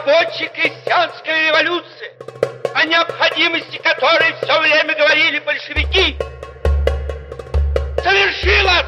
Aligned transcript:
рабочей 0.00 0.48
крестьянской 0.54 1.48
революции, 1.48 2.10
о 2.74 2.86
необходимости 2.86 3.76
которой 3.78 4.34
все 4.40 4.60
время 4.60 4.94
говорили 4.94 5.38
большевики, 5.40 6.16
совершилась! 8.02 8.86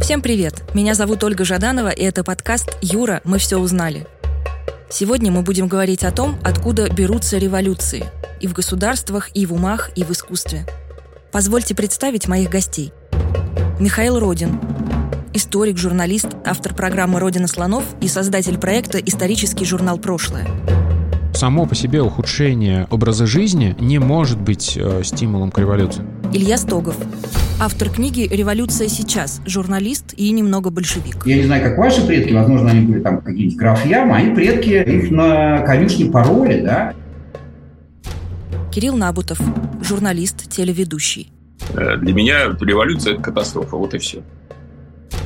Всем 0.00 0.20
привет! 0.20 0.54
Меня 0.74 0.94
зовут 0.94 1.24
Ольга 1.24 1.44
Жаданова, 1.44 1.88
и 1.88 2.04
это 2.04 2.24
подкаст 2.24 2.76
«Юра, 2.82 3.22
мы 3.24 3.38
все 3.38 3.58
узнали». 3.58 4.06
Сегодня 4.90 5.32
мы 5.32 5.42
будем 5.42 5.66
говорить 5.66 6.04
о 6.04 6.12
том, 6.12 6.38
откуда 6.44 6.90
берутся 6.90 7.38
революции– 7.38 8.04
и 8.44 8.46
в 8.46 8.52
государствах, 8.52 9.30
и 9.32 9.46
в 9.46 9.54
умах, 9.54 9.90
и 9.96 10.04
в 10.04 10.10
искусстве. 10.10 10.66
Позвольте 11.34 11.74
представить 11.74 12.28
моих 12.28 12.48
гостей. 12.48 12.92
Михаил 13.80 14.20
Родин, 14.20 14.60
историк, 15.32 15.78
журналист, 15.78 16.28
автор 16.44 16.76
программы 16.76 17.18
«Родина 17.18 17.48
слонов» 17.48 17.82
и 18.00 18.06
создатель 18.06 18.56
проекта 18.56 18.98
«Исторический 18.98 19.64
журнал 19.64 19.98
«Прошлое». 19.98 20.46
Само 21.34 21.66
по 21.66 21.74
себе 21.74 22.02
ухудшение 22.02 22.86
образа 22.88 23.26
жизни 23.26 23.74
не 23.80 23.98
может 23.98 24.40
быть 24.40 24.78
э, 24.80 25.02
стимулом 25.02 25.50
к 25.50 25.58
революции. 25.58 26.04
Илья 26.32 26.56
Стогов, 26.56 26.96
автор 27.60 27.90
книги 27.90 28.28
«Революция 28.30 28.86
сейчас», 28.86 29.40
журналист 29.44 30.14
и 30.16 30.30
немного 30.30 30.70
большевик. 30.70 31.26
Я 31.26 31.34
не 31.34 31.42
знаю, 31.42 31.64
как 31.64 31.78
ваши 31.78 32.06
предки, 32.06 32.32
возможно, 32.32 32.70
они 32.70 32.86
были 32.86 33.00
там 33.00 33.20
какие-нибудь 33.20 33.56
графья, 33.56 34.02
а 34.02 34.06
мои 34.06 34.32
предки 34.32 34.70
их 34.70 35.10
на 35.10 35.62
конюшне 35.62 36.12
пароли, 36.12 36.60
да, 36.60 36.94
Кирилл 38.74 38.96
Набутов, 38.96 39.38
журналист, 39.82 40.50
телеведущий. 40.50 41.30
Э, 41.74 41.96
для 41.96 42.12
меня 42.12 42.46
революция– 42.60 43.12
это 43.14 43.22
катастрофа, 43.22 43.76
вот 43.76 43.94
и 43.94 43.98
все. 43.98 44.24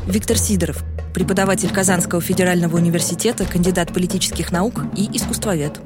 Виктор 0.06 0.36
Сидоров, 0.36 0.84
преподаватель 1.14 1.70
Казанского 1.70 2.20
федерального 2.20 2.76
университета, 2.76 3.46
кандидат 3.46 3.94
политических 3.94 4.52
наук 4.52 4.82
и 4.94 5.08
искусствовед. 5.16 5.80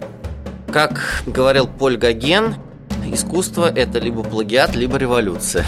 Как 0.72 1.22
говорил 1.24 1.68
Поль 1.68 1.96
Гоген, 1.96 2.56
искусство– 3.06 3.72
это 3.76 4.00
либо 4.00 4.24
плагиат, 4.24 4.74
либо 4.74 4.96
революция. 4.96 5.64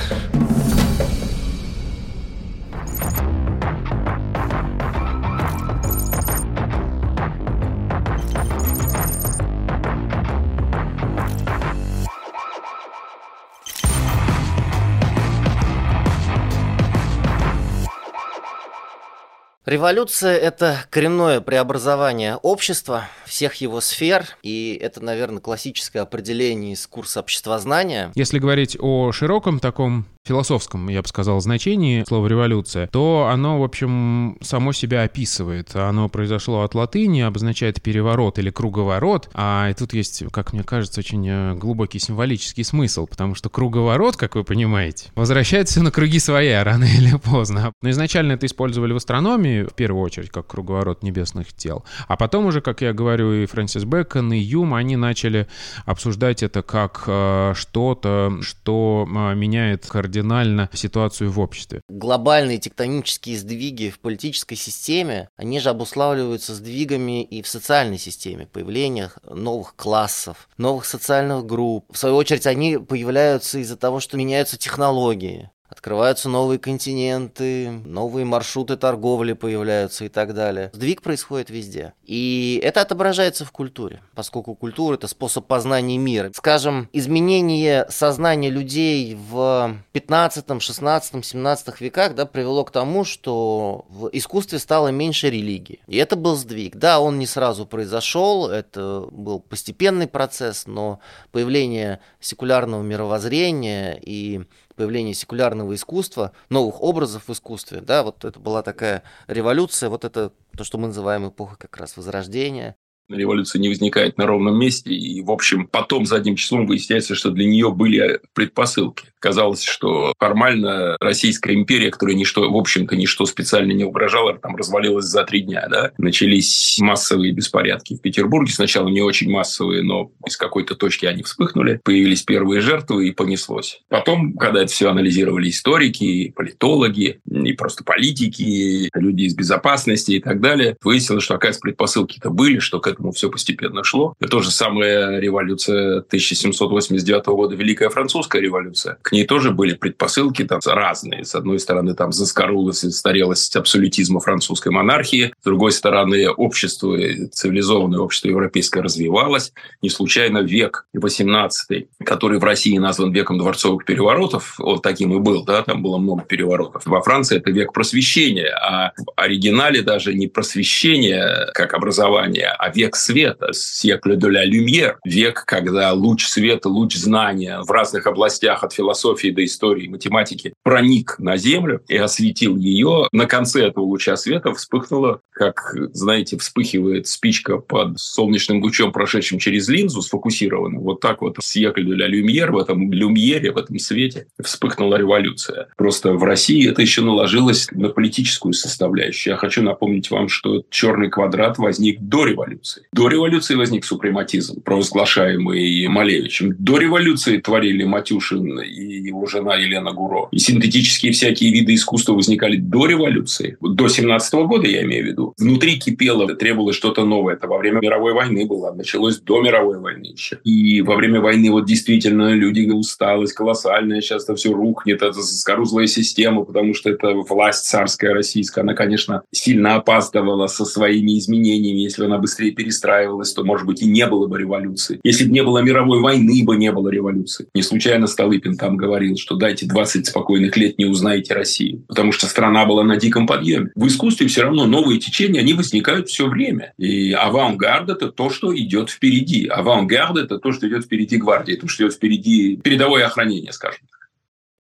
Революция– 19.74 20.36
это 20.38 20.84
коренное 20.88 21.40
преобразование 21.40 22.36
общества, 22.36 23.08
всех 23.26 23.56
его 23.56 23.80
сфер, 23.80 24.24
и 24.44 24.78
это, 24.80 25.02
наверное, 25.02 25.40
классическое 25.40 26.00
определение 26.00 26.74
из 26.74 26.86
курса 26.86 27.18
обществознания. 27.18 28.12
Если 28.14 28.38
говорить 28.38 28.76
о 28.78 29.10
широком 29.10 29.58
таком 29.58 30.06
философском, 30.24 30.88
я 30.88 31.02
бы 31.02 31.08
сказал, 31.08 31.40
значении 31.40 32.04
слова 32.04 32.26
«революция», 32.26 32.86
то 32.86 33.28
оно, 33.30 33.60
в 33.60 33.64
общем, 33.64 34.38
само 34.40 34.72
себя 34.72 35.02
описывает. 35.02 35.74
Оно 35.74 36.08
произошло 36.08 36.62
от 36.62 36.74
латыни, 36.74 37.20
обозначает 37.20 37.82
переворот 37.82 38.38
или 38.38 38.50
круговорот, 38.50 39.28
а 39.34 39.68
и 39.70 39.74
тут 39.74 39.92
есть, 39.92 40.24
как 40.30 40.52
мне 40.52 40.62
кажется, 40.62 41.00
очень 41.00 41.28
э, 41.28 41.54
глубокий 41.54 41.98
символический 41.98 42.64
смысл, 42.64 43.06
потому 43.06 43.34
что 43.34 43.50
круговорот, 43.50 44.16
как 44.16 44.34
вы 44.34 44.44
понимаете, 44.44 45.10
возвращается 45.14 45.82
на 45.82 45.90
круги 45.90 46.18
своя 46.18 46.64
рано 46.64 46.84
или 46.84 47.16
поздно. 47.18 47.72
Но 47.82 47.90
изначально 47.90 48.32
это 48.32 48.46
использовали 48.46 48.92
в 48.92 48.96
астрономии, 48.96 49.63
в 49.66 49.74
первую 49.74 50.02
очередь, 50.02 50.30
как 50.30 50.46
круговорот 50.46 51.02
небесных 51.02 51.52
тел. 51.52 51.84
А 52.08 52.16
потом 52.16 52.46
уже, 52.46 52.60
как 52.60 52.80
я 52.80 52.92
говорю, 52.92 53.32
и 53.32 53.46
Фрэнсис 53.46 53.84
Бэкон, 53.84 54.32
и 54.32 54.38
Юм, 54.38 54.74
они 54.74 54.96
начали 54.96 55.48
обсуждать 55.84 56.42
это 56.42 56.62
как 56.62 57.04
э, 57.06 57.52
что-то, 57.54 58.38
что 58.42 59.06
э, 59.08 59.34
меняет 59.34 59.86
кардинально 59.86 60.68
ситуацию 60.72 61.30
в 61.30 61.40
обществе. 61.40 61.80
Глобальные 61.88 62.58
тектонические 62.58 63.38
сдвиги 63.38 63.90
в 63.90 63.98
политической 64.00 64.56
системе, 64.56 65.28
они 65.36 65.60
же 65.60 65.70
обуславливаются 65.70 66.54
сдвигами 66.54 67.22
и 67.22 67.42
в 67.42 67.48
социальной 67.48 67.98
системе, 67.98 68.46
появлением 68.46 69.10
новых 69.28 69.74
классов, 69.76 70.48
новых 70.58 70.84
социальных 70.84 71.46
групп. 71.46 71.86
В 71.90 71.98
свою 71.98 72.16
очередь, 72.16 72.46
они 72.46 72.78
появляются 72.78 73.58
из-за 73.58 73.76
того, 73.76 74.00
что 74.00 74.16
меняются 74.16 74.56
технологии. 74.56 75.50
Открываются 75.74 76.28
новые 76.28 76.60
континенты, 76.60 77.68
новые 77.68 78.24
маршруты 78.24 78.76
торговли 78.76 79.32
появляются 79.32 80.04
и 80.04 80.08
так 80.08 80.32
далее. 80.32 80.70
Сдвиг 80.72 81.02
происходит 81.02 81.50
везде. 81.50 81.94
И 82.04 82.60
это 82.62 82.80
отображается 82.80 83.44
в 83.44 83.50
культуре, 83.50 84.00
поскольку 84.14 84.54
культура– 84.54 84.94
это 84.96 85.08
способ 85.08 85.46
познания 85.46 85.98
мира. 85.98 86.30
Скажем, 86.32 86.88
изменение 86.92 87.86
сознания 87.90 88.50
людей 88.50 89.16
в 89.16 89.76
15, 89.90 90.62
16, 90.62 91.26
17 91.26 91.80
веках 91.80 92.14
да, 92.14 92.24
привело 92.24 92.64
к 92.64 92.70
тому, 92.70 93.04
что 93.04 93.84
в 93.88 94.10
искусстве 94.12 94.60
стало 94.60 94.88
меньше 94.88 95.28
религии. 95.28 95.80
И 95.88 95.96
это 95.96 96.14
был 96.14 96.36
сдвиг. 96.36 96.76
Да, 96.76 97.00
он 97.00 97.18
не 97.18 97.26
сразу 97.26 97.66
произошел, 97.66 98.48
это 98.48 99.08
был 99.10 99.40
постепенный 99.40 100.06
процесс, 100.06 100.68
но 100.68 101.00
появление 101.32 101.98
секулярного 102.20 102.82
мировоззрения 102.82 103.98
и 104.00 104.44
появление 104.76 105.14
секулярного 105.14 105.74
искусства, 105.74 106.32
новых 106.48 106.80
образов 106.82 107.28
в 107.28 107.32
искусстве, 107.32 107.80
да, 107.80 108.02
вот 108.02 108.24
это 108.24 108.38
была 108.38 108.62
такая 108.62 109.02
революция, 109.26 109.88
вот 109.88 110.04
это 110.04 110.32
то, 110.56 110.64
что 110.64 110.78
мы 110.78 110.88
называем 110.88 111.28
эпохой 111.28 111.56
как 111.58 111.76
раз 111.76 111.96
Возрождения, 111.96 112.76
революция 113.08 113.60
не 113.60 113.68
возникает 113.68 114.18
на 114.18 114.26
ровном 114.26 114.58
месте, 114.58 114.92
и, 114.94 115.20
в 115.22 115.30
общем, 115.30 115.66
потом 115.66 116.06
задним 116.06 116.36
числом 116.36 116.66
выясняется, 116.66 117.14
что 117.14 117.30
для 117.30 117.46
нее 117.46 117.72
были 117.72 118.20
предпосылки. 118.32 119.06
Казалось, 119.18 119.62
что 119.62 120.12
формально 120.18 120.96
Российская 121.00 121.54
империя, 121.54 121.90
которая 121.90 122.16
ничто, 122.16 122.50
в 122.50 122.56
общем-то, 122.56 122.94
ничто 122.96 123.24
специально 123.24 123.72
не 123.72 123.84
угрожала, 123.84 124.36
там 124.38 124.56
развалилась 124.56 125.06
за 125.06 125.24
три 125.24 125.40
дня. 125.40 125.66
Да? 125.70 125.92
Начались 125.98 126.78
массовые 126.80 127.32
беспорядки 127.32 127.94
в 127.96 128.02
Петербурге. 128.02 128.52
Сначала 128.52 128.88
не 128.88 129.00
очень 129.00 129.30
массовые, 129.30 129.82
но 129.82 130.10
из 130.26 130.36
какой-то 130.36 130.74
точки 130.74 131.06
они 131.06 131.22
вспыхнули. 131.22 131.80
Появились 131.84 132.22
первые 132.22 132.60
жертвы, 132.60 133.08
и 133.08 133.12
понеслось. 133.12 133.80
Потом, 133.88 134.34
когда 134.34 134.62
это 134.62 134.72
все 134.72 134.90
анализировали 134.90 135.48
историки, 135.48 136.32
политологи, 136.36 137.20
и 137.24 137.52
просто 137.52 137.84
политики, 137.84 138.90
люди 138.94 139.22
из 139.22 139.34
безопасности 139.34 140.12
и 140.12 140.20
так 140.20 140.40
далее, 140.40 140.76
выяснилось, 140.82 141.24
что, 141.24 141.34
оказывается, 141.34 141.60
предпосылки-то 141.60 142.30
были, 142.30 142.58
что 142.58 142.80
к 142.80 142.86
этому 142.94 143.12
все 143.12 143.30
постепенно 143.30 143.84
шло. 143.84 144.14
Это 144.20 144.30
то 144.30 144.40
же 144.40 144.50
самое 144.50 145.20
революция 145.20 145.98
1789 145.98 147.26
года, 147.26 147.54
Великая 147.54 147.90
Французская 147.90 148.40
революция. 148.40 148.98
К 149.02 149.12
ней 149.12 149.26
тоже 149.26 149.50
были 149.50 149.74
предпосылки 149.74 150.44
там 150.44 150.60
разные. 150.64 151.24
С 151.24 151.34
одной 151.34 151.58
стороны, 151.60 151.94
там 151.94 152.12
заскорулась 152.12 152.84
и 152.84 152.90
старелость 152.90 153.56
абсолютизма 153.56 154.20
французской 154.20 154.72
монархии. 154.72 155.32
С 155.40 155.44
другой 155.44 155.72
стороны, 155.72 156.30
общество, 156.30 156.96
цивилизованное 157.32 158.00
общество 158.00 158.28
европейское 158.28 158.82
развивалось. 158.82 159.52
Не 159.82 159.90
случайно 159.90 160.38
век 160.38 160.86
18 160.92 161.88
который 162.04 162.38
в 162.38 162.44
России 162.44 162.76
назван 162.78 163.12
веком 163.12 163.38
дворцовых 163.38 163.84
переворотов, 163.84 164.54
он 164.58 164.80
таким 164.80 165.14
и 165.14 165.20
был, 165.20 165.44
да, 165.44 165.62
там 165.62 165.82
было 165.82 165.98
много 165.98 166.22
переворотов. 166.22 166.82
Во 166.84 167.00
Франции 167.02 167.38
это 167.38 167.50
век 167.50 167.72
просвещения, 167.72 168.54
а 168.54 168.92
в 168.96 169.04
оригинале 169.16 169.82
даже 169.82 170.14
не 170.14 170.26
просвещение 170.28 171.48
как 171.54 171.74
образование, 171.74 172.48
а 172.48 172.70
век 172.70 172.83
век 172.84 172.96
света, 172.96 173.48
секле 173.52 174.16
de 174.16 174.28
la 174.28 174.44
lumière, 174.44 174.96
век, 175.04 175.44
когда 175.46 175.92
луч 175.92 176.26
света, 176.26 176.68
луч 176.68 176.94
знания 176.96 177.60
в 177.62 177.70
разных 177.70 178.06
областях 178.06 178.62
от 178.62 178.74
философии 178.74 179.28
до 179.28 179.42
истории, 179.44 179.88
математики 179.88 180.52
проник 180.62 181.18
на 181.18 181.38
Землю 181.38 181.82
и 181.88 181.96
осветил 181.96 182.56
ее. 182.56 183.08
На 183.12 183.26
конце 183.26 183.66
этого 183.68 183.84
луча 183.84 184.16
света 184.16 184.52
вспыхнула, 184.52 185.20
как, 185.30 185.74
знаете, 185.92 186.36
вспыхивает 186.36 187.06
спичка 187.06 187.56
под 187.56 187.98
солнечным 187.98 188.62
лучом, 188.62 188.92
прошедшим 188.92 189.38
через 189.38 189.68
линзу, 189.68 190.02
сфокусированно. 190.02 190.80
Вот 190.80 191.00
так 191.00 191.22
вот 191.22 191.36
секле 191.40 191.84
de 191.84 191.96
la 191.96 192.08
lumière, 192.08 192.50
в 192.50 192.58
этом 192.58 192.92
люмьере, 192.92 193.50
в 193.50 193.56
этом 193.56 193.78
свете 193.78 194.26
вспыхнула 194.42 194.96
революция. 194.96 195.68
Просто 195.78 196.12
в 196.12 196.22
России 196.22 196.68
это 196.68 196.82
еще 196.82 197.00
наложилось 197.00 197.68
на 197.72 197.88
политическую 197.88 198.52
составляющую. 198.52 199.32
Я 199.32 199.38
хочу 199.38 199.62
напомнить 199.62 200.10
вам, 200.10 200.28
что 200.28 200.62
черный 200.68 201.08
квадрат 201.08 201.56
возник 201.56 202.00
до 202.00 202.26
революции 202.26 202.73
революции. 202.74 202.88
До 202.92 203.08
революции 203.08 203.54
возник 203.54 203.84
супрематизм, 203.84 204.62
провозглашаемый 204.62 205.86
Малевичем. 205.88 206.54
До 206.58 206.78
революции 206.78 207.38
творили 207.38 207.84
Матюшин 207.84 208.60
и 208.60 208.82
его 209.08 209.26
жена 209.26 209.56
Елена 209.56 209.92
Гуро. 209.92 210.28
И 210.30 210.38
синтетические 210.38 211.12
всякие 211.12 211.52
виды 211.52 211.74
искусства 211.74 212.14
возникали 212.14 212.56
до 212.56 212.86
революции. 212.86 213.56
До 213.60 213.88
17 213.88 214.34
года, 214.46 214.66
я 214.66 214.82
имею 214.82 215.04
в 215.04 215.06
виду. 215.08 215.34
Внутри 215.38 215.78
кипело, 215.78 216.26
требовалось 216.34 216.76
что-то 216.76 217.04
новое. 217.04 217.34
Это 217.34 217.46
во 217.46 217.58
время 217.58 217.80
мировой 217.80 218.12
войны 218.12 218.46
было. 218.46 218.72
Началось 218.72 219.20
до 219.20 219.40
мировой 219.42 219.78
войны 219.78 220.06
еще. 220.06 220.38
И 220.44 220.82
во 220.82 220.96
время 220.96 221.20
войны 221.20 221.50
вот 221.50 221.66
действительно 221.66 222.32
люди 222.32 222.64
усталость 222.70 223.34
колоссальная, 223.34 224.00
сейчас 224.00 224.24
это 224.24 224.34
все 224.34 224.52
рухнет, 224.52 225.02
это 225.02 225.12
скорузлая 225.12 225.86
система, 225.86 226.44
потому 226.44 226.74
что 226.74 226.90
это 226.90 227.14
власть 227.28 227.66
царская 227.66 228.14
российская. 228.14 228.62
Она, 228.62 228.74
конечно, 228.74 229.22
сильно 229.32 229.76
опаздывала 229.76 230.46
со 230.46 230.64
своими 230.64 231.18
изменениями. 231.18 231.80
Если 231.80 232.04
она 232.04 232.18
быстрее 232.18 232.52
перестраивалась, 232.64 233.32
то, 233.32 233.44
может 233.44 233.66
быть, 233.66 233.82
и 233.82 233.86
не 233.86 234.06
было 234.06 234.26
бы 234.26 234.38
революции. 234.38 234.98
Если 235.04 235.24
бы 235.24 235.32
не 235.32 235.42
было 235.42 235.58
мировой 235.58 236.00
войны, 236.00 236.42
бы 236.44 236.56
не 236.56 236.72
было 236.72 236.88
революции. 236.88 237.46
Не 237.54 237.62
случайно 237.62 238.06
Столыпин 238.06 238.56
там 238.56 238.76
говорил, 238.76 239.16
что 239.16 239.36
дайте 239.36 239.66
20 239.66 240.06
спокойных 240.06 240.56
лет, 240.56 240.78
не 240.78 240.86
узнаете 240.86 241.34
Россию. 241.34 241.84
Потому 241.88 242.12
что 242.12 242.26
страна 242.26 242.64
была 242.64 242.84
на 242.84 242.96
диком 242.96 243.26
подъеме. 243.26 243.70
В 243.74 243.86
искусстве 243.86 244.28
все 244.28 244.42
равно 244.42 244.66
новые 244.66 244.98
течения, 244.98 245.40
они 245.40 245.52
возникают 245.52 246.08
все 246.08 246.26
время. 246.26 246.72
И 246.78 247.12
авангард– 247.12 247.88
это 247.90 248.10
то, 248.10 248.30
что 248.30 248.56
идет 248.56 248.88
впереди. 248.88 249.46
Авангард– 249.46 250.16
это 250.18 250.38
то, 250.38 250.52
что 250.52 250.66
идет 250.66 250.84
впереди 250.84 251.18
гвардии, 251.18 251.54
то, 251.54 251.68
что 251.68 251.84
идет 251.84 251.94
впереди 251.94 252.56
передовое 252.56 253.04
охранение, 253.04 253.52
скажем. 253.52 253.84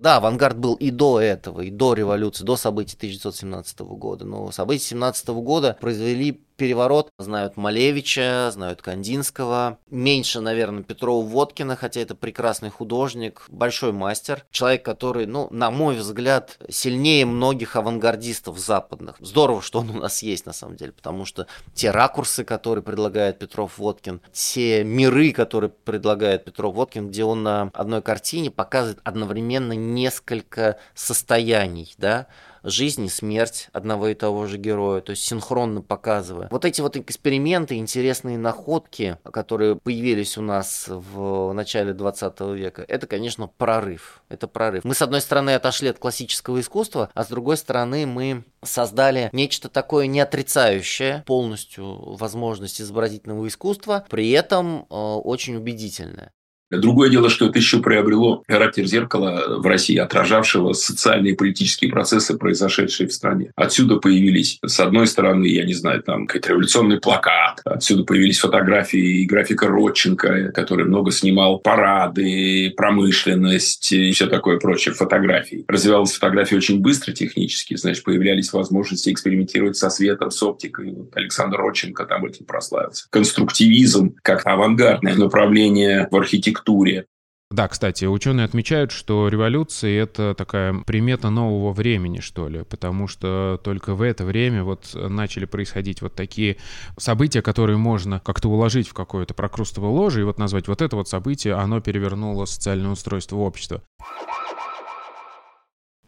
Да, 0.03 0.17
авангард 0.17 0.59
был 0.59 0.75
и 0.75 0.91
до 0.91 1.21
этого, 1.21 1.61
и 1.61 1.71
до 1.71 1.95
революции, 1.95 2.43
до 2.43 2.57
событий 2.57 2.97
1917 2.97 3.79
года. 3.83 4.25
Но 4.25 4.51
события 4.51 4.83
17 4.83 5.29
года 5.29 5.77
произвели 5.81 6.41
переворот. 6.63 7.11
Знают 7.19 7.57
Малевича, 7.57 8.49
знают 8.53 8.83
Кандинского. 8.83 9.79
Меньше, 9.91 10.41
наверное, 10.41 10.85
Петрова-Водкина, 10.85 11.75
хотя 11.75 12.01
это 12.01 12.15
прекрасный 12.15 12.71
художник, 12.71 13.47
большой 13.49 13.91
мастер. 13.91 14.45
Человек, 14.53 14.85
который, 14.85 15.27
ну, 15.27 15.49
на 15.51 15.73
мой 15.73 15.97
взгляд, 15.97 16.59
сильнее 16.69 17.27
многих 17.27 17.75
авангардистов 17.75 18.61
западных. 18.61 19.17
Здорово, 19.19 19.61
что 19.61 19.81
он 19.81 19.91
у 19.91 19.95
нас 19.95 20.23
есть, 20.23 20.47
на 20.47 20.53
самом 20.53 20.77
деле, 20.77 20.93
потому 20.93 21.25
что 21.25 21.49
те 21.75 21.91
ракурсы, 21.91 22.45
которые 22.45 22.85
предлагает 22.85 23.41
Петров-Водкин, 23.41 24.21
те 24.33 24.85
миры, 24.85 25.33
которые 25.33 25.71
предлагает 25.71 26.45
Петров-Водкин, 26.45 27.09
где 27.09 27.25
он 27.25 27.43
на 27.43 27.73
одной 27.75 28.03
картине 28.03 28.53
показывает 28.53 29.01
одновременно 29.03 29.73
несколько 29.73 30.79
состояний, 30.95 31.93
да, 31.99 32.29
жизнь 32.63 33.05
и 33.05 33.09
смерть 33.09 33.69
одного 33.73 34.09
и 34.09 34.15
того 34.15 34.47
же 34.47 34.59
героя, 34.59 35.01
то 35.01 35.11
есть 35.11 35.25
синхронно 35.25 35.83
показывая. 35.83 36.49
Вот 36.51 36.65
эти 36.65 36.81
вот 36.81 36.97
эксперименты, 36.97 37.77
интересные 37.77 38.39
находки, 38.39 39.19
которые 39.25 39.77
появились 39.77 40.39
у 40.39 40.43
нас 40.43 40.87
в 40.89 41.53
начале 41.53 41.93
20 41.93 42.41
века, 42.41 42.85
это, 42.87 43.07
конечно, 43.07 43.47
прорыв. 43.47 44.23
Это 44.29 44.49
прорыв. 44.49 44.85
Мы, 44.85 44.95
с 44.95 45.03
одной 45.03 45.21
стороны, 45.21 45.51
отошли 45.55 45.89
от 45.89 45.99
классического 45.99 46.61
искусства, 46.61 47.11
а 47.15 47.25
с 47.25 47.29
другой 47.29 47.57
стороны, 47.57 48.07
мы 48.07 48.45
создали 48.63 49.29
нечто 49.33 49.69
такое 49.69 50.07
не 50.07 50.21
отрицающее 50.21 51.25
полностью 51.27 52.17
возможность 52.17 52.81
изобразительного 52.81 53.47
искусства, 53.49 54.05
при 54.09 54.31
этом 54.31 54.87
э, 54.89 54.95
очень 54.95 55.57
убедительное. 55.57 56.33
Другое 56.79 57.11
дело, 57.11 57.29
что 57.29 57.47
это 57.47 57.59
еще 57.59 57.81
приобрело 57.81 58.43
характер 58.49 58.85
зеркала 58.87 59.59
в 59.59 59.67
России, 59.67 59.97
отражавшего 59.97 60.73
социальные 60.73 61.35
и 61.35 61.37
политические 61.37 61.91
процессы, 61.91 62.37
произошедшие 62.37 63.09
в 63.09 63.13
стране. 63.13 63.53
Отсюда 63.57 63.97
появились, 63.97 64.59
с 64.65 64.81
одной 64.81 65.07
стороны, 65.07 65.47
я 65.47 65.65
не 65.65 65.75
знаю, 65.75 66.03
там 66.03 66.27
какой-то 66.27 66.51
революционный 66.51 66.99
плакат, 66.99 67.61
отсюда 67.65 68.05
появились 68.05 68.39
фотографии 68.39 69.23
и 69.23 69.27
графика 69.27 69.67
Родченко, 69.67 70.53
который 70.53 70.87
много 70.87 71.11
снимал 71.11 71.59
парады, 71.59 72.73
промышленность 72.77 73.93
и 73.93 74.13
все 74.13 74.27
такое 74.27 74.59
прочее 74.59 74.95
фотографии. 74.95 75.65
Развивалась 75.69 76.13
фотография 76.13 76.57
очень 76.57 76.81
быстро 76.81 77.13
технически, 77.13 77.77
значит, 77.77 78.05
появлялись 78.05 78.53
возможности 78.53 79.11
экспериментировать 79.11 79.77
со 79.77 79.91
светом, 79.91 80.31
с 80.31 80.43
оптикой. 80.43 80.93
Вот 80.93 81.15
Александр 81.17 81.59
Родченко 81.59 82.07
там 82.07 82.25
этим 82.25 82.47
прославился. 82.47 83.07
Конструктивизм 83.11 84.15
как 84.23 84.47
авангардное 84.47 85.17
направление 85.17 86.09
в 86.11 86.17
архитектуре 86.17 86.62
архитектуре. 86.63 87.07
Да, 87.51 87.69
кстати, 87.69 88.07
ученые 88.07 88.47
отмечают, 88.47 88.93
что 88.93 89.29
революция— 89.29 90.03
это 90.03 90.35
такая 90.35 90.73
примета 90.87 91.29
нового 91.29 91.75
времени, 91.75 92.21
что 92.21 92.49
ли, 92.49 92.65
потому 92.65 93.09
что 93.09 93.61
только 93.63 93.95
в 93.95 94.01
это 94.01 94.25
время 94.25 94.65
вот 94.65 94.95
начали 94.95 95.45
происходить 95.45 96.01
вот 96.01 96.15
такие 96.15 96.57
события, 96.97 97.43
которые 97.43 97.77
можно 97.77 98.21
как-то 98.21 98.49
уложить 98.49 98.89
в 98.89 98.95
какое-то 98.95 99.35
прокрустовое 99.35 99.91
ложе 99.91 100.23
и 100.23 100.25
вот 100.25 100.39
назвать 100.39 100.67
вот 100.67 100.81
это 100.81 100.97
вот 100.97 101.09
событие, 101.09 101.53
оно 101.53 101.83
перевернуло 101.83 102.47
социальное 102.47 102.91
устройство 102.91 103.37
общества. 103.37 103.83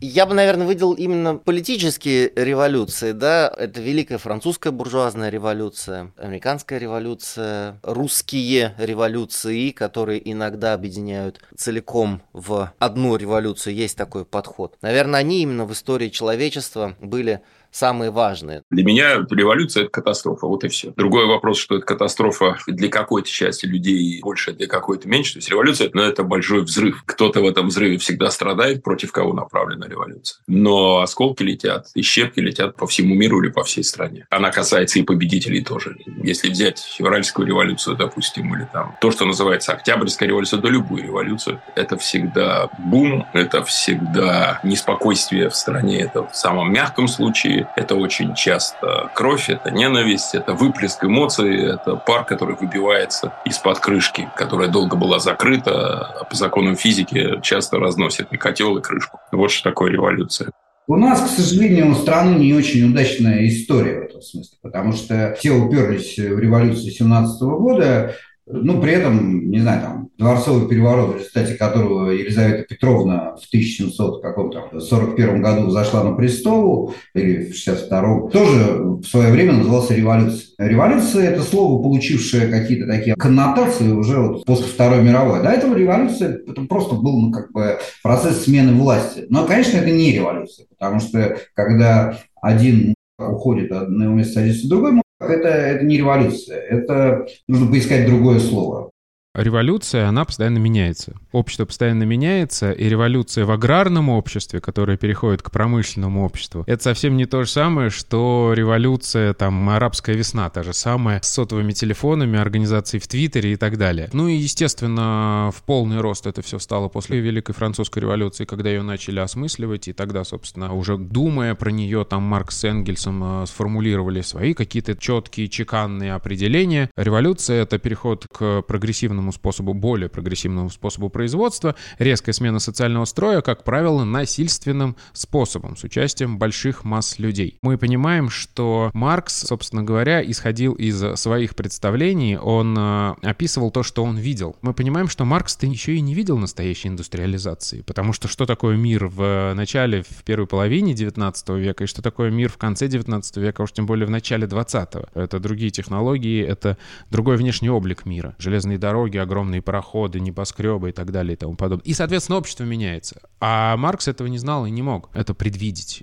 Я 0.07 0.27
бы, 0.27 0.35
наверное, 0.35 0.67
выделил 0.67 0.93
именно 0.93 1.37
политические 1.37 2.31
революции, 2.37 3.13
да, 3.13 3.51
это 3.57 3.81
Великая 3.81 4.19
Французская 4.19 4.71
буржуазная 4.71 5.31
революция, 5.31 6.13
Американская 6.19 6.79
революция, 6.79 7.81
русские 7.83 8.75
революции, 8.77 9.71
которые 9.71 10.31
иногда 10.31 10.75
объединяют 10.75 11.41
целиком 11.57 12.21
в 12.35 12.71
одну 12.79 13.17
революцию, 13.17 13.77
есть 13.77 13.97
такой 13.97 14.27
подход. 14.27 14.77
Наверное, 14.83 15.21
они 15.21 15.41
именно 15.41 15.65
в 15.65 15.73
истории 15.73 16.11
человечества 16.11 16.97
были 17.01 17.41
самые 17.75 18.11
важные. 18.11 18.63
Для 18.71 18.85
меня 18.85 19.17
революция– 19.31 19.83
это 19.85 19.91
катастрофа, 19.91 20.47
вот 20.47 20.65
и 20.65 20.69
все. 20.69 20.93
Другой 20.97 21.27
вопрос, 21.27 21.59
что 21.59 21.77
это 21.77 21.85
катастрофа 21.85 22.57
для 22.67 22.89
какой-то 22.89 23.29
части 23.29 23.67
людей 23.67 24.21
больше, 24.23 24.53
для 24.53 24.69
какой-то 24.69 25.09
меньше. 25.09 25.35
То 25.35 25.39
есть 25.39 25.51
революция 25.51 25.91
ну,– 25.93 26.03
это 26.03 26.23
большой 26.23 26.63
взрыв. 26.63 27.03
Кто-то 27.05 27.41
в 27.41 27.47
этом 27.47 27.69
взрыве 27.69 27.99
всегда 27.99 28.31
страдает, 28.31 28.83
против 28.83 29.11
кого 29.11 29.33
направлена 29.33 29.89
революция. 29.89 30.39
Но 30.47 31.01
осколки 31.01 31.43
летят, 31.43 31.89
и 31.95 32.03
щепки 32.03 32.41
летят 32.41 32.77
по 32.77 32.87
всему 32.87 33.15
миру 33.15 33.43
или 33.43 33.51
по 33.51 33.65
всей 33.65 33.83
стране. 33.83 34.27
Она 34.31 34.51
касается 34.51 35.01
и 35.01 35.03
победителей 35.03 35.65
тоже. 35.65 35.97
Если 36.23 36.51
взять 36.51 36.79
февральскую 36.79 37.47
революцию, 37.47 37.97
допустим, 37.97 38.55
или 38.55 38.69
там 38.73 38.97
то, 39.01 39.11
что 39.11 39.25
называется 39.25 39.73
Октябрьская 39.73 40.29
революция, 40.29 40.61
да 40.61 40.69
любую 40.69 41.03
революцию, 41.03 41.61
это 41.75 41.97
всегда 41.99 42.69
бум, 42.79 43.27
это 43.33 43.65
всегда 43.65 44.61
неспокойствие 44.63 45.49
в 45.49 45.57
стране, 45.57 46.03
это 46.03 46.29
в 46.29 46.37
самом 46.37 46.73
мягком 46.73 47.09
случае 47.09 47.64
это 47.77 47.95
очень 47.97 48.35
часто 48.35 49.11
кровь, 49.15 49.49
это 49.51 49.71
ненависть, 49.71 50.35
это 50.35 50.55
выплеск 50.55 51.05
эмоций, 51.05 51.75
это 51.75 51.97
пар, 51.97 52.25
который 52.25 52.57
выбивается 52.57 53.33
из-под 53.45 53.79
крышки, 53.79 54.29
которая 54.37 54.69
долго 54.69 54.97
была 54.97 55.19
закрыта, 55.19 56.07
а 56.21 56.25
по 56.25 56.37
законам 56.37 56.77
физики 56.77 57.41
часто 57.43 57.79
разносит 57.79 58.33
и 58.33 58.37
котел, 58.37 58.77
и 58.77 58.83
крышку. 58.83 59.21
Вот 59.33 59.51
что 59.51 59.71
такое 59.71 59.91
революция. 59.91 60.51
У 60.87 60.97
нас, 60.97 61.23
к 61.23 61.29
сожалению, 61.29 61.93
у 61.93 61.95
страны 61.95 62.37
не 62.39 62.53
очень 62.53 62.85
удачная 62.91 63.47
история 63.49 64.01
в 64.01 64.05
этом 64.05 64.21
смысле, 64.21 64.59
потому 64.61 64.93
что 64.93 65.35
все 65.39 65.53
уперлись 65.53 66.19
в 66.19 66.39
революцию 66.39 66.91
17 66.91 67.41
года, 67.41 68.15
ну, 68.47 68.81
при 68.81 68.93
этом, 68.93 69.51
не 69.51 69.61
знаю, 69.61 69.81
там, 69.81 70.09
дворцовый 70.19 70.69
переворот, 70.69 71.15
в 71.15 71.19
результате 71.19 71.55
которого 71.55 72.11
Елизавета 72.11 72.65
Петровна 72.65 73.37
в 73.37 73.47
1741 73.49 75.43
году 75.43 75.71
зашла 75.71 76.05
на 76.05 76.13
престол, 76.13 76.95
или 77.15 77.51
в 77.51 77.55
62 77.57 78.29
тоже 78.29 78.83
в 78.83 79.05
свое 79.05 79.33
время 79.33 79.55
назывался 79.55 79.95
революцией. 79.95 80.55
Революция– 80.59 81.31
это 81.31 81.43
слово, 81.43 81.83
получившее 81.83 82.49
какие-то 82.49 82.87
такие 82.87 83.17
коннотации 83.17 83.91
уже 83.91 84.19
вот 84.19 84.45
после 84.45 84.67
Второй 84.67 85.03
мировой. 85.03 85.43
До 85.43 85.49
этого 85.49 85.75
революция– 85.75 86.41
это 86.47 86.63
просто 86.63 86.97
был 86.97 87.19
ну, 87.19 87.33
как 87.33 87.51
бы 87.53 87.79
процесс 88.03 88.45
смены 88.45 88.75
власти. 88.75 89.25
Но, 89.31 89.47
конечно, 89.47 89.79
это 89.79 89.91
не 89.91 90.13
революция, 90.13 90.67
потому 90.69 91.01
что 91.01 91.39
когда 91.55 92.19
один 92.43 92.95
уходит, 93.19 93.71
его 93.71 94.13
место 94.13 94.35
садится 94.35 94.69
другой, 94.69 95.01
это, 95.31 95.49
это 95.49 95.85
не 95.85 95.99
революция, 95.99 96.59
это 96.59 97.27
нужно 97.49 97.71
поискать 97.71 98.07
другое 98.07 98.39
слово. 98.39 98.91
Революция, 99.35 100.07
она 100.07 100.25
постоянно 100.25 100.59
меняется. 100.59 101.15
Общество 101.33 101.65
постоянно 101.65 102.05
меняется, 102.05 102.71
и 102.71 102.89
революция 102.89 103.45
в 103.45 103.51
аграрном 103.51 104.09
обществе, 104.09 104.61
которая 104.61 104.97
переходит 104.97 105.43
к 105.43 105.51
промышленному 105.51 106.25
обществу, 106.25 106.63
это 106.69 106.81
совсем 106.85 107.17
не 107.17 107.27
то 107.27 107.43
же 107.43 107.51
самое, 107.51 107.91
что 107.91 108.53
революция, 108.55 109.35
там, 109.35 109.69
арабская 109.71 110.15
весна, 110.15 110.49
та 110.51 110.63
же 110.63 110.73
самая, 110.73 111.21
с 111.21 111.33
сотовыми 111.33 111.73
телефонами, 111.73 112.39
организацией 112.39 113.01
в 113.01 113.09
Твиттере 113.09 113.55
и 113.55 113.57
так 113.57 113.77
далее. 113.77 114.09
Ну 114.13 114.29
и, 114.29 114.37
естественно, 114.37 115.51
в 115.53 115.65
полный 115.65 116.01
рост 116.01 116.29
это 116.29 116.41
все 116.41 116.61
стало 116.61 116.87
после 116.87 117.19
Великой 117.19 117.55
Французской 117.55 117.99
революции, 117.99 118.45
когда 118.45 118.71
ее 118.71 118.83
начали 118.83 119.19
осмысливать, 119.19 119.89
и 119.89 119.93
тогда, 119.93 120.23
собственно, 120.23 120.73
уже 120.73 120.97
думая 120.97 121.57
про 121.57 121.71
нее, 121.71 122.07
там, 122.09 122.23
Маркс 122.23 122.59
с 122.59 122.65
Энгельсом 122.65 123.43
э, 123.43 123.47
сформулировали 123.47 124.21
свои 124.21 124.55
какие-то 124.55 124.97
четкие, 124.97 125.49
чеканные 125.49 126.15
определения. 126.15 126.89
Революция— 126.97 127.63
это 127.65 127.81
переход 127.81 128.29
к 128.33 128.63
прогрессивному 128.63 129.24
прогрессивному 129.25 129.33
способу, 129.33 129.75
более 129.75 130.09
прогрессивному 130.09 130.71
способу 130.71 131.09
производства, 131.09 131.75
резкая 131.99 132.33
смена 132.33 132.59
социального 132.59 133.05
строя, 133.05 133.41
как 133.41 133.65
правило, 133.65 134.05
насильственным 134.05 134.97
способом, 135.13 135.77
с 135.77 135.85
участием 135.85 136.39
больших 136.39 136.85
масс 136.85 137.19
людей. 137.19 137.59
Мы 137.63 137.79
понимаем, 137.79 138.29
что 138.31 138.91
Маркс, 138.95 139.47
собственно 139.47 139.83
говоря, 139.83 140.23
исходил 140.23 140.75
из 140.75 141.03
своих 141.17 141.55
представлений, 141.55 142.37
он 142.37 142.77
э, 142.79 143.15
описывал 143.23 143.71
то, 143.71 143.83
что 143.83 144.05
он 144.05 144.17
видел. 144.17 144.57
Мы 144.63 144.75
понимаем, 144.75 145.09
что 145.09 145.25
Маркс-то 145.25 145.67
еще 145.67 145.95
и 145.95 146.01
не 146.01 146.15
видел 146.15 146.39
настоящей 146.39 146.89
индустриализации, 146.89 147.83
потому 147.83 148.13
что 148.13 148.29
что 148.29 148.47
такое 148.47 148.77
мир 148.77 149.07
в 149.07 149.55
начале, 149.55 150.03
в 150.03 150.23
первой 150.25 150.47
половине 150.47 150.95
19 150.95 151.49
века, 151.51 151.85
и 151.85 151.87
что 151.87 152.03
такое 152.03 152.31
мир 152.31 152.51
в 152.51 152.57
конце 152.57 152.89
19 152.89 153.37
века, 153.39 153.63
а 153.63 153.65
уж 153.65 153.73
тем 153.73 153.87
более 153.87 154.07
в 154.07 154.11
начале 154.11 154.47
20-го. 154.47 155.21
Это 155.21 155.41
другие 155.41 155.71
технологии, 155.71 156.45
это 156.45 156.77
другой 157.11 157.37
внешний 157.37 157.71
облик 157.71 158.07
мира. 158.07 158.35
Железные 158.39 158.79
дороги, 158.79 159.14
огромные 159.19 159.63
пароходы, 159.63 160.21
небоскребы 160.21 160.91
и 160.91 160.93
так 160.93 161.13
далее 161.13 161.35
и 161.35 161.37
тому 161.37 161.57
подобное. 161.57 161.85
И, 161.85 161.95
соответственно, 161.95 162.39
общество 162.39 162.65
меняется. 162.65 163.21
А 163.41 163.77
Маркс 163.77 164.09
этого 164.09 164.29
не 164.29 164.39
знал 164.39 164.67
и 164.67 164.71
не 164.71 164.83
мог 164.83 165.11
это 165.15 165.35
предвидеть. 165.35 166.03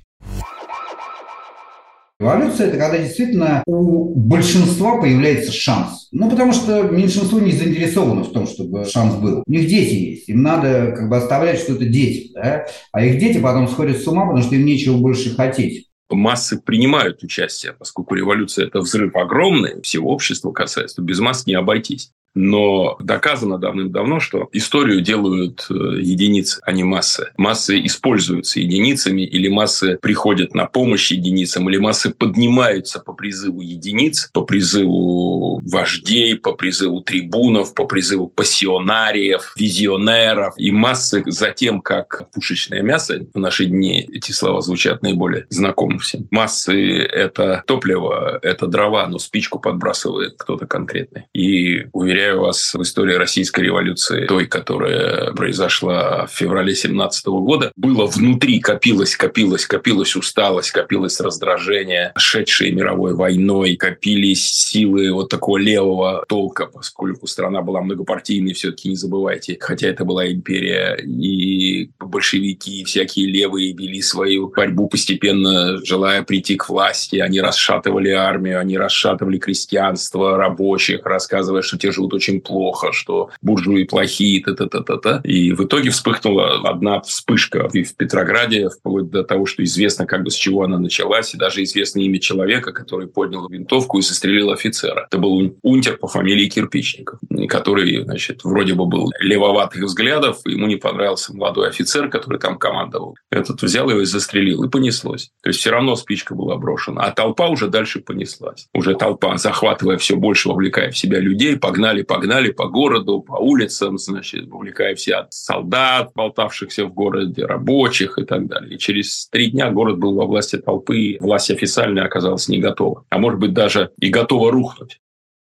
Эволюция– 2.19 2.67
это 2.69 2.77
когда 2.77 2.99
действительно 2.99 3.63
у 3.65 4.13
большинства 4.13 5.01
появляется 5.01 5.51
шанс. 5.51 6.07
Ну, 6.11 6.29
потому 6.29 6.53
что 6.53 6.83
меньшинство 6.83 7.39
не 7.39 7.51
заинтересовано 7.51 8.23
в 8.23 8.31
том, 8.31 8.45
чтобы 8.45 8.85
шанс 8.85 9.15
был. 9.15 9.41
У 9.43 9.51
них 9.51 9.67
дети 9.67 9.93
есть. 9.95 10.29
Им 10.29 10.43
надо 10.43 10.93
как 10.95 11.09
бы 11.09 11.17
оставлять 11.17 11.59
что-то 11.59 11.85
детям. 11.85 12.33
Да? 12.35 12.67
А 12.91 13.03
их 13.03 13.17
дети 13.17 13.39
потом 13.39 13.67
сходят 13.67 13.97
с 13.97 14.07
ума, 14.07 14.27
потому 14.27 14.43
что 14.43 14.53
им 14.53 14.65
нечего 14.65 14.97
больше 14.97 15.35
хотеть 15.35 15.87
массы 16.15 16.59
принимают 16.59 17.23
участие, 17.23 17.73
поскольку 17.73 18.15
революция– 18.15 18.65
это 18.67 18.79
взрыв 18.79 19.15
огромный, 19.15 19.81
всего 19.81 20.11
общества 20.11 20.51
касается, 20.51 20.97
то 20.97 21.01
без 21.01 21.19
масс 21.19 21.45
не 21.45 21.53
обойтись. 21.53 22.11
Но 22.33 22.97
доказано 22.99 23.57
давным-давно, 23.57 24.19
что 24.19 24.47
историю 24.53 25.01
делают 25.01 25.67
э, 25.69 25.73
единицы, 25.73 26.61
а 26.63 26.71
не 26.71 26.83
массы. 26.83 27.31
Массы 27.37 27.83
используются 27.85 28.59
единицами, 28.59 29.23
или 29.23 29.49
массы 29.49 29.97
приходят 30.01 30.55
на 30.55 30.65
помощь 30.65 31.11
единицам, 31.11 31.69
или 31.69 31.77
массы 31.77 32.11
поднимаются 32.11 32.99
по 32.99 33.13
призыву 33.13 33.61
единиц, 33.61 34.29
по 34.33 34.43
призыву 34.43 35.61
вождей, 35.65 36.37
по 36.37 36.53
призыву 36.53 37.01
трибунов, 37.01 37.73
по 37.73 37.85
призыву 37.85 38.27
пассионариев, 38.27 39.53
визионеров. 39.57 40.53
И 40.57 40.71
массы 40.71 41.23
затем, 41.27 41.81
как 41.81 42.29
пушечное 42.31 42.81
мясо, 42.81 43.25
в 43.33 43.39
наши 43.39 43.65
дни 43.65 44.07
эти 44.11 44.31
слова 44.31 44.61
звучат 44.61 45.01
наиболее 45.01 45.47
знакомы 45.49 45.99
всем. 45.99 46.27
Массы– 46.31 46.97
это 47.01 47.63
топливо, 47.67 48.39
это 48.41 48.67
дрова, 48.67 49.07
но 49.07 49.19
спичку 49.19 49.59
подбрасывает 49.59 50.35
кто-то 50.37 50.65
конкретный. 50.65 51.25
И 51.33 51.87
уверяю 51.91 52.20
уверяю 52.21 52.41
вас, 52.41 52.73
в 52.73 52.81
истории 52.81 53.15
российской 53.15 53.61
революции, 53.61 54.25
той, 54.25 54.45
которая 54.45 55.31
произошла 55.31 56.27
в 56.27 56.31
феврале 56.31 56.75
17 56.75 57.25
года, 57.27 57.71
было 57.75 58.05
внутри, 58.05 58.59
копилось, 58.59 59.15
копилось, 59.15 59.65
копилась 59.65 60.15
усталость, 60.15 60.71
копилось 60.71 61.19
раздражение, 61.19 62.11
шедшей 62.15 62.71
мировой 62.71 63.15
войной, 63.15 63.75
копились 63.75 64.51
силы 64.51 65.11
вот 65.11 65.29
такого 65.29 65.57
левого 65.57 66.23
толка, 66.27 66.67
поскольку 66.67 67.27
страна 67.27 67.61
была 67.61 67.81
многопартийной, 67.81 68.53
все-таки 68.53 68.89
не 68.89 68.95
забывайте, 68.95 69.57
хотя 69.59 69.87
это 69.87 70.05
была 70.05 70.31
империя, 70.31 70.95
и 71.03 71.89
большевики, 71.99 72.81
и 72.81 72.83
всякие 72.83 73.27
левые 73.27 73.73
вели 73.73 74.01
свою 74.01 74.49
борьбу 74.49 74.87
постепенно, 74.87 75.83
желая 75.83 76.23
прийти 76.23 76.55
к 76.55 76.69
власти. 76.69 77.17
Они 77.17 77.41
расшатывали 77.41 78.09
армию, 78.09 78.59
они 78.59 78.77
расшатывали 78.77 79.37
крестьянство, 79.39 80.37
рабочих, 80.37 81.05
рассказывая, 81.05 81.61
что 81.61 81.77
те 81.77 81.91
живут 81.91 82.10
живут 82.11 82.13
очень 82.13 82.41
плохо, 82.41 82.91
что 82.91 83.29
буржуи 83.41 83.83
плохие, 83.83 84.43
та-та-та-та-та. 84.43 85.21
И 85.23 85.53
в 85.53 85.63
итоге 85.63 85.89
вспыхнула 85.89 86.69
одна 86.69 86.99
вспышка 87.01 87.69
и 87.73 87.83
в 87.83 87.95
Петрограде, 87.95 88.69
вплоть 88.69 89.09
до 89.09 89.23
того, 89.23 89.45
что 89.45 89.63
известно, 89.63 90.05
как 90.05 90.23
бы 90.23 90.29
с 90.29 90.35
чего 90.35 90.63
она 90.63 90.77
началась, 90.77 91.33
и 91.33 91.37
даже 91.37 91.63
известно 91.63 92.01
имя 92.01 92.19
человека, 92.19 92.71
который 92.71 93.07
поднял 93.07 93.47
винтовку 93.47 93.99
и 93.99 94.01
застрелил 94.01 94.51
офицера. 94.51 95.07
Это 95.09 95.17
был 95.17 95.57
унтер 95.63 95.97
по 95.97 96.07
фамилии 96.07 96.49
Кирпичников, 96.49 97.19
который, 97.47 98.03
значит, 98.03 98.43
вроде 98.43 98.73
бы 98.73 98.85
был 98.85 99.11
левоватых 99.19 99.83
взглядов, 99.83 100.39
ему 100.45 100.67
не 100.67 100.75
понравился 100.75 101.33
молодой 101.33 101.69
офицер, 101.69 102.09
который 102.09 102.39
там 102.39 102.57
командовал. 102.57 103.15
Этот 103.31 103.61
взял 103.61 103.89
его 103.89 104.01
и 104.01 104.05
застрелил, 104.05 104.63
и 104.63 104.69
понеслось. 104.69 105.31
То 105.43 105.49
есть 105.49 105.59
все 105.59 105.71
равно 105.71 105.95
спичка 105.95 106.35
была 106.35 106.57
брошена, 106.57 107.01
а 107.03 107.11
толпа 107.11 107.47
уже 107.47 107.67
дальше 107.67 107.99
понеслась. 107.99 108.67
Уже 108.73 108.95
толпа, 108.95 109.37
захватывая 109.37 109.97
все 109.97 110.15
больше, 110.15 110.49
вовлекая 110.49 110.91
в 110.91 110.97
себя 110.97 111.19
людей, 111.19 111.57
погнали 111.57 112.00
погнали, 112.03 112.51
по 112.51 112.67
городу, 112.67 113.21
по 113.21 113.33
улицам, 113.33 113.97
значит, 113.97 114.51
увлекая 114.51 114.95
все 114.95 115.27
солдат, 115.29 116.11
болтавшихся 116.15 116.85
в 116.85 116.93
городе, 116.93 117.45
рабочих 117.45 118.17
и 118.17 118.23
так 118.23 118.47
далее. 118.47 118.75
И 118.75 118.77
через 118.77 119.27
три 119.29 119.51
дня 119.51 119.69
город 119.71 119.99
был 119.99 120.15
во 120.15 120.25
власти 120.25 120.57
толпы, 120.57 120.97
и 120.97 121.19
власть 121.19 121.51
официальная 121.51 122.05
оказалась 122.05 122.47
не 122.47 122.59
готова. 122.59 123.05
А 123.09 123.17
может 123.17 123.39
быть, 123.39 123.53
даже 123.53 123.91
и 123.99 124.09
готова 124.09 124.51
рухнуть. 124.51 124.99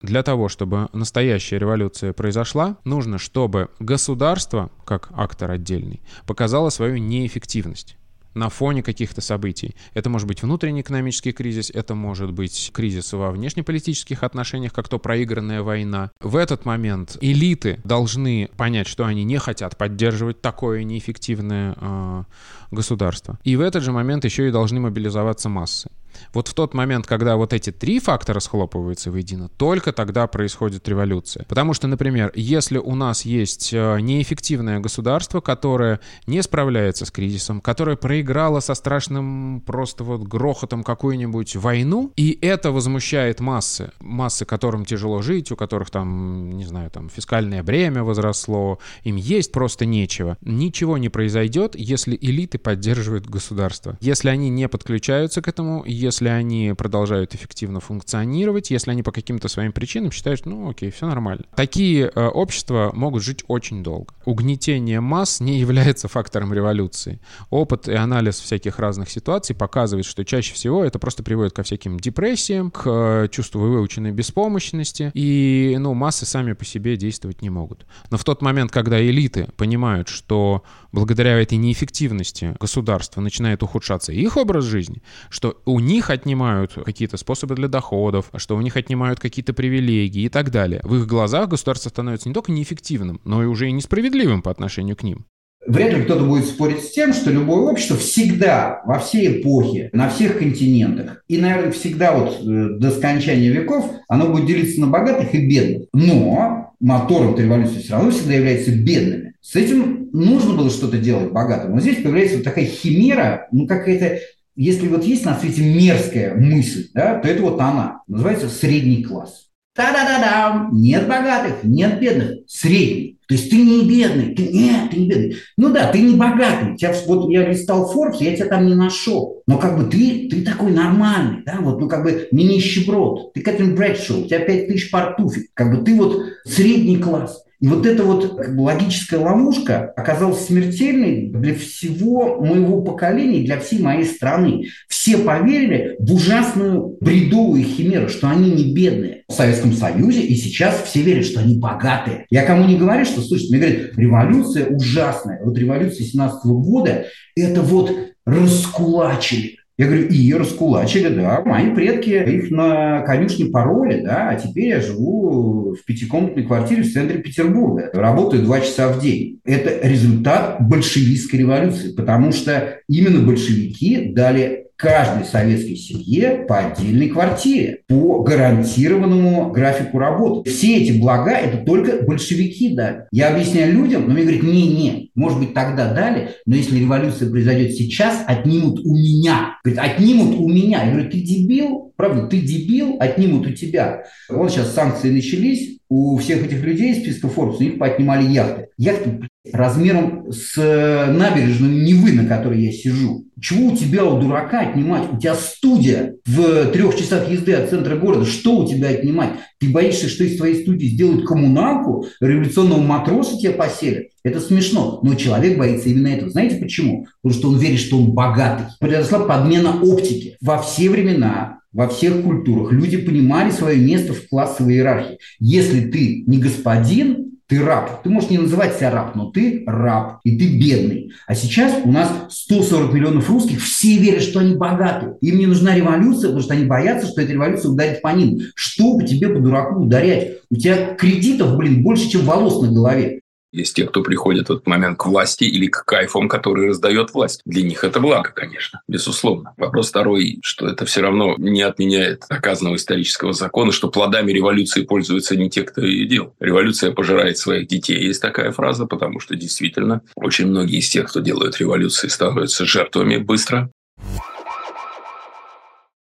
Для 0.02 0.22
того, 0.22 0.48
чтобы 0.48 0.88
настоящая 0.94 1.58
революция 1.58 2.14
произошла, 2.14 2.78
нужно, 2.84 3.18
чтобы 3.18 3.68
государство, 3.80 4.70
как 4.86 5.10
актор 5.14 5.50
отдельный, 5.50 6.00
показало 6.26 6.70
свою 6.70 6.96
неэффективность 6.96 7.98
на 8.34 8.48
фоне 8.48 8.82
каких-то 8.82 9.20
событий. 9.20 9.74
Это 9.94 10.10
может 10.10 10.28
быть 10.28 10.42
внутренний 10.42 10.80
экономический 10.80 11.32
кризис, 11.32 11.70
это 11.70 11.94
может 11.94 12.32
быть 12.32 12.70
кризис 12.72 13.12
во 13.12 13.30
внешнеполитических 13.30 14.22
отношениях, 14.22 14.72
как 14.72 14.88
то 14.88 14.98
проигранная 14.98 15.62
война. 15.62 16.10
В 16.20 16.36
этот 16.36 16.64
момент 16.64 17.16
элиты 17.20 17.80
должны 17.84 18.48
понять, 18.56 18.86
что 18.86 19.04
они 19.04 19.24
не 19.24 19.38
хотят 19.38 19.76
поддерживать 19.76 20.40
такое 20.40 20.84
неэффективное 20.84 21.76
э, 21.80 22.24
государство. 22.70 23.38
И 23.44 23.56
в 23.56 23.60
этот 23.60 23.82
же 23.82 23.92
момент 23.92 24.24
еще 24.24 24.48
и 24.48 24.52
должны 24.52 24.80
мобилизоваться 24.80 25.48
массы. 25.48 25.90
Вот 26.32 26.48
в 26.48 26.54
тот 26.54 26.74
момент, 26.74 27.06
когда 27.06 27.36
вот 27.36 27.52
эти 27.52 27.70
три 27.70 28.00
фактора 28.00 28.40
схлопываются 28.40 29.10
воедино, 29.10 29.48
только 29.48 29.92
тогда 29.92 30.26
происходит 30.26 30.88
революция. 30.88 31.44
Потому 31.48 31.74
что, 31.74 31.86
например, 31.86 32.32
если 32.34 32.78
у 32.78 32.94
нас 32.94 33.24
есть 33.24 33.72
э, 33.72 34.00
неэффективное 34.00 34.80
государство, 34.80 35.40
которое 35.40 36.00
не 36.26 36.42
справляется 36.42 37.04
с 37.04 37.10
кризисом, 37.10 37.60
которое 37.60 37.96
проиграло 37.96 38.60
со 38.60 38.74
страшным 38.74 39.62
просто 39.66 40.04
вот 40.04 40.22
грохотом 40.22 40.82
какую-нибудь 40.82 41.56
войну, 41.56 42.12
и 42.16 42.38
это 42.40 42.72
возмущает 42.72 43.40
массы, 43.40 43.92
массы, 44.00 44.44
которым 44.44 44.84
тяжело 44.84 45.22
жить, 45.22 45.52
у 45.52 45.56
которых 45.56 45.90
там, 45.90 46.50
не 46.50 46.64
знаю, 46.64 46.90
там 46.90 47.08
фискальное 47.08 47.62
бремя 47.62 48.04
возросло, 48.04 48.78
им 49.04 49.16
есть 49.16 49.52
просто 49.52 49.86
нечего. 49.86 50.36
Ничего 50.40 50.98
не 50.98 51.08
произойдет, 51.08 51.74
если 51.76 52.16
элиты 52.20 52.58
поддерживают 52.58 53.26
государство. 53.26 53.96
Если 54.00 54.28
они 54.28 54.48
не 54.50 54.68
подключаются 54.68 55.42
к 55.42 55.48
этому, 55.48 55.84
если 56.00 56.28
они 56.28 56.74
продолжают 56.76 57.34
эффективно 57.34 57.80
функционировать, 57.80 58.70
если 58.70 58.90
они 58.90 59.02
по 59.02 59.12
каким-то 59.12 59.48
своим 59.48 59.72
причинам 59.72 60.10
считают, 60.10 60.46
ну 60.46 60.70
окей, 60.70 60.90
все 60.90 61.06
нормально. 61.06 61.44
Такие 61.54 62.10
э, 62.14 62.26
общества 62.26 62.90
могут 62.94 63.22
жить 63.22 63.44
очень 63.48 63.82
долго. 63.82 64.14
Угнетение 64.24 65.00
масс 65.00 65.40
не 65.40 65.58
является 65.58 66.08
фактором 66.08 66.52
революции. 66.52 67.20
Опыт 67.50 67.88
и 67.88 67.94
анализ 67.94 68.40
всяких 68.40 68.78
разных 68.78 69.10
ситуаций 69.10 69.54
показывает, 69.54 70.06
что 70.06 70.24
чаще 70.24 70.54
всего 70.54 70.84
это 70.84 70.98
просто 70.98 71.22
приводит 71.22 71.52
ко 71.52 71.62
всяким 71.62 71.98
депрессиям, 72.00 72.70
к 72.70 72.82
э, 72.86 73.28
чувству 73.30 73.60
выученной 73.60 74.12
беспомощности, 74.12 75.10
и 75.14 75.76
ну, 75.78 75.94
массы 75.94 76.26
сами 76.26 76.52
по 76.54 76.64
себе 76.64 76.96
действовать 76.96 77.42
не 77.42 77.50
могут. 77.50 77.86
Но 78.10 78.16
в 78.16 78.24
тот 78.24 78.42
момент, 78.42 78.72
когда 78.72 79.00
элиты 79.00 79.48
понимают, 79.56 80.08
что 80.08 80.62
благодаря 80.92 81.40
этой 81.40 81.58
неэффективности 81.58 82.56
государства 82.58 83.20
начинает 83.20 83.62
ухудшаться 83.62 84.12
их 84.12 84.36
образ 84.36 84.64
жизни, 84.64 85.02
что 85.28 85.60
у 85.64 85.80
них 85.80 85.89
отнимают 85.98 86.74
какие-то 86.84 87.16
способы 87.16 87.56
для 87.56 87.66
доходов, 87.66 88.30
что 88.36 88.56
у 88.56 88.60
них 88.60 88.76
отнимают 88.76 89.18
какие-то 89.18 89.52
привилегии 89.52 90.22
и 90.22 90.28
так 90.28 90.50
далее. 90.52 90.80
В 90.84 90.94
их 90.96 91.06
глазах 91.06 91.48
государство 91.48 91.88
становится 91.88 92.28
не 92.28 92.34
только 92.34 92.52
неэффективным, 92.52 93.20
но 93.24 93.42
и 93.42 93.46
уже 93.46 93.68
и 93.68 93.72
несправедливым 93.72 94.42
по 94.42 94.50
отношению 94.50 94.96
к 94.96 95.02
ним. 95.02 95.26
Вряд 95.66 95.92
ли 95.92 96.04
кто-то 96.04 96.24
будет 96.24 96.46
спорить 96.46 96.82
с 96.82 96.90
тем, 96.90 97.12
что 97.12 97.30
любое 97.30 97.70
общество 97.70 97.96
всегда, 97.96 98.80
во 98.86 98.98
все 98.98 99.40
эпохи, 99.40 99.90
на 99.92 100.08
всех 100.08 100.38
континентах, 100.38 101.22
и, 101.28 101.36
наверное, 101.36 101.70
всегда 101.72 102.12
вот 102.12 102.38
э, 102.40 102.78
до 102.78 102.90
скончания 102.90 103.50
веков, 103.50 103.90
оно 104.08 104.28
будет 104.28 104.46
делиться 104.46 104.80
на 104.80 104.86
богатых 104.86 105.34
и 105.34 105.46
бедных. 105.46 105.88
Но 105.92 106.72
мотором 106.80 107.36
революции 107.36 107.80
все 107.80 107.92
равно 107.92 108.10
всегда 108.10 108.34
являются 108.34 108.72
бедными. 108.72 109.34
С 109.42 109.54
этим 109.54 110.08
нужно 110.12 110.54
было 110.54 110.70
что-то 110.70 110.98
делать 110.98 111.30
богатым. 111.30 111.74
Но 111.74 111.80
здесь 111.80 112.02
появляется 112.02 112.36
вот 112.36 112.44
такая 112.44 112.64
химера, 112.64 113.48
ну 113.52 113.66
какая-то 113.66 114.18
если 114.62 114.88
вот 114.88 115.04
есть 115.04 115.24
на 115.24 115.38
свете 115.38 115.62
мерзкая 115.62 116.34
мысль, 116.34 116.88
да, 116.92 117.18
то 117.18 117.26
это 117.26 117.40
вот 117.40 117.58
она, 117.58 118.02
называется 118.06 118.50
средний 118.50 119.02
класс. 119.02 119.46
Та-да-да-да, 119.74 120.68
нет 120.70 121.08
богатых, 121.08 121.62
нет 121.62 121.98
бедных, 121.98 122.40
средний. 122.46 123.18
То 123.26 123.34
есть 123.34 123.48
ты 123.48 123.56
не 123.56 123.88
бедный, 123.88 124.34
ты 124.34 124.48
нет, 124.48 124.90
ты 124.90 124.98
не 124.98 125.08
бедный. 125.08 125.36
Ну 125.56 125.72
да, 125.72 125.90
ты 125.90 126.02
не 126.02 126.14
богатый. 126.14 126.76
Тебя, 126.76 126.92
вот 127.06 127.30
я 127.30 127.48
листал 127.48 127.90
Forbes, 127.90 128.16
я 128.20 128.36
тебя 128.36 128.48
там 128.48 128.66
не 128.66 128.74
нашел. 128.74 129.42
Но 129.46 129.56
как 129.56 129.78
бы 129.78 129.84
ты, 129.84 130.28
ты 130.28 130.42
такой 130.42 130.72
нормальный, 130.72 131.42
да, 131.46 131.56
вот, 131.60 131.80
ну 131.80 131.88
как 131.88 132.02
бы 132.02 132.28
не 132.30 132.44
нищеброд. 132.44 133.32
Ты 133.32 133.40
Кэтрин 133.40 133.74
Брэдшоу, 133.74 134.24
у 134.24 134.26
тебя 134.26 134.40
5 134.40 134.66
тысяч 134.66 134.90
пар 134.90 135.14
туфель. 135.16 135.48
Как 135.54 135.74
бы 135.74 135.82
ты 135.82 135.94
вот 135.94 136.20
средний 136.44 136.98
класс. 136.98 137.42
И 137.60 137.66
вот 137.66 137.84
эта 137.84 138.04
вот 138.04 138.40
логическая 138.56 139.20
ловушка 139.20 139.92
оказалась 139.94 140.46
смертельной 140.46 141.28
для 141.28 141.54
всего 141.54 142.40
моего 142.40 142.80
поколения, 142.80 143.44
для 143.44 143.60
всей 143.60 143.80
моей 143.80 144.06
страны. 144.06 144.68
Все 144.88 145.18
поверили 145.18 145.96
в 145.98 146.14
ужасную 146.14 146.96
бредовую 147.00 147.62
химеру, 147.64 148.08
что 148.08 148.30
они 148.30 148.50
не 148.50 148.72
бедные 148.72 149.24
в 149.28 149.32
Советском 149.32 149.74
Союзе, 149.74 150.22
и 150.22 150.34
сейчас 150.36 150.82
все 150.84 151.02
верят, 151.02 151.26
что 151.26 151.40
они 151.40 151.58
богатые. 151.58 152.26
Я 152.30 152.44
кому 152.44 152.66
не 152.66 152.78
говорю, 152.78 153.04
что, 153.04 153.20
слушайте, 153.20 153.54
мне 153.54 153.66
говорят, 153.66 153.98
революция 153.98 154.66
ужасная. 154.66 155.40
Вот 155.44 155.58
революция 155.58 156.06
17 156.06 156.44
года– 156.46 157.04
это 157.36 157.60
вот 157.60 157.92
раскулачили 158.24 159.59
я 159.80 159.86
говорю, 159.86 160.08
и 160.08 160.34
раскулачили, 160.34 161.08
да. 161.08 161.40
Мои 161.42 161.74
предки 161.74 162.10
их 162.10 162.50
на 162.50 163.00
конюшне 163.00 163.46
пароли, 163.46 164.02
да, 164.02 164.28
а 164.28 164.34
теперь 164.34 164.68
я 164.68 164.80
живу 164.82 165.74
в 165.74 165.82
пятикомнатной 165.86 166.42
квартире 166.42 166.82
в 166.82 166.92
центре 166.92 167.18
Петербурга. 167.18 167.88
Работаю 167.94 168.42
два 168.42 168.60
часа 168.60 168.88
в 168.92 169.00
день. 169.00 169.40
Это 169.42 169.88
результат 169.88 170.58
большевистской 170.60 171.38
революции, 171.38 171.94
потому 171.94 172.30
что 172.32 172.80
именно 172.90 173.22
большевики 173.26 174.12
дали 174.12 174.66
каждой 174.80 175.26
советской 175.26 175.76
семье 175.76 176.44
по 176.48 176.58
отдельной 176.58 177.08
квартире, 177.08 177.82
по 177.86 178.22
гарантированному 178.22 179.50
графику 179.52 179.98
работы. 179.98 180.50
Все 180.50 180.78
эти 180.78 180.98
блага 180.98 181.32
это 181.32 181.58
только 181.58 182.02
большевики 182.02 182.74
дали. 182.74 183.04
Я 183.12 183.28
объясняю 183.28 183.74
людям, 183.74 184.06
но 184.06 184.14
мне 184.14 184.22
говорят, 184.22 184.42
не-не, 184.42 185.10
может 185.14 185.38
быть, 185.38 185.52
тогда 185.52 185.92
дали, 185.92 186.30
но 186.46 186.56
если 186.56 186.78
революция 186.78 187.30
произойдет 187.30 187.74
сейчас, 187.74 188.24
отнимут 188.26 188.80
у 188.80 188.94
меня. 188.94 189.58
Говорит, 189.62 189.82
отнимут 189.82 190.36
у 190.38 190.48
меня. 190.48 190.84
Я 190.84 190.92
говорю, 190.92 191.10
ты 191.10 191.20
дебил? 191.20 191.92
Правда, 191.96 192.26
ты 192.26 192.40
дебил, 192.40 192.96
отнимут 192.98 193.46
у 193.46 193.52
тебя. 193.52 194.04
Вот 194.30 194.50
сейчас 194.50 194.72
санкции 194.72 195.10
начались, 195.10 195.80
у 195.90 196.16
всех 196.18 196.46
этих 196.46 196.62
людей 196.62 196.92
из 196.92 197.02
списка 197.02 197.26
Forbes, 197.26 197.56
у 197.58 197.62
них 197.62 197.78
поотнимали 197.78 198.26
яхты. 198.26 198.68
Яхты 198.78 199.28
размером 199.50 200.30
с 200.30 200.56
э, 200.58 201.10
набережную 201.10 201.82
Невы, 201.82 202.12
на 202.12 202.26
которой 202.26 202.62
я 202.62 202.72
сижу. 202.72 203.24
Чего 203.40 203.72
у 203.72 203.76
тебя, 203.76 204.04
у 204.04 204.20
дурака, 204.20 204.60
отнимать? 204.60 205.10
У 205.12 205.18
тебя 205.18 205.34
студия 205.34 206.16
в 206.26 206.66
трех 206.72 206.94
часах 206.96 207.30
езды 207.30 207.54
от 207.54 207.70
центра 207.70 207.96
города. 207.96 208.26
Что 208.26 208.58
у 208.58 208.68
тебя 208.68 208.90
отнимать? 208.90 209.30
Ты 209.58 209.70
боишься, 209.70 210.08
что 210.08 210.24
из 210.24 210.36
твоей 210.36 210.62
студии 210.62 210.86
сделают 210.86 211.26
коммуналку, 211.26 212.06
революционного 212.20 212.82
матроса 212.82 213.38
тебя 213.38 213.52
поселят? 213.52 214.08
Это 214.22 214.40
смешно, 214.40 215.00
но 215.02 215.14
человек 215.14 215.56
боится 215.56 215.88
именно 215.88 216.08
этого. 216.08 216.30
Знаете 216.30 216.56
почему? 216.56 217.06
Потому 217.22 217.40
что 217.40 217.48
он 217.48 217.58
верит, 217.58 217.80
что 217.80 217.96
он 217.96 218.12
богатый. 218.12 218.66
Произошла 218.78 219.20
подмена 219.20 219.80
оптики. 219.82 220.36
Во 220.42 220.60
все 220.60 220.90
времена 220.90 221.60
во 221.72 221.88
всех 221.88 222.22
культурах 222.22 222.72
люди 222.72 222.96
понимали 222.96 223.50
свое 223.52 223.78
место 223.78 224.12
в 224.12 224.28
классовой 224.28 224.74
иерархии. 224.74 225.18
Если 225.38 225.88
ты 225.88 226.24
не 226.26 226.38
господин, 226.38 227.29
ты 227.50 227.60
раб. 227.62 228.04
Ты 228.04 228.10
можешь 228.10 228.30
не 228.30 228.38
называть 228.38 228.76
себя 228.76 228.92
раб, 228.92 229.16
но 229.16 229.30
ты 229.32 229.64
раб, 229.66 230.20
и 230.22 230.38
ты 230.38 230.56
бедный. 230.56 231.12
А 231.26 231.34
сейчас 231.34 231.74
у 231.84 231.90
нас 231.90 232.08
140 232.30 232.92
миллионов 232.94 233.28
русских, 233.28 233.60
все 233.60 233.98
верят, 233.98 234.22
что 234.22 234.38
они 234.38 234.54
богаты. 234.54 235.14
Им 235.20 235.38
не 235.38 235.46
нужна 235.46 235.74
революция, 235.74 236.28
потому 236.28 236.42
что 236.42 236.54
они 236.54 236.64
боятся, 236.64 237.08
что 237.08 237.20
эта 237.20 237.32
революция 237.32 237.72
ударит 237.72 238.02
по 238.02 238.08
ним. 238.08 238.38
Что 238.54 239.02
тебе, 239.02 239.30
по 239.30 239.40
дураку, 239.40 239.82
ударять? 239.82 240.38
У 240.48 240.54
тебя 240.54 240.94
кредитов, 240.94 241.56
блин, 241.56 241.82
больше, 241.82 242.08
чем 242.08 242.22
волос 242.22 242.62
на 242.62 242.70
голове. 242.72 243.19
Есть 243.52 243.74
те, 243.74 243.84
кто 243.84 244.02
приходит 244.02 244.48
в 244.48 244.52
этот 244.52 244.66
момент 244.68 244.98
к 244.98 245.06
власти 245.06 245.44
или 245.44 245.66
к 245.66 245.84
кайфам, 245.84 246.28
которые 246.28 246.68
раздает 246.68 247.12
власть. 247.12 247.42
Для 247.44 247.62
них 247.62 247.82
это 247.82 247.98
благо, 247.98 248.30
конечно, 248.30 248.80
безусловно. 248.86 249.54
Вопрос 249.56 249.88
второй, 249.88 250.38
что 250.42 250.68
это 250.68 250.84
все 250.86 251.00
равно 251.00 251.34
не 251.36 251.62
отменяет 251.62 252.24
оказанного 252.28 252.76
исторического 252.76 253.32
закона, 253.32 253.72
что 253.72 253.88
плодами 253.88 254.30
революции 254.30 254.82
пользуются 254.82 255.36
не 255.36 255.50
те, 255.50 255.64
кто 255.64 255.84
ее 255.84 256.06
делал. 256.06 256.34
Революция 256.38 256.92
пожирает 256.92 257.38
своих 257.38 257.66
детей. 257.66 258.00
Есть 258.00 258.22
такая 258.22 258.52
фраза, 258.52 258.86
потому 258.86 259.18
что 259.18 259.34
действительно 259.34 260.02
очень 260.14 260.46
многие 260.46 260.78
из 260.78 260.88
тех, 260.88 261.08
кто 261.08 261.20
делают 261.20 261.58
революции, 261.58 262.06
становятся 262.06 262.64
жертвами 262.64 263.16
быстро. 263.16 263.70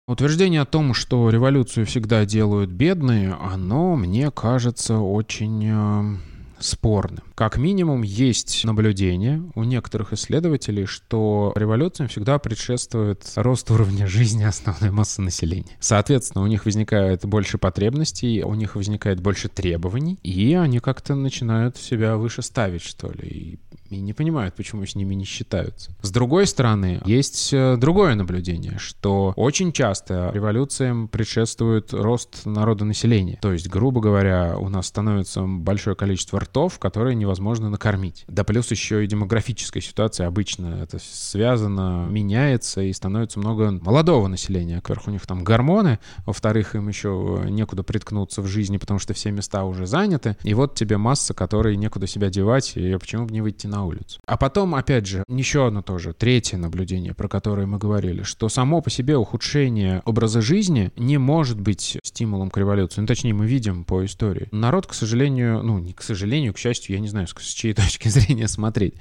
Утверждение 0.07 0.61
о 0.61 0.65
том, 0.65 0.95
что 0.95 1.29
революцию 1.29 1.85
всегда 1.85 2.25
делают 2.25 2.71
бедные, 2.71 3.37
оно, 3.39 3.95
мне 3.95 4.31
кажется, 4.31 4.97
очень 4.97 5.67
э, 5.67 6.17
спорным. 6.59 7.23
Как 7.35 7.57
минимум, 7.57 8.01
есть 8.01 8.63
наблюдение 8.65 9.43
у 9.55 9.63
некоторых 9.63 10.13
исследователей, 10.13 10.85
что 10.85 11.53
революциям 11.55 12.09
всегда 12.09 12.39
предшествует 12.39 13.23
рост 13.35 13.69
уровня 13.71 14.07
жизни 14.07 14.43
основной 14.43 14.91
массы 14.91 15.21
населения. 15.21 15.77
Соответственно, 15.79 16.43
у 16.43 16.47
них 16.47 16.65
возникает 16.65 17.25
больше 17.25 17.57
потребностей, 17.57 18.43
у 18.43 18.53
них 18.55 18.75
возникает 18.75 19.19
больше 19.21 19.49
требований, 19.49 20.19
и 20.23 20.53
они 20.53 20.79
как-то 20.79 21.15
начинают 21.15 21.77
себя 21.77 22.17
выше 22.17 22.41
ставить, 22.41 22.83
что 22.83 23.09
ли. 23.11 23.27
И 23.27 23.59
и 23.89 23.99
не 23.99 24.13
понимают, 24.13 24.55
почему 24.55 24.85
с 24.85 24.95
ними 24.95 25.15
не 25.15 25.25
считаются. 25.25 25.91
С 26.01 26.11
другой 26.11 26.47
стороны, 26.47 27.01
есть 27.05 27.53
э, 27.53 27.77
другое 27.77 28.15
наблюдение, 28.15 28.77
что 28.77 29.33
очень 29.35 29.71
часто 29.71 30.31
революциям 30.33 31.07
предшествует 31.07 31.93
рост 31.93 32.45
народонаселения. 32.45 33.37
То 33.41 33.51
есть, 33.51 33.67
грубо 33.69 34.01
говоря, 34.01 34.57
у 34.57 34.69
нас 34.69 34.87
становится 34.87 35.43
большое 35.43 35.95
количество 35.95 36.39
ртов, 36.39 36.79
которые 36.79 37.15
невозможно 37.15 37.69
накормить. 37.69 38.25
Да 38.27 38.43
плюс 38.43 38.71
еще 38.71 39.03
и 39.03 39.07
демографическая 39.07 39.81
ситуация 39.81 40.27
обычно 40.27 40.81
это 40.83 40.99
связано, 40.99 42.07
меняется 42.09 42.81
и 42.81 42.93
становится 42.93 43.39
много 43.39 43.71
молодого 43.71 44.27
населения. 44.27 44.75
Во-первых, 44.75 45.07
у 45.07 45.11
них 45.11 45.25
там 45.25 45.43
гормоны, 45.43 45.99
во-вторых, 46.25 46.75
им 46.75 46.87
еще 46.87 47.43
некуда 47.49 47.83
приткнуться 47.83 48.41
в 48.41 48.47
жизни, 48.47 48.77
потому 48.77 48.99
что 48.99 49.13
все 49.13 49.31
места 49.31 49.63
уже 49.63 49.85
заняты. 49.85 50.37
И 50.43 50.53
вот 50.53 50.75
тебе 50.75 50.97
масса, 50.97 51.33
которой 51.33 51.75
некуда 51.75 52.07
себя 52.07 52.29
девать, 52.29 52.73
и 52.75 52.97
почему 52.97 53.25
бы 53.25 53.33
не 53.33 53.41
выйти 53.41 53.67
на 53.67 53.78
на 53.79 53.85
улицу. 53.85 54.19
А 54.27 54.37
потом, 54.37 54.75
опять 54.75 55.05
же, 55.05 55.23
еще 55.29 55.67
одно 55.67 55.81
тоже, 55.81 56.13
третье 56.13 56.57
наблюдение, 56.57 57.13
про 57.13 57.27
которое 57.27 57.65
мы 57.65 57.77
говорили, 57.77 58.23
что 58.23 58.49
само 58.49 58.81
по 58.81 58.89
себе 58.89 59.15
ухудшение 59.17 60.01
образа 60.05 60.41
жизни 60.41 60.91
не 60.97 61.17
может 61.17 61.59
быть 61.59 61.97
стимулом 62.03 62.49
к 62.49 62.57
революции. 62.57 63.01
Ну, 63.01 63.07
точнее, 63.07 63.33
мы 63.33 63.47
видим 63.47 63.85
по 63.85 64.03
истории. 64.03 64.49
Народ, 64.51 64.87
к 64.87 64.93
сожалению, 64.93 65.63
ну, 65.63 65.79
не 65.79 65.93
к 65.93 66.01
сожалению, 66.01 66.53
к 66.53 66.57
счастью, 66.57 66.95
я 66.95 67.01
не 67.01 67.07
знаю, 67.07 67.27
с 67.27 67.53
чьей 67.53 67.73
точки 67.81 68.09
зрения 68.09 68.47
смотреть. 68.47 68.95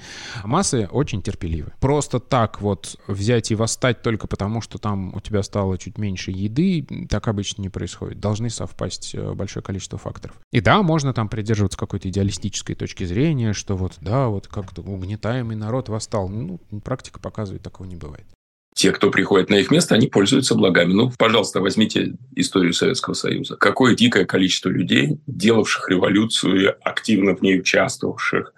Массы 0.44 0.88
очень 0.90 1.22
терпеливы. 1.22 1.72
Просто 1.80 2.20
так 2.20 2.60
вот 2.60 2.96
взять 3.06 3.50
и 3.50 3.54
восстать 3.54 4.02
только 4.02 4.26
потому, 4.26 4.60
что 4.60 4.78
там 4.78 5.14
у 5.14 5.20
тебя 5.20 5.42
стало 5.42 5.76
чуть 5.78 5.98
меньше 5.98 6.30
еды, 6.30 6.86
так 7.08 7.26
обычно 7.28 7.62
не 7.62 7.68
происходит. 7.68 8.20
Должны 8.20 8.50
совпасть 8.50 9.14
э, 9.14 9.32
большое 9.32 9.62
количество 9.62 9.98
факторов. 9.98 10.36
И 10.52 10.60
да, 10.60 10.82
можно 10.82 11.12
там 11.12 11.28
придерживаться 11.28 11.78
какой-то 11.78 12.08
идеалистической 12.08 12.74
точки 12.74 13.04
зрения, 13.04 13.52
что 13.52 13.76
вот, 13.76 13.94
да, 14.00 14.28
вот 14.28 14.46
как 14.46 14.67
как-то 14.68 14.82
угнетаемый 14.82 15.56
народ 15.56 15.88
восстал. 15.88 16.28
Ну, 16.28 16.60
практика 16.84 17.20
показывает, 17.20 17.62
такого 17.62 17.86
не 17.86 17.96
бывает. 17.96 18.26
Те, 18.74 18.92
кто 18.92 19.10
приходит 19.10 19.50
на 19.50 19.56
их 19.56 19.70
место, 19.70 19.94
они 19.94 20.06
пользуются 20.08 20.54
благами. 20.54 20.92
Ну, 20.92 21.10
пожалуйста, 21.18 21.60
возьмите 21.60 22.14
историю 22.36 22.74
Советского 22.74 23.14
Союза. 23.14 23.56
Какое 23.56 23.96
дикое 23.96 24.24
количество 24.24 24.68
людей, 24.68 25.20
делавших 25.26 25.88
революцию, 25.88 26.76
активно 26.82 27.34
в 27.34 27.42
ней 27.42 27.58
участвовавших, 27.58 28.52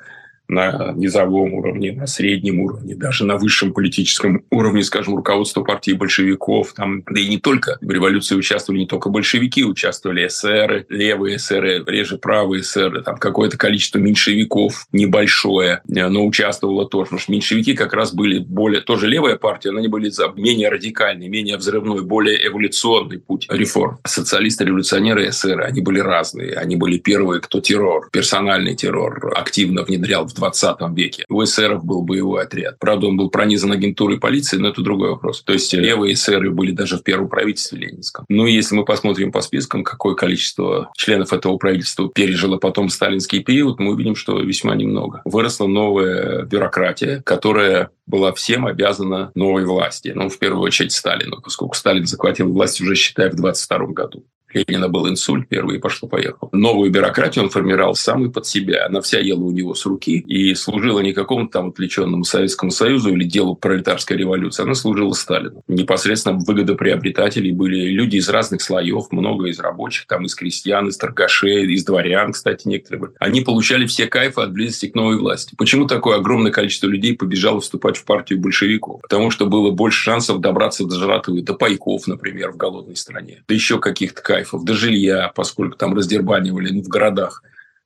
на 0.51 0.93
низовом 0.97 1.55
уровне, 1.55 1.93
на 1.93 2.07
среднем 2.07 2.61
уровне, 2.61 2.95
даже 2.95 3.25
на 3.25 3.37
высшем 3.37 3.73
политическом 3.73 4.45
уровне, 4.51 4.83
скажем, 4.83 5.15
руководство 5.17 5.63
партии 5.63 5.93
большевиков, 5.93 6.73
там, 6.73 7.03
да 7.09 7.21
и 7.21 7.29
не 7.29 7.39
только. 7.39 7.79
В 7.81 7.91
революции 7.91 8.35
участвовали 8.35 8.81
не 8.81 8.87
только 8.87 9.09
большевики, 9.09 9.65
участвовали 9.65 10.27
эсеры, 10.27 10.87
левые 10.89 11.37
эсеры, 11.37 11.85
реже 11.87 12.19
правые 12.19 12.63
эсеры, 12.63 13.03
там 13.03 13.17
какое-то 13.17 13.57
количество 13.57 13.99
меньшевиков 13.99 14.87
небольшое, 14.93 15.81
но 15.87 16.27
участвовало 16.27 16.87
тоже. 16.89 17.07
Потому 17.07 17.21
что 17.21 17.33
меньшевики 17.33 17.75
как 17.75 17.93
раз 17.93 18.13
были 18.13 18.39
более, 18.39 18.81
тоже 18.81 19.07
левая 19.07 19.37
партия, 19.37 19.71
но 19.71 19.79
они 19.79 19.89
были 19.89 20.09
за 20.11 20.33
менее 20.37 20.69
радикальный, 20.69 21.29
менее 21.29 21.57
взрывной, 21.57 22.03
более 22.03 22.47
эволюционный 22.47 23.19
путь 23.19 23.47
реформ. 23.51 23.99
Социалисты, 24.05 24.65
революционеры, 24.65 25.29
эсеры, 25.29 25.65
они 25.65 25.81
были 25.81 26.01
разные. 26.01 26.55
Они 26.55 26.77
были 26.77 26.99
первые, 26.99 27.41
кто 27.41 27.61
террор, 27.61 28.09
персональный 28.11 28.75
террор 28.75 29.33
активно 29.37 29.83
внедрял 29.83 30.27
в 30.27 30.35
20 30.40 30.79
веке. 30.96 31.24
У 31.29 31.42
эсеров 31.44 31.85
был 31.85 32.03
боевой 32.03 32.42
отряд. 32.42 32.79
Правда, 32.79 33.07
он 33.07 33.16
был 33.16 33.31
пронизан 33.31 33.72
агентурой 33.72 34.18
полиции, 34.18 34.57
но 34.57 34.68
это 34.68 34.83
другой 34.83 35.11
вопрос. 35.11 35.42
То 35.42 35.53
есть 35.53 35.72
левые 35.72 36.14
эсеры 36.14 36.50
были 36.50 36.72
даже 36.72 36.96
в 36.96 37.03
первом 37.03 37.29
правительстве 37.29 37.79
ленинском. 37.79 38.24
Ну, 38.29 38.46
если 38.46 38.74
мы 38.74 38.85
посмотрим 38.85 39.33
по 39.33 39.40
спискам, 39.40 39.85
какое 39.85 40.14
количество 40.14 40.90
членов 40.96 41.33
этого 41.33 41.57
правительства 41.57 42.09
пережило 42.09 42.57
потом 42.57 42.88
сталинский 42.88 43.40
период, 43.44 43.79
мы 43.79 43.92
увидим, 43.92 44.16
что 44.16 44.40
весьма 44.40 44.74
немного. 44.74 45.22
Выросла 45.24 45.66
новая 45.66 46.42
бюрократия, 46.42 47.22
которая 47.24 47.90
была 48.07 48.33
всем 48.33 48.66
обязана 48.66 49.31
новой 49.35 49.64
власти. 49.64 50.12
Ну, 50.14 50.29
в 50.29 50.38
первую 50.38 50.62
очередь 50.62 50.92
Сталину, 50.92 51.40
поскольку 51.40 51.76
Сталин 51.76 52.07
захватил 52.07 52.53
власть 52.53 52.81
уже, 52.81 52.94
считая, 52.94 53.31
в 53.31 53.37
22 53.37 53.87
году. 53.88 54.24
Ленина 54.53 54.89
был 54.89 55.09
инсульт 55.09 55.49
первый, 55.49 55.77
и 55.77 55.81
пошло-поехало. 55.81 56.51
Новую 56.53 56.91
бюрократию 56.91 57.45
он 57.45 57.51
формировал 57.51 57.95
самый 57.95 58.31
под 58.31 58.47
себя. 58.47 58.87
Она 58.87 59.01
вся 59.01 59.19
ела 59.19 59.43
у 59.43 59.51
него 59.51 59.75
с 59.75 59.87
руки 59.87 60.19
и 60.19 60.55
служила 60.55 61.01
не 61.01 61.13
какому-то 61.13 61.53
там 61.53 61.69
отвлеченному 61.69 62.25
Советскому 62.25 62.71
Союзу 62.71 63.11
или 63.11 63.25
делу 63.25 63.55
пролетарской 63.55 64.17
революции. 64.17 64.63
Она 64.63 64.75
служила 64.75 65.13
Сталину. 65.13 65.63
Непосредственно 65.69 66.39
выгодоприобретатели 66.39 67.51
были 67.51 67.89
люди 67.89 68.17
из 68.17 68.29
разных 68.29 68.63
слоев, 68.63 69.11
много 69.11 69.47
из 69.47 69.59
рабочих, 69.61 70.07
там 70.07 70.25
из 70.25 70.35
крестьян, 70.35 70.89
из 70.89 70.97
торгашей, 70.97 71.73
из 71.73 71.85
дворян, 71.85 72.33
кстати, 72.33 72.67
некоторые 72.67 73.01
были. 73.01 73.13
Они 73.19 73.41
получали 73.41 73.87
все 73.87 74.07
кайфы 74.07 74.43
от 74.43 74.53
близости 74.53 74.87
к 74.87 74.95
новой 74.95 75.19
власти. 75.19 75.55
Почему 75.57 75.87
такое 75.87 76.19
огромное 76.19 76.53
количество 76.53 76.87
людей 76.87 77.17
побежало 77.17 77.61
вступать 77.61 77.97
в 77.97 78.05
партию 78.05 78.41
большевиков? 78.41 79.03
Потому 79.03 79.31
что 79.31 79.47
было 79.47 79.71
больше 79.71 80.03
шансов 80.03 80.41
добраться 80.41 80.85
до 80.85 80.97
жратвы, 80.97 81.43
до 81.43 81.55
пайков, 81.55 82.07
например, 82.07 82.53
в 82.53 82.57
голодной 82.57 82.97
стране. 82.97 83.43
Да 83.47 83.55
еще 83.55 83.79
каких-то 83.79 84.23
кайфов, 84.23 84.39
до 84.53 84.74
жилья, 84.74 85.33
поскольку 85.35 85.76
там 85.76 85.94
раздербанивали 85.94 86.72
ну, 86.72 86.83
в 86.83 86.88
городах 86.88 87.42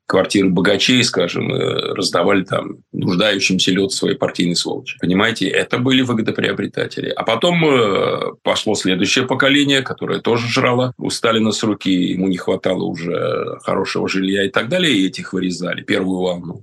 квартиры 0.07 0.51
богачей, 0.51 1.03
скажем, 1.03 1.51
раздавали 1.51 2.45
там 2.45 2.79
нуждающимся 2.93 3.71
лед 3.71 3.93
своей 3.93 4.17
партийной 4.17 4.57
сволочи. 4.57 4.99
Понимаете, 5.01 5.49
это 5.49 5.79
были 5.79 6.03
выгодоприобретатели. 6.03 7.09
А 7.09 7.23
потом 7.23 7.65
э, 7.65 8.33
пошло 8.43 8.75
следующее 8.75 9.27
поколение, 9.27 9.81
которое 9.81 10.21
тоже 10.21 10.47
жрало 10.49 10.93
у 10.99 11.09
Сталина 11.09 11.53
с 11.53 11.63
руки, 11.63 11.91
ему 11.91 12.29
не 12.29 12.37
хватало 12.37 12.83
уже 12.83 13.59
хорошего 13.63 14.09
жилья 14.09 14.45
и 14.45 14.51
так 14.51 14.69
далее, 14.69 14.95
и 14.95 15.07
этих 15.07 15.33
вырезали, 15.33 15.83
первую 15.83 16.21
волну. 16.21 16.63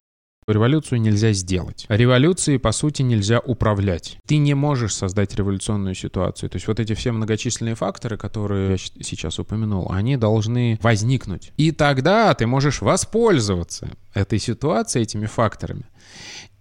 Революцию 0.51 1.01
нельзя 1.01 1.33
сделать. 1.33 1.85
Революции, 1.89 2.57
по 2.57 2.71
сути, 2.71 3.01
нельзя 3.01 3.39
управлять. 3.39 4.17
Ты 4.27 4.37
не 4.37 4.53
можешь 4.53 4.95
создать 4.95 5.35
революционную 5.35 5.95
ситуацию. 5.95 6.49
То 6.49 6.57
есть 6.57 6.67
вот 6.67 6.79
эти 6.79 6.93
все 6.93 7.11
многочисленные 7.11 7.75
факторы, 7.75 8.17
которые 8.17 8.71
я 8.71 8.77
сейчас 8.77 9.39
упомянул, 9.39 9.91
они 9.91 10.17
должны 10.17 10.79
возникнуть. 10.81 11.51
И 11.57 11.71
тогда 11.71 12.33
ты 12.33 12.47
можешь 12.47 12.81
воспользоваться 12.81 13.89
этой 14.13 14.39
ситуацией, 14.39 15.03
этими 15.03 15.25
факторами 15.25 15.85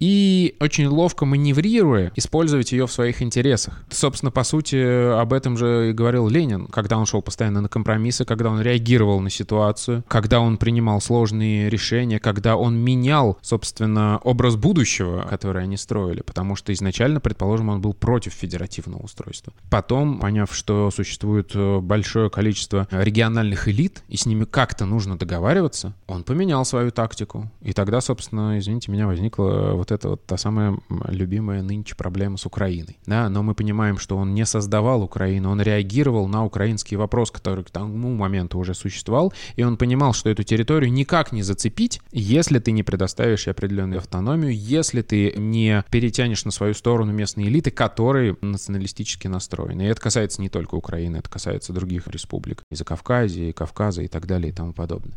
и 0.01 0.57
очень 0.59 0.87
ловко 0.87 1.27
маневрируя, 1.27 2.11
использовать 2.17 2.73
ее 2.73 2.87
в 2.87 2.93
своих 2.93 3.23
интересах. 3.23 3.83
Собственно, 3.91 4.33
по 4.33 4.43
сути, 4.43 5.21
об 5.21 5.33
этом 5.33 5.57
же 5.57 5.91
и 5.91 5.93
говорил 5.93 6.29
Ленин, 6.29 6.67
когда 6.67 6.97
он 6.97 7.07
шел 7.07 7.23
постоянно 7.23 7.61
на 7.61 7.69
компромиссы, 7.69 8.25
когда 8.25 8.51
он 8.51 8.61
реагировал 8.61 9.21
на 9.21 9.31
ситуацию, 9.31 10.03
когда 10.09 10.41
он 10.41 10.57
принимал 10.57 11.01
сложные 11.01 11.69
решения, 11.69 12.19
когда 12.19 12.57
он 12.57 12.77
менял, 12.77 13.39
собственно, 13.43 14.19
образ 14.25 14.57
будущего, 14.57 15.27
который 15.29 15.63
они 15.63 15.77
строили, 15.77 16.23
потому 16.23 16.57
что 16.57 16.73
изначально, 16.73 17.21
предположим, 17.21 17.69
он 17.69 17.81
был 17.81 17.93
против 17.93 18.33
федеративного 18.33 19.03
устройства. 19.03 19.53
Потом, 19.69 20.19
поняв, 20.19 20.55
что 20.55 20.91
существует 20.91 21.51
э, 21.55 21.81
большое 21.81 22.31
количество 22.31 22.89
региональных 22.91 23.69
элит, 23.69 24.03
и 24.09 24.17
с 24.17 24.25
ними 24.25 24.45
как-то 24.45 24.87
нужно 24.87 25.19
договариваться, 25.19 25.93
он 26.07 26.23
поменял 26.23 26.65
свою 26.65 26.91
тактику. 26.91 27.51
И 27.61 27.73
тогда, 27.73 28.01
собственно, 28.01 28.59
извините 28.59 28.91
меня, 28.91 29.07
возникла 29.07 29.73
вот 29.75 29.90
это 29.91 30.11
вот 30.11 30.27
та 30.27 30.37
самая 30.37 30.79
любимая 31.09 31.63
нынче 31.63 31.95
проблема 31.97 32.37
с 32.37 32.47
Украиной. 32.47 32.99
Да, 33.07 33.29
но 33.29 33.43
мы 33.43 33.55
понимаем, 33.55 33.99
что 33.99 34.17
он 34.17 34.35
не 34.35 34.47
создавал 34.47 35.03
Украину, 35.03 35.51
он 35.51 35.61
реагировал 35.61 36.29
на 36.29 36.45
украинский 36.45 36.97
вопрос, 36.97 37.31
который 37.31 37.65
к 37.65 37.71
тому 37.71 38.15
моменту 38.15 38.59
уже 38.59 38.75
существовал, 38.75 39.33
и 39.57 39.63
он 39.63 39.77
понимал, 39.77 40.13
что 40.13 40.31
эту 40.31 40.43
территорию 40.43 40.93
никак 40.93 41.33
не 41.33 41.43
зацепить, 41.43 42.01
если 42.13 42.59
ты 42.59 42.73
не 42.73 42.83
предоставишь 42.83 43.49
определенную 43.49 43.99
автономию, 43.99 44.57
если 44.57 45.03
ты 45.03 45.35
не 45.37 45.85
перетянешь 45.91 46.45
на 46.45 46.51
свою 46.51 46.75
сторону 46.75 47.13
местные 47.13 47.49
элиты, 47.49 47.71
которые 47.71 48.37
националистически 48.41 49.29
настроены. 49.29 49.83
И 49.83 49.87
это 49.87 50.01
касается 50.01 50.41
не 50.41 50.49
только 50.49 50.75
Украины, 50.75 51.19
это 51.19 51.29
касается 51.29 51.73
других 51.73 52.09
республик, 52.09 52.63
и 52.71 52.75
Закавказья, 52.75 53.45
и 53.45 53.53
Кавказа, 53.53 54.03
и 54.03 54.09
так 54.09 54.27
далее, 54.27 54.51
и 54.51 54.55
тому 54.55 54.73
подобное. 54.73 55.17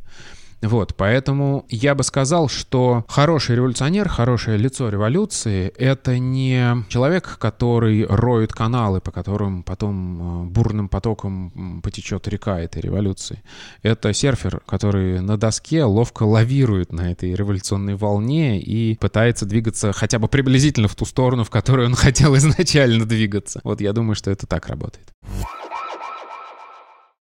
Вот, 0.64 0.96
поэтому 0.96 1.66
я 1.68 1.94
бы 1.94 2.04
сказал, 2.04 2.48
что 2.48 3.04
хороший 3.10 3.58
революционер, 3.58 4.08
хорошее 4.08 4.58
лицо 4.58 4.88
революции— 4.88 5.68
это 5.78 6.18
не 6.18 6.86
человек, 6.88 7.38
который 7.38 8.06
роет 8.06 8.54
каналы, 8.54 9.02
по 9.02 9.12
которым 9.12 9.64
потом 9.64 10.46
э, 10.46 10.50
бурным 10.50 10.88
потоком 10.88 11.82
потечет 11.84 12.30
река 12.30 12.62
этой 12.62 12.82
революции. 12.82 13.44
Это 13.82 14.14
серфер, 14.14 14.62
который 14.66 15.20
на 15.20 15.38
доске 15.38 15.84
ловко 15.84 16.24
лавирует 16.24 16.94
на 16.94 17.12
этой 17.12 17.36
революционной 17.36 17.96
волне 17.96 18.58
и 18.58 18.96
пытается 18.96 19.46
двигаться 19.46 19.92
хотя 19.92 20.18
бы 20.18 20.30
приблизительно 20.30 20.88
в 20.88 20.96
ту 20.96 21.04
сторону, 21.04 21.44
в 21.44 21.50
которую 21.50 21.90
он 21.90 21.96
хотел 21.96 22.38
изначально 22.38 23.06
двигаться. 23.06 23.60
Вот 23.66 23.82
я 23.82 23.92
думаю, 23.92 24.16
что 24.16 24.32
это 24.32 24.48
так 24.48 24.68
работает. 24.68 25.08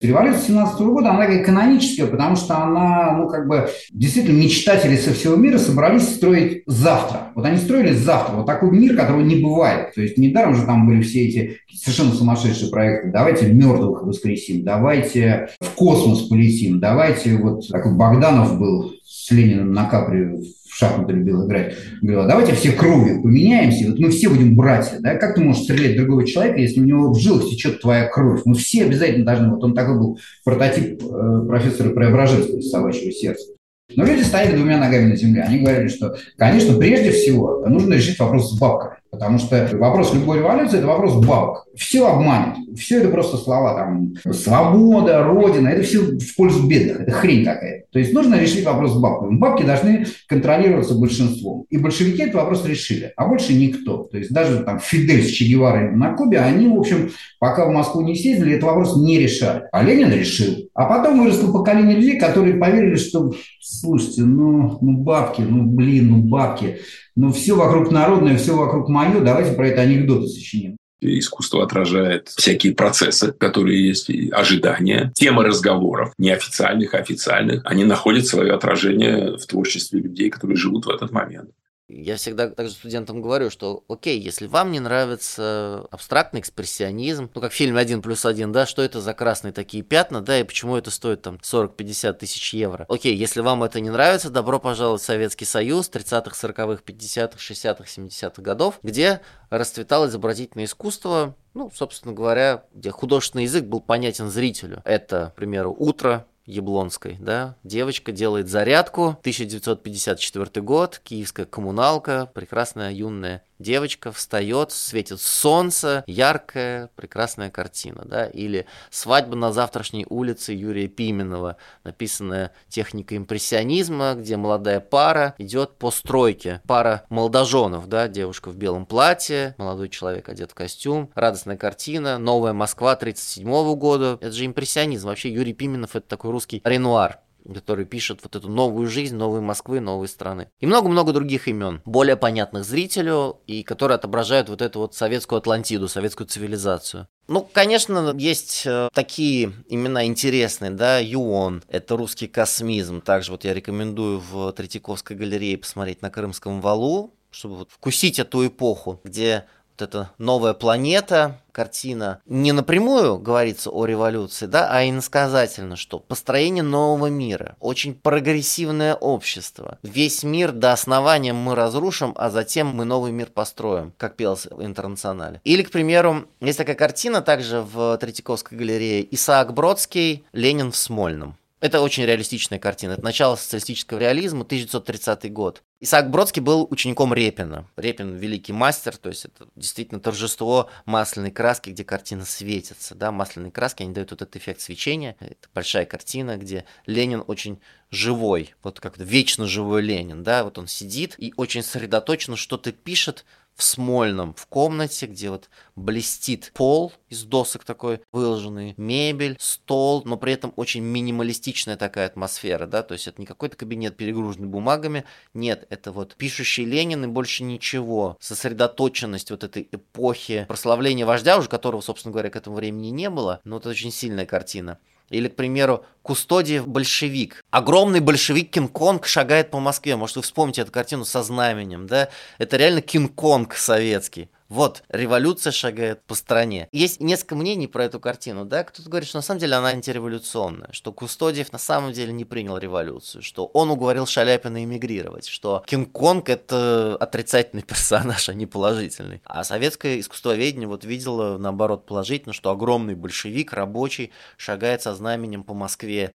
Революция 0.02 0.48
17 0.48 0.80
года, 0.80 1.10
она 1.10 1.20
такая 1.20 1.44
каноническая, 1.44 2.08
потому 2.08 2.34
что 2.34 2.58
она, 2.58 3.16
ну, 3.16 3.28
как 3.28 3.46
бы, 3.46 3.68
действительно, 3.92 4.36
мечтатели 4.36 4.96
со 4.96 5.14
всего 5.14 5.36
мира 5.36 5.58
собрались 5.58 6.08
строить 6.08 6.64
завтра. 6.66 7.30
Вот 7.36 7.44
они 7.44 7.56
строили 7.56 7.92
завтра, 7.92 8.34
вот 8.34 8.46
такой 8.46 8.72
мир, 8.72 8.96
которого 8.96 9.20
не 9.20 9.36
бывает. 9.36 9.94
То 9.94 10.02
есть 10.02 10.18
недаром 10.18 10.56
же 10.56 10.66
там 10.66 10.88
были 10.88 11.02
все 11.02 11.26
эти 11.28 11.58
совершенно 11.72 12.12
сумасшедшие 12.12 12.70
проекты. 12.70 13.10
Давайте 13.12 13.46
мертвых 13.52 14.02
воскресим, 14.02 14.64
давайте 14.64 15.48
в 15.60 15.70
космос 15.76 16.22
полетим, 16.22 16.80
давайте 16.80 17.36
вот, 17.36 17.62
как 17.70 17.96
Богданов 17.96 18.58
был 18.58 18.92
с 19.04 19.30
Лениным 19.30 19.72
на 19.72 19.84
Капри 19.84 20.42
в 20.72 20.78
шахматы 20.78 21.12
любил 21.12 21.46
играть, 21.46 21.76
говорила, 22.00 22.26
давайте 22.26 22.54
все 22.54 22.72
кровью 22.72 23.22
поменяемся, 23.22 23.90
вот 23.90 23.98
мы 23.98 24.08
все 24.08 24.30
будем 24.30 24.56
братья, 24.56 24.96
да, 25.00 25.16
как 25.16 25.34
ты 25.34 25.42
можешь 25.42 25.64
стрелять 25.64 25.96
другого 25.96 26.26
человека, 26.26 26.60
если 26.60 26.80
у 26.80 26.84
него 26.84 27.12
в 27.12 27.18
жилах 27.18 27.44
течет 27.44 27.80
твоя 27.82 28.08
кровь? 28.08 28.40
Мы 28.46 28.54
все 28.54 28.84
обязательно 28.84 29.26
должны, 29.26 29.50
вот 29.50 29.62
он 29.62 29.74
такой 29.74 29.98
был 29.98 30.18
прототип 30.44 31.02
э, 31.02 31.46
профессора 31.46 31.90
Преображенского 31.90 32.58
из 32.58 32.70
собачьего 32.70 33.12
сердца. 33.12 33.52
Но 33.94 34.06
люди 34.06 34.22
стояли 34.22 34.56
двумя 34.56 34.78
ногами 34.78 35.10
на 35.10 35.16
земле. 35.16 35.42
Они 35.42 35.58
говорили, 35.58 35.88
что, 35.88 36.16
конечно, 36.38 36.78
прежде 36.78 37.10
всего 37.10 37.66
нужно 37.66 37.92
решить 37.94 38.18
вопрос 38.18 38.52
с 38.52 38.58
бабками. 38.58 39.01
Потому 39.12 39.38
что 39.38 39.68
вопрос 39.74 40.14
любой 40.14 40.38
революции– 40.38 40.78
это 40.78 40.86
вопрос 40.86 41.14
бабок. 41.16 41.66
Все 41.76 42.08
обманет. 42.08 42.56
Все 42.78 42.98
это 42.98 43.10
просто 43.10 43.36
слова 43.36 43.74
там 43.74 44.14
свобода, 44.32 45.22
родина. 45.22 45.68
Это 45.68 45.82
все 45.82 45.98
в 46.00 46.34
пользу 46.34 46.66
бедных. 46.66 47.00
Это 47.02 47.10
хрень 47.10 47.44
какая-то. 47.44 47.84
То 47.92 47.98
есть 47.98 48.14
нужно 48.14 48.36
решить 48.40 48.64
вопрос 48.64 48.92
с 48.92 48.98
бабками. 48.98 49.36
Бабки 49.36 49.64
должны 49.64 50.06
контролироваться 50.26 50.94
большинством. 50.94 51.66
И 51.68 51.76
большевики 51.76 52.22
этот 52.22 52.36
вопрос 52.36 52.64
решили. 52.64 53.12
А 53.16 53.28
больше 53.28 53.52
никто. 53.52 54.04
То 54.04 54.16
есть 54.16 54.32
даже 54.32 54.60
там 54.60 54.80
Фидель 54.80 55.22
с 55.22 55.30
Че 55.30 55.44
Геварой 55.44 55.90
на 55.90 56.14
Кубе, 56.14 56.40
они, 56.40 56.68
в 56.68 56.80
общем, 56.80 57.10
пока 57.38 57.66
в 57.66 57.70
Москву 57.70 58.00
не 58.00 58.14
съездили, 58.14 58.52
этот 58.52 58.64
вопрос 58.64 58.96
не 58.96 59.18
решали. 59.18 59.64
А 59.72 59.82
Ленин 59.82 60.10
решил. 60.10 60.70
А 60.72 60.86
потом 60.86 61.20
выросло 61.20 61.52
поколение 61.52 61.96
людей, 61.96 62.18
которые 62.18 62.54
поверили, 62.54 62.96
что, 62.96 63.30
слушайте, 63.60 64.22
ну, 64.22 64.78
ну 64.80 64.96
бабки, 64.96 65.42
ну 65.42 65.64
блин, 65.64 66.08
ну 66.08 66.16
бабки 66.22 66.78
ну 67.16 67.32
все 67.32 67.54
вокруг 67.54 67.90
народное, 67.90 68.36
все 68.36 68.56
вокруг 68.56 68.88
мое, 68.88 69.20
давайте 69.20 69.54
про 69.54 69.68
это 69.68 69.82
анекдоты 69.82 70.26
сочиним. 70.28 70.76
Искусство 71.00 71.64
отражает 71.64 72.28
всякие 72.28 72.74
процессы, 72.74 73.32
которые 73.32 73.88
есть, 73.88 74.08
ожидания, 74.30 75.12
темы 75.16 75.42
разговоров, 75.42 76.12
неофициальных, 76.16 76.94
официальных. 76.94 77.62
Они 77.64 77.84
находят 77.84 78.26
свое 78.26 78.52
отражение 78.54 79.36
в 79.36 79.44
творчестве 79.46 80.00
людей, 80.00 80.30
которые 80.30 80.56
живут 80.56 80.86
в 80.86 80.90
этот 80.90 81.10
момент. 81.10 81.50
Я 81.94 82.16
всегда 82.16 82.48
также 82.48 82.72
студентам 82.72 83.20
говорю, 83.20 83.50
что 83.50 83.84
окей, 83.88 84.18
если 84.18 84.46
вам 84.46 84.72
не 84.72 84.80
нравится 84.80 85.86
абстрактный 85.90 86.40
экспрессионизм, 86.40 87.30
ну 87.34 87.40
как 87.40 87.52
фильм 87.52 87.76
«Один 87.76 88.00
плюс 88.00 88.24
один», 88.24 88.50
да, 88.50 88.64
что 88.66 88.82
это 88.82 89.00
за 89.00 89.12
красные 89.12 89.52
такие 89.52 89.82
пятна, 89.82 90.22
да, 90.22 90.40
и 90.40 90.44
почему 90.44 90.76
это 90.76 90.90
стоит 90.90 91.22
там 91.22 91.38
40-50 91.42 92.14
тысяч 92.14 92.54
евро. 92.54 92.86
Окей, 92.88 93.14
если 93.14 93.40
вам 93.40 93.62
это 93.62 93.80
не 93.80 93.90
нравится, 93.90 94.30
добро 94.30 94.58
пожаловать 94.58 95.02
в 95.02 95.04
Советский 95.04 95.44
Союз 95.44 95.90
30-х, 95.90 96.34
40-х, 96.34 96.82
50-х, 96.84 97.38
60-х, 97.38 97.84
70-х 97.84 98.42
годов, 98.42 98.78
где 98.82 99.20
расцветало 99.50 100.06
изобразительное 100.06 100.64
искусство, 100.64 101.36
ну, 101.52 101.70
собственно 101.74 102.14
говоря, 102.14 102.64
где 102.72 102.90
художественный 102.90 103.44
язык 103.44 103.64
был 103.64 103.80
понятен 103.80 104.30
зрителю. 104.30 104.80
Это, 104.86 105.32
к 105.34 105.36
примеру, 105.36 105.76
«Утро», 105.78 106.26
Яблонской, 106.46 107.16
да, 107.20 107.56
девочка 107.62 108.12
делает 108.12 108.48
зарядку, 108.48 109.16
1954 109.20 110.62
год, 110.62 111.00
киевская 111.04 111.46
коммуналка, 111.46 112.30
прекрасная 112.34 112.92
юная 112.92 113.42
девочка 113.62 114.12
встает, 114.12 114.72
светит 114.72 115.20
солнце, 115.20 116.04
яркая, 116.06 116.90
прекрасная 116.96 117.50
картина, 117.50 118.02
да, 118.04 118.26
или 118.26 118.66
«Свадьба 118.90 119.36
на 119.36 119.52
завтрашней 119.52 120.04
улице» 120.08 120.52
Юрия 120.52 120.88
Пименова, 120.88 121.56
написанная 121.84 122.52
техникой 122.68 123.18
импрессионизма, 123.18 124.14
где 124.14 124.36
молодая 124.36 124.80
пара 124.80 125.34
идет 125.38 125.78
по 125.78 125.90
стройке, 125.90 126.60
пара 126.66 127.04
молодоженов, 127.08 127.88
да, 127.88 128.08
девушка 128.08 128.50
в 128.50 128.56
белом 128.56 128.84
платье, 128.84 129.54
молодой 129.58 129.88
человек 129.88 130.28
одет 130.28 130.50
в 130.50 130.54
костюм, 130.54 131.10
радостная 131.14 131.56
картина, 131.56 132.18
новая 132.18 132.52
Москва 132.52 132.96
37 132.96 133.74
года, 133.76 134.18
это 134.20 134.32
же 134.32 134.44
импрессионизм, 134.44 135.06
вообще 135.06 135.32
Юрий 135.32 135.54
Пименов 135.54 135.96
это 135.96 136.06
такой 136.06 136.31
русский 136.32 136.60
Ренуар, 136.64 137.20
который 137.54 137.84
пишет 137.84 138.20
вот 138.22 138.36
эту 138.36 138.48
новую 138.48 138.88
жизнь, 138.88 139.16
новой 139.16 139.40
Москвы, 139.40 139.80
новой 139.80 140.08
страны. 140.08 140.48
И 140.60 140.66
много-много 140.66 141.12
других 141.12 141.48
имен, 141.48 141.82
более 141.84 142.16
понятных 142.16 142.64
зрителю, 142.64 143.40
и 143.46 143.62
которые 143.62 143.96
отображают 143.96 144.48
вот 144.48 144.62
эту 144.62 144.80
вот 144.80 144.94
советскую 144.94 145.38
Атлантиду, 145.38 145.88
советскую 145.88 146.26
цивилизацию. 146.26 147.08
Ну, 147.28 147.48
конечно, 147.52 148.14
есть 148.16 148.64
э, 148.66 148.88
такие 148.92 149.52
имена 149.68 150.04
интересные, 150.04 150.70
да, 150.70 150.98
Юон, 150.98 151.62
это 151.68 151.96
русский 151.96 152.26
космизм. 152.26 153.00
Также 153.00 153.32
вот 153.32 153.44
я 153.44 153.54
рекомендую 153.54 154.20
в 154.20 154.52
Третьяковской 154.52 155.16
галерее 155.16 155.56
посмотреть 155.56 156.02
на 156.02 156.10
Крымском 156.10 156.60
валу, 156.60 157.14
чтобы 157.30 157.56
вот 157.56 157.70
вкусить 157.70 158.18
эту 158.18 158.46
эпоху, 158.46 159.00
где 159.04 159.46
вот 159.82 159.88
эта 159.88 160.10
новая 160.18 160.54
планета, 160.54 161.40
картина, 161.50 162.20
не 162.26 162.52
напрямую 162.52 163.18
говорится 163.18 163.70
о 163.70 163.84
революции, 163.84 164.46
да, 164.46 164.68
а 164.70 164.88
иносказательно, 164.88 165.76
что 165.76 165.98
построение 165.98 166.62
нового 166.62 167.08
мира, 167.08 167.56
очень 167.60 167.94
прогрессивное 167.94 168.94
общество. 168.94 169.78
Весь 169.82 170.22
мир 170.22 170.52
до 170.52 170.72
основания 170.72 171.32
мы 171.32 171.54
разрушим, 171.54 172.14
а 172.16 172.30
затем 172.30 172.68
мы 172.68 172.84
новый 172.84 173.12
мир 173.12 173.26
построим, 173.26 173.92
как 173.98 174.16
пелось 174.16 174.46
в 174.46 174.64
«Интернационале». 174.64 175.40
Или, 175.44 175.62
к 175.62 175.70
примеру, 175.70 176.26
есть 176.40 176.58
такая 176.58 176.76
картина 176.76 177.20
также 177.20 177.60
в 177.60 177.96
Третьяковской 177.98 178.54
галерее 178.54 179.06
«Исаак 179.14 179.52
Бродский. 179.52 180.24
Ленин 180.32 180.70
в 180.70 180.76
Смольном». 180.76 181.36
Это 181.62 181.80
очень 181.80 182.04
реалистичная 182.04 182.58
картина. 182.58 182.94
Это 182.94 183.04
начало 183.04 183.36
социалистического 183.36 183.98
реализма, 183.98 184.40
1930 184.40 185.32
год. 185.32 185.62
Исаак 185.78 186.10
Бродский 186.10 186.42
был 186.42 186.66
учеником 186.68 187.14
Репина. 187.14 187.68
Репин– 187.76 188.16
великий 188.16 188.52
мастер, 188.52 188.96
то 188.96 189.08
есть 189.08 189.26
это 189.26 189.46
действительно 189.54 190.00
торжество 190.00 190.68
масляной 190.86 191.30
краски, 191.30 191.70
где 191.70 191.84
картина 191.84 192.24
светится. 192.24 192.96
Да? 192.96 193.12
Масляные 193.12 193.52
краски, 193.52 193.84
они 193.84 193.92
дают 193.92 194.10
вот 194.10 194.22
этот 194.22 194.34
эффект 194.34 194.60
свечения. 194.60 195.14
Это 195.20 195.48
большая 195.54 195.86
картина, 195.86 196.36
где 196.36 196.64
Ленин 196.86 197.22
очень 197.28 197.60
живой, 197.92 198.56
вот 198.64 198.80
как-то 198.80 199.04
вечно 199.04 199.46
живой 199.46 199.82
Ленин. 199.82 200.24
Да? 200.24 200.42
Вот 200.42 200.58
он 200.58 200.66
сидит 200.66 201.14
и 201.18 201.32
очень 201.36 201.62
сосредоточенно 201.62 202.36
что-то 202.36 202.72
пишет, 202.72 203.24
в 203.56 203.62
Смольном, 203.62 204.34
в 204.34 204.46
комнате, 204.46 205.06
где 205.06 205.30
вот 205.30 205.48
блестит 205.76 206.52
пол 206.54 206.92
из 207.08 207.24
досок 207.24 207.64
такой 207.64 208.00
выложенный, 208.12 208.74
мебель, 208.76 209.36
стол, 209.38 210.02
но 210.04 210.16
при 210.16 210.32
этом 210.32 210.52
очень 210.56 210.82
минималистичная 210.82 211.76
такая 211.76 212.06
атмосфера, 212.06 212.66
да, 212.66 212.82
то 212.82 212.92
есть 212.94 213.08
это 213.08 213.20
не 213.20 213.26
какой-то 213.26 213.56
кабинет 213.56 213.96
перегруженный 213.96 214.48
бумагами, 214.48 215.04
нет, 215.34 215.66
это 215.70 215.92
вот 215.92 216.14
пишущий 216.16 216.64
Ленин 216.64 217.04
и 217.04 217.08
больше 217.08 217.44
ничего, 217.44 218.16
сосредоточенность 218.20 219.30
вот 219.30 219.44
этой 219.44 219.68
эпохи 219.70 220.44
прославления 220.48 221.06
вождя, 221.06 221.38
уже 221.38 221.48
которого, 221.48 221.80
собственно 221.80 222.12
говоря, 222.12 222.30
к 222.30 222.36
этому 222.36 222.56
времени 222.56 222.88
не 222.88 223.10
было, 223.10 223.40
но 223.44 223.58
это 223.58 223.68
очень 223.68 223.92
сильная 223.92 224.26
картина. 224.26 224.78
Или, 225.12 225.28
к 225.28 225.36
примеру, 225.36 225.84
Кустодиев 226.02 226.66
большевик. 226.66 227.44
Огромный 227.50 228.00
большевик 228.00 228.50
Кинг-Конг 228.50 229.06
шагает 229.06 229.50
по 229.50 229.60
Москве. 229.60 229.94
Может, 229.94 230.16
вы 230.16 230.22
вспомните 230.22 230.62
эту 230.62 230.72
картину 230.72 231.04
со 231.04 231.22
знаменем, 231.22 231.86
да? 231.86 232.08
Это 232.38 232.56
реально 232.56 232.80
Кинг-Конг 232.80 233.54
советский. 233.54 234.28
Вот, 234.52 234.82
революция 234.90 235.50
шагает 235.50 236.04
по 236.04 236.14
стране. 236.14 236.68
Есть 236.72 237.00
несколько 237.00 237.36
мнений 237.36 237.68
про 237.68 237.84
эту 237.86 237.98
картину, 237.98 238.44
да, 238.44 238.64
кто-то 238.64 238.86
говорит, 238.90 239.08
что 239.08 239.16
на 239.16 239.22
самом 239.22 239.40
деле 239.40 239.54
она 239.54 239.68
антиреволюционная, 239.68 240.68
что 240.72 240.92
Кустодиев 240.92 241.52
на 241.52 241.58
самом 241.58 241.94
деле 241.94 242.12
не 242.12 242.26
принял 242.26 242.58
революцию, 242.58 243.22
что 243.22 243.46
он 243.46 243.70
уговорил 243.70 244.04
Шаляпина 244.04 244.62
эмигрировать, 244.62 245.26
что 245.26 245.64
Кинг-Конг 245.66 246.28
это 246.28 246.98
отрицательный 247.00 247.62
персонаж, 247.66 248.28
а 248.28 248.34
не 248.34 248.44
положительный. 248.44 249.22
А 249.24 249.42
советское 249.42 249.98
искусствоведение 249.98 250.68
вот 250.68 250.84
видело, 250.84 251.38
наоборот, 251.38 251.86
положительно, 251.86 252.34
что 252.34 252.50
огромный 252.50 252.94
большевик, 252.94 253.54
рабочий, 253.54 254.12
шагает 254.36 254.82
со 254.82 254.94
знаменем 254.94 255.44
по 255.44 255.54
Москве. 255.54 256.12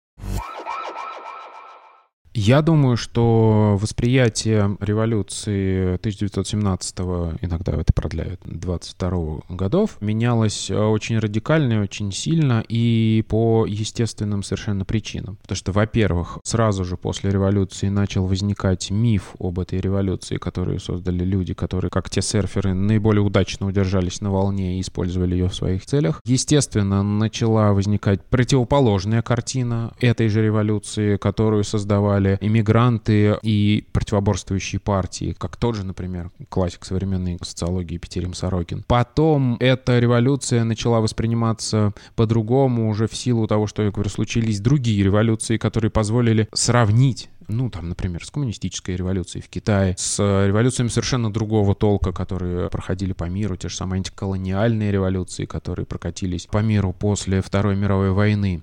Я 2.39 2.61
думаю, 2.61 2.99
что 2.99 3.79
восприятие 3.81 4.77
революции 4.81 5.95
1917 5.95 6.99
иногда 7.41 7.73
это 7.73 7.95
продляют 7.95 8.43
22 8.45 9.39
годов 9.49 9.97
менялось 10.03 10.71
э, 10.71 10.77
очень 10.77 11.19
радикально 11.19 11.73
и 11.73 11.79
очень 11.79 12.13
сильно 12.13 12.63
и 12.69 13.25
по 13.27 13.65
естественным 13.65 14.43
совершенно 14.43 14.85
причинам. 14.85 15.39
Потому 15.41 15.57
что, 15.57 15.73
во-первых, 15.73 16.39
сразу 16.45 16.85
же 16.85 16.99
после 16.99 17.31
революции 17.31 17.89
начал 17.89 18.27
возникать 18.27 18.91
миф 18.91 19.35
об 19.39 19.59
этой 19.59 19.81
революции, 19.81 20.37
которую 20.37 20.79
создали 20.79 21.25
люди, 21.25 21.55
которые, 21.55 21.91
как 21.91 22.11
те 22.11 22.21
серферы, 22.21 22.75
наиболее 22.75 23.23
удачно 23.23 23.67
удержались 23.67 24.21
на 24.21 24.31
волне 24.31 24.77
и 24.77 24.83
использовали 24.83 25.35
ее 25.35 25.49
в 25.49 25.55
своих 25.55 25.87
целях. 25.87 26.21
Естественно, 26.27 27.03
начала 27.03 27.73
возникать 27.73 28.23
противоположная 28.27 29.23
картина 29.23 29.95
этой 30.01 30.29
же 30.29 30.45
революции, 30.45 31.17
которую 31.17 31.65
создавали 31.65 32.26
создавали 32.27 32.39
иммигранты 32.41 33.39
и 33.43 33.85
противоборствующие 33.93 34.81
партии, 34.81 35.35
как 35.39 35.57
тот 35.57 35.77
же, 35.77 35.85
например, 35.85 36.31
классик 36.49 36.85
современной 36.85 37.39
социологии 37.43 37.99
Петерим 37.99 38.35
Сорокин. 38.35 38.85
Потом 38.87 39.57
эта 39.61 39.99
революция 39.99 40.65
начала 40.65 41.01
восприниматься 41.01 41.93
по-другому 42.15 42.91
уже 42.91 43.07
в 43.07 43.17
силу 43.17 43.47
того, 43.47 43.67
что, 43.67 43.83
я 43.83 43.91
говорю, 43.91 44.11
случились 44.11 44.61
другие 44.61 45.05
революции, 45.05 45.57
которые 45.57 45.91
позволили 45.91 46.49
сравнить 46.53 47.31
ну, 47.49 47.71
там, 47.71 47.89
например, 47.89 48.25
с 48.25 48.31
коммунистической 48.33 48.97
революцией 48.97 49.41
в 49.41 49.49
Китае, 49.49 49.95
с 49.97 50.19
революциями 50.19 50.89
совершенно 50.89 51.33
другого 51.33 51.77
толка, 51.77 52.11
которые 52.11 52.69
проходили 52.71 53.13
по 53.13 53.23
миру, 53.23 53.57
те 53.57 53.69
же 53.69 53.77
самые 53.77 53.99
антиколониальные 53.99 54.91
революции, 54.91 55.45
которые 55.45 55.87
прокатились 55.87 56.47
по 56.47 56.59
миру 56.59 56.93
после 56.93 57.43
Второй 57.43 57.77
мировой 57.77 58.11
войны. 58.11 58.63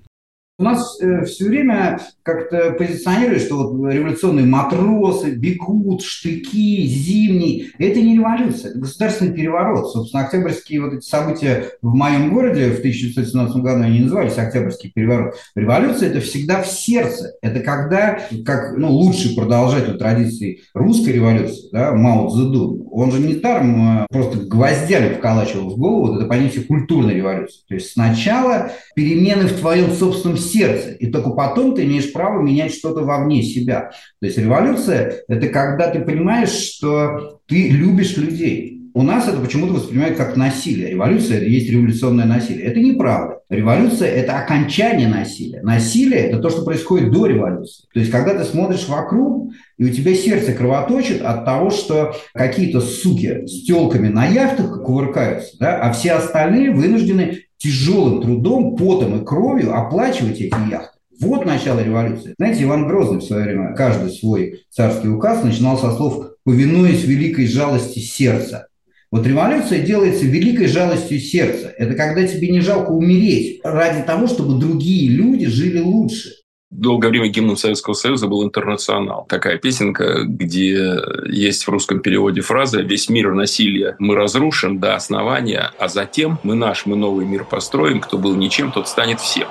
У 0.56 0.62
нас 0.62 1.00
э, 1.00 1.24
все 1.24 1.46
время 1.46 1.98
как-то 2.22 2.76
позиционируют, 2.78 3.42
что 3.42 3.56
вот 3.56 3.92
революционные 3.92 4.46
матросы 4.46 5.32
бегут, 5.32 6.04
штыки, 6.04 6.86
зимний. 6.86 7.72
Это 7.76 8.00
не 8.00 8.14
революция, 8.14 8.70
это 8.70 8.78
государственный 8.78 9.34
переворот. 9.34 9.90
Собственно, 9.90 10.22
октябрьские 10.22 10.80
вот 10.80 10.92
эти 10.92 11.04
события 11.04 11.70
в 11.82 11.96
моем 11.96 12.32
городе 12.32 12.70
в 12.70 12.78
1917 12.78 13.56
году, 13.62 13.82
они 13.82 13.98
назывались 13.98 14.38
Октябрьский 14.38 14.92
переворот. 14.94 15.34
Революция– 15.56 16.08
это 16.10 16.20
всегда 16.20 16.62
в 16.62 16.68
сердце. 16.68 17.32
Это 17.42 17.58
когда, 17.58 18.20
как 18.46 18.78
ну, 18.78 18.92
лучший 18.92 19.34
продолжатель 19.34 19.98
традиции 19.98 20.60
русской 20.72 21.14
революции, 21.14 21.68
да, 21.72 21.94
Мао 21.94 22.28
Цзэдун, 22.28 22.86
он 22.92 23.10
же 23.10 23.18
не 23.18 23.34
даром 23.34 24.02
э, 24.02 24.06
просто 24.08 24.38
гвоздями 24.38 25.14
вколачивал 25.14 25.70
в 25.70 25.76
голову 25.76 26.12
вот 26.12 26.16
это 26.18 26.26
понятие 26.26 26.62
культурной 26.62 27.14
революции. 27.14 27.62
То 27.66 27.74
есть 27.74 27.90
сначала 27.90 28.70
перемены 28.94 29.48
в 29.48 29.58
твоем 29.58 29.90
собственном 29.90 30.43
сердце, 30.44 30.90
и 30.92 31.06
только 31.10 31.30
потом 31.30 31.74
ты 31.74 31.84
имеешь 31.84 32.12
право 32.12 32.40
менять 32.40 32.74
что-то 32.74 33.02
вовне 33.02 33.42
себя. 33.42 33.90
То 34.20 34.26
есть 34.26 34.38
революция– 34.38 35.22
это 35.28 35.48
когда 35.48 35.90
ты 35.90 36.00
понимаешь, 36.00 36.50
что 36.50 37.40
ты 37.46 37.68
любишь 37.68 38.16
людей. 38.16 38.74
У 38.96 39.02
нас 39.02 39.26
это 39.26 39.38
почему-то 39.38 39.72
воспринимают 39.72 40.16
как 40.16 40.36
насилие. 40.36 40.90
Революция– 40.90 41.36
это 41.38 41.46
есть 41.46 41.68
революционное 41.68 42.26
насилие. 42.26 42.66
Это 42.66 42.78
неправда. 42.78 43.40
Революция– 43.50 44.08
это 44.14 44.38
окончание 44.38 45.08
насилия. 45.08 45.62
Насилие– 45.62 46.20
это 46.28 46.38
то, 46.38 46.48
что 46.48 46.62
происходит 46.64 47.10
до 47.10 47.26
революции. 47.26 47.86
То 47.92 47.98
есть, 47.98 48.12
когда 48.12 48.38
ты 48.38 48.44
смотришь 48.44 48.86
вокруг, 48.88 49.52
и 49.78 49.84
у 49.84 49.88
тебя 49.88 50.14
сердце 50.14 50.52
кровоточит 50.52 51.22
от 51.22 51.44
того, 51.44 51.70
что 51.70 52.14
какие-то 52.34 52.80
суки 52.80 53.44
с 53.46 53.64
телками 53.64 54.06
на 54.06 54.26
яхтах 54.26 54.82
кувыркаются, 54.84 55.56
да, 55.58 55.76
а 55.80 55.92
все 55.92 56.12
остальные 56.12 56.70
вынуждены 56.70 57.40
тяжелым 57.64 58.20
трудом, 58.20 58.76
потом 58.76 59.20
и 59.20 59.24
кровью 59.24 59.74
оплачивать 59.74 60.38
эти 60.40 60.70
яхты. 60.70 60.98
Вот 61.18 61.46
начало 61.46 61.80
революции. 61.80 62.34
Знаете, 62.36 62.64
Иван 62.64 62.86
Грозный 62.86 63.20
в 63.20 63.24
свое 63.24 63.44
время, 63.44 63.74
каждый 63.74 64.10
свой 64.10 64.64
царский 64.70 65.08
указ 65.08 65.42
начинал 65.42 65.78
со 65.78 65.92
слов 65.92 66.32
«повинуясь 66.44 67.04
великой 67.04 67.46
жалости 67.46 68.00
сердца». 68.00 68.66
Вот 69.10 69.26
революция 69.26 69.78
делается 69.78 70.26
великой 70.26 70.66
жалостью 70.66 71.20
сердца. 71.20 71.72
Это 71.78 71.94
когда 71.94 72.26
тебе 72.26 72.50
не 72.50 72.60
жалко 72.60 72.90
умереть 72.90 73.60
ради 73.62 74.02
того, 74.02 74.26
чтобы 74.26 74.58
другие 74.58 75.08
люди 75.08 75.46
жили 75.46 75.78
лучше 75.78 76.43
долгое 76.74 77.08
время 77.08 77.28
гимном 77.28 77.56
Советского 77.56 77.94
Союза 77.94 78.26
был 78.26 78.44
«Интернационал». 78.44 79.26
Такая 79.28 79.58
песенка, 79.58 80.24
где 80.24 81.00
есть 81.26 81.64
в 81.64 81.68
русском 81.70 82.00
переводе 82.00 82.40
фраза 82.40 82.82
«Весь 82.82 83.08
мир 83.08 83.32
насилия 83.32 83.96
мы 83.98 84.14
разрушим 84.16 84.80
до 84.80 84.94
основания, 84.94 85.72
а 85.78 85.88
затем 85.88 86.38
мы 86.42 86.54
наш, 86.54 86.86
мы 86.86 86.96
новый 86.96 87.24
мир 87.26 87.44
построим. 87.44 88.00
Кто 88.00 88.18
был 88.18 88.34
ничем, 88.34 88.72
тот 88.72 88.88
станет 88.88 89.20
всем». 89.20 89.48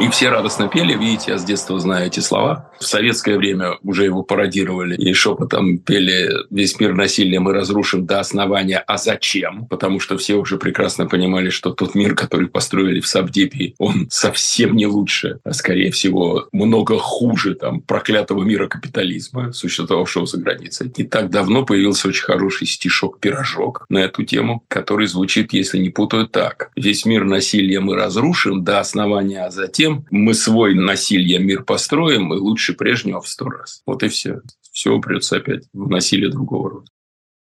И 0.00 0.08
все 0.08 0.30
радостно 0.30 0.68
пели. 0.68 0.96
Видите, 0.96 1.32
я 1.32 1.38
с 1.38 1.44
детства 1.44 1.78
знаю 1.78 2.06
эти 2.06 2.20
слова. 2.20 2.70
В 2.78 2.84
советское 2.84 3.36
время 3.36 3.76
уже 3.82 4.04
его 4.04 4.22
пародировали. 4.22 4.96
И 4.96 5.12
шепотом 5.12 5.76
пели 5.76 6.30
«Весь 6.48 6.80
мир 6.80 6.94
насилия 6.94 7.38
мы 7.38 7.52
разрушим 7.52 8.06
до 8.06 8.18
основания». 8.18 8.78
А 8.78 8.96
зачем? 8.96 9.66
Потому 9.66 10.00
что 10.00 10.16
все 10.16 10.36
уже 10.36 10.56
прекрасно 10.56 11.06
понимали, 11.06 11.50
что 11.50 11.72
тот 11.72 11.94
мир, 11.94 12.14
который 12.14 12.48
построили 12.48 13.00
в 13.00 13.06
Сабдепе, 13.06 13.74
он 13.76 14.06
совсем 14.08 14.74
не 14.74 14.86
лучше, 14.86 15.40
а 15.44 15.52
скорее 15.52 15.90
всего 15.90 16.48
много 16.50 16.96
хуже 16.96 17.54
там 17.54 17.82
проклятого 17.82 18.42
мира 18.42 18.68
капитализма, 18.68 19.52
существовавшего 19.52 20.24
за 20.24 20.38
границей. 20.38 20.90
Не 20.96 21.04
так 21.04 21.28
давно 21.28 21.66
появился 21.66 22.08
очень 22.08 22.24
хороший 22.24 22.66
стишок-пирожок 22.66 23.84
на 23.90 23.98
эту 23.98 24.24
тему, 24.24 24.64
который 24.68 25.06
звучит, 25.06 25.52
если 25.52 25.76
не 25.76 25.90
путаю, 25.90 26.26
так. 26.26 26.70
«Весь 26.74 27.04
мир 27.04 27.24
насилия 27.24 27.80
мы 27.80 27.96
разрушим 27.96 28.64
до 28.64 28.80
основания, 28.80 29.44
а 29.44 29.50
затем 29.50 29.89
мы 30.10 30.34
свой 30.34 30.74
насилие 30.74 31.38
мир 31.38 31.64
построим, 31.64 32.32
и 32.34 32.38
лучше 32.38 32.74
прежнего 32.74 33.20
в 33.20 33.28
сто 33.28 33.48
раз». 33.48 33.82
Вот 33.86 34.02
и 34.02 34.08
все. 34.08 34.40
Все 34.72 34.92
упрется 34.92 35.36
опять 35.36 35.64
в 35.72 35.88
насилие 35.88 36.30
другого 36.30 36.70
рода. 36.70 36.90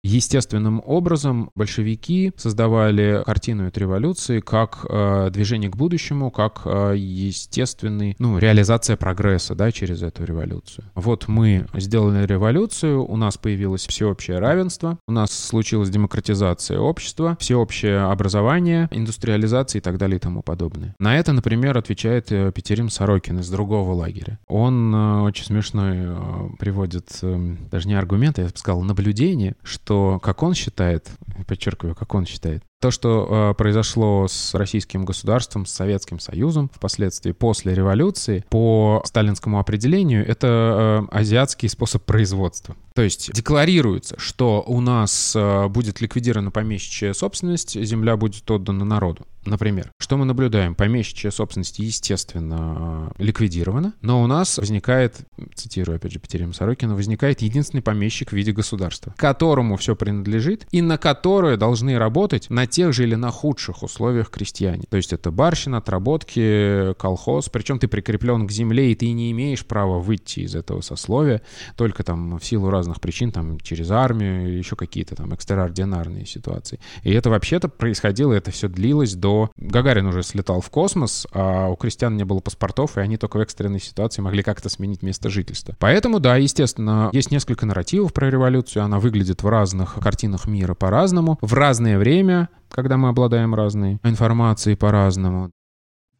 Естественным 0.03 0.81
образом 0.83 1.51
большевики 1.53 2.33
создавали 2.35 3.21
картину 3.23 3.67
этой 3.67 3.79
революции 3.79 4.39
как 4.39 4.83
э, 4.89 5.29
движение 5.31 5.69
к 5.69 5.75
будущему, 5.75 6.31
как 6.31 6.63
э, 6.65 6.95
естественный, 6.97 8.15
ну, 8.17 8.39
реализация 8.39 8.97
прогресса, 8.97 9.53
да, 9.53 9.71
через 9.71 10.01
эту 10.01 10.25
революцию. 10.25 10.85
Вот 10.95 11.27
мы 11.27 11.67
сделали 11.75 12.25
революцию, 12.25 13.05
у 13.05 13.15
нас 13.15 13.37
появилось 13.37 13.85
всеобщее 13.85 14.39
равенство, 14.39 14.97
у 15.07 15.11
нас 15.11 15.31
случилась 15.31 15.91
демократизация 15.91 16.79
общества, 16.79 17.37
всеобщее 17.39 17.99
образование, 17.99 18.87
индустриализация 18.89 19.81
и 19.81 19.83
так 19.83 19.99
далее 19.99 20.17
и 20.17 20.19
тому 20.19 20.41
подобное. 20.41 20.95
На 20.99 21.15
это, 21.17 21.31
например, 21.31 21.77
отвечает 21.77 22.31
э, 22.31 22.51
Петерим 22.51 22.89
Сорокин 22.89 23.39
из 23.39 23.49
другого 23.51 23.93
лагеря. 23.93 24.39
Он 24.47 24.95
э, 24.95 25.21
очень 25.21 25.45
смешной 25.45 25.97
э, 25.97 26.49
приводит, 26.57 27.19
э, 27.21 27.55
даже 27.69 27.87
не 27.87 27.93
аргументы, 27.93 28.41
я 28.41 28.47
бы 28.47 28.53
сказал, 28.57 28.81
наблюдение, 28.81 29.55
что 29.61 29.90
что, 29.91 30.19
как 30.19 30.41
он 30.41 30.53
считает, 30.53 31.09
подчеркиваю, 31.47 31.95
как 31.95 32.15
он 32.15 32.25
считает, 32.25 32.63
то, 32.79 32.91
что 32.91 33.51
э, 33.51 33.53
произошло 33.55 34.25
с 34.29 34.53
российским 34.53 35.03
государством, 35.03 35.65
с 35.65 35.71
Советским 35.71 36.17
Союзом 36.17 36.71
впоследствии 36.73 37.33
после 37.33 37.75
революции, 37.75 38.45
по 38.49 39.03
сталинскому 39.05 39.59
определению, 39.59 40.25
это 40.25 41.07
э, 41.11 41.15
азиатский 41.15 41.67
способ 41.67 42.03
производства. 42.05 42.77
То 42.95 43.01
есть 43.01 43.33
декларируется, 43.33 44.17
что 44.17 44.63
у 44.65 44.79
нас 44.79 45.33
э, 45.35 45.67
будет 45.67 45.99
ликвидирована 45.99 46.51
помещичья 46.51 47.11
собственность, 47.11 47.79
земля 47.83 48.15
будет 48.15 48.49
отдана 48.49 48.85
народу. 48.85 49.27
Например, 49.45 49.91
что 49.97 50.17
мы 50.17 50.25
наблюдаем? 50.25 50.75
Помещичья 50.75 51.31
собственность, 51.31 51.79
естественно, 51.79 53.11
э, 53.17 53.23
ликвидирована, 53.23 53.93
но 54.01 54.21
у 54.21 54.27
нас 54.27 54.59
возникает, 54.59 55.21
цитирую 55.55 55.95
опять 55.95 56.11
же 56.11 56.19
Петерима 56.19 56.53
Сорокина, 56.53 56.95
возникает 56.95 57.41
единственный 57.41 57.81
помещик 57.81 58.29
в 58.29 58.33
виде 58.33 58.51
государства, 58.51 59.15
которому 59.17 59.77
все 59.77 59.95
принадлежит 59.95 60.67
и 60.71 60.81
на 60.81 60.99
которое 60.99 61.57
должны 61.57 61.97
работать 61.97 62.51
на 62.51 62.67
тех 62.67 62.93
же 62.93 63.03
или 63.03 63.15
на 63.15 63.31
худших 63.31 63.81
условиях 63.81 64.29
крестьяне. 64.29 64.83
То 64.89 64.97
есть 64.97 65.11
это 65.11 65.31
барщина, 65.31 65.77
отработки, 65.77 66.93
колхоз, 66.99 67.49
причем 67.49 67.79
ты 67.79 67.87
прикреплен 67.87 68.47
к 68.47 68.51
земле, 68.51 68.91
и 68.91 68.95
ты 68.95 69.11
не 69.11 69.31
имеешь 69.31 69.65
права 69.65 69.99
выйти 69.99 70.41
из 70.41 70.53
этого 70.53 70.81
сословия, 70.81 71.41
только 71.75 72.03
там 72.03 72.37
в 72.37 72.45
силу 72.45 72.69
разных 72.69 73.01
причин, 73.01 73.31
там 73.31 73.59
через 73.59 73.89
армию 73.89 74.55
еще 74.55 74.75
какие-то 74.75 75.15
там 75.15 75.33
экстраординарные 75.33 76.27
ситуации. 76.27 76.79
И 77.01 77.11
это 77.11 77.31
вообще-то 77.31 77.69
происходило, 77.69 78.33
это 78.33 78.51
все 78.51 78.67
длилось 78.67 79.15
до... 79.15 79.30
Гагарин 79.57 80.07
уже 80.07 80.23
слетал 80.23 80.61
в 80.61 80.69
космос, 80.69 81.27
а 81.33 81.67
у 81.69 81.75
крестьян 81.75 82.15
не 82.15 82.23
было 82.23 82.39
паспортов, 82.39 82.97
и 82.97 83.01
они 83.01 83.17
только 83.17 83.37
в 83.37 83.41
экстренной 83.41 83.79
ситуации 83.79 84.21
могли 84.21 84.43
как-то 84.43 84.69
сменить 84.69 85.03
место 85.03 85.29
жительства. 85.29 85.75
Поэтому, 85.79 86.19
да, 86.19 86.37
естественно, 86.37 87.09
есть 87.11 87.31
несколько 87.31 87.65
нарративов 87.65 88.13
про 88.13 88.29
революцию, 88.29 88.83
она 88.83 88.99
выглядит 88.99 89.43
в 89.43 89.47
разных 89.47 89.95
картинах 89.95 90.45
мира 90.45 90.73
по-разному, 90.73 91.37
в 91.41 91.53
разное 91.53 91.97
время, 91.97 92.49
когда 92.69 92.97
мы 92.97 93.09
обладаем 93.09 93.55
разной 93.55 93.99
информацией 94.03 94.75
по-разному. 94.75 95.51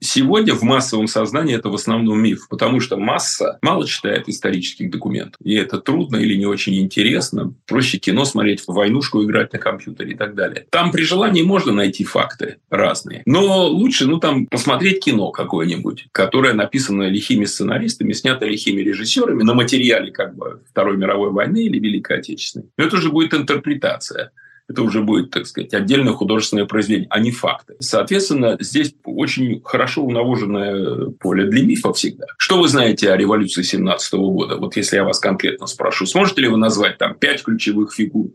Сегодня 0.04 0.56
в 0.56 0.64
массовом 0.64 1.06
сознании 1.06 1.56
это 1.56 1.70
в 1.70 1.76
основном 1.76 2.22
миф, 2.22 2.48
потому 2.50 2.80
что 2.80 2.98
масса 2.98 3.60
мало 3.62 3.86
читает 3.86 4.28
исторических 4.28 4.90
документов. 4.90 5.40
И 5.44 5.54
это 5.54 5.78
трудно 5.78 6.18
или 6.18 6.36
не 6.36 6.48
очень 6.48 6.76
интересно. 6.82 7.54
Проще 7.68 8.00
кино 8.00 8.26
смотреть, 8.26 8.62
в 8.62 8.74
войнушку 8.74 9.24
играть 9.24 9.54
на 9.54 9.60
компьютере 9.60 10.14
и 10.14 10.16
так 10.16 10.34
далее. 10.34 10.66
Там 10.72 10.92
при 10.92 11.04
желании 11.04 11.44
можно 11.44 11.72
найти 11.72 12.04
факты 12.04 12.58
разные. 12.72 13.22
Но 13.28 13.68
лучше, 13.68 14.08
ну, 14.08 14.20
там, 14.20 14.48
посмотреть 14.48 15.04
кино 15.06 15.30
какое-нибудь, 15.30 16.08
которое 16.12 16.54
написано 16.54 17.08
лихими 17.08 17.46
сценаристами, 17.46 18.14
снято 18.14 18.48
лихими 18.48 18.82
режиссерами 18.82 19.44
на 19.44 19.54
материале 19.54 20.12
как 20.12 20.36
бы 20.36 20.62
Второй 20.68 20.98
мировой 20.98 21.30
войны 21.30 21.66
или 21.66 21.78
Великой 21.78 22.18
Отечественной. 22.18 22.66
Но 22.76 22.86
это 22.86 22.98
уже 22.98 23.12
будет 23.12 23.36
интерпретация 23.36 24.32
это 24.72 24.82
уже 24.82 25.02
будет, 25.02 25.30
так 25.32 25.46
сказать, 25.46 25.74
отдельное 25.74 26.14
художественное 26.14 26.66
произведение, 26.66 27.08
а 27.10 27.20
не 27.20 27.32
факты. 27.32 27.76
Соответственно, 27.80 28.58
здесь 28.60 28.94
очень 29.04 29.62
хорошо 29.64 30.04
уналоженное 30.04 31.12
поле 31.20 31.46
для 31.46 31.64
мифа 31.64 31.94
всегда. 31.94 32.26
Что 32.38 32.60
вы 32.60 32.68
знаете 32.68 33.12
о 33.12 33.18
революции 33.18 33.62
17 33.62 34.14
года? 34.14 34.58
Вот 34.58 34.76
если 34.78 34.96
я 34.96 35.04
вас 35.04 35.20
конкретно 35.20 35.68
спрошу, 35.68 36.06
сможете 36.06 36.42
ли 36.42 36.48
вы 36.48 36.58
назвать 36.58 36.98
там 36.98 37.16
пять 37.16 37.44
ключевых 37.44 37.94
фигур 37.94 38.32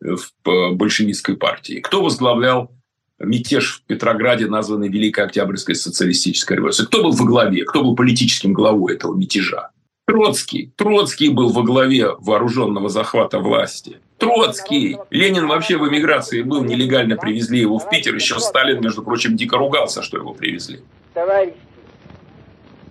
в 0.00 0.72
большевистской 0.72 1.36
партии? 1.36 1.80
Кто 1.80 2.02
возглавлял 2.02 2.72
мятеж 3.18 3.82
в 3.82 3.86
Петрограде, 3.86 4.46
названный 4.46 4.88
Великой 4.88 5.24
Октябрьской 5.24 5.74
социалистической 5.74 6.56
революцией? 6.56 6.86
Кто 6.86 7.02
был 7.02 7.12
во 7.12 7.24
главе? 7.24 7.64
Кто 7.64 7.82
был 7.82 7.94
политическим 7.94 8.52
главой 8.52 8.94
этого 8.94 9.14
мятежа? 9.14 9.70
Троцкий. 10.10 10.72
Троцкий 10.76 11.28
был 11.28 11.52
во 11.52 11.62
главе 11.62 12.08
вооруженного 12.18 12.88
захвата 12.88 13.38
власти. 13.38 14.00
Троцкий. 14.18 14.98
Ленин 15.10 15.46
вообще 15.46 15.76
в 15.76 15.88
эмиграции 15.88 16.42
был, 16.42 16.64
нелегально 16.64 17.16
привезли 17.16 17.60
его 17.60 17.78
в 17.78 17.88
Питер. 17.88 18.16
Еще 18.16 18.40
Сталин, 18.40 18.80
между 18.80 19.04
прочим, 19.04 19.36
дико 19.36 19.56
ругался, 19.56 20.02
что 20.02 20.16
его 20.16 20.34
привезли. 20.34 20.82
Товарищи, 21.14 21.54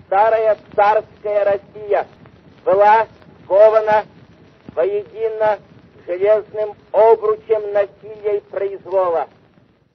старая 0.08 0.58
царская 0.74 1.44
Россия 1.44 2.08
была 2.64 3.08
скована 3.44 4.06
воедино 4.74 5.60
железным 6.08 6.74
обручем 6.94 7.74
насилия 7.74 8.38
и 8.38 8.42
произвола. 8.50 9.28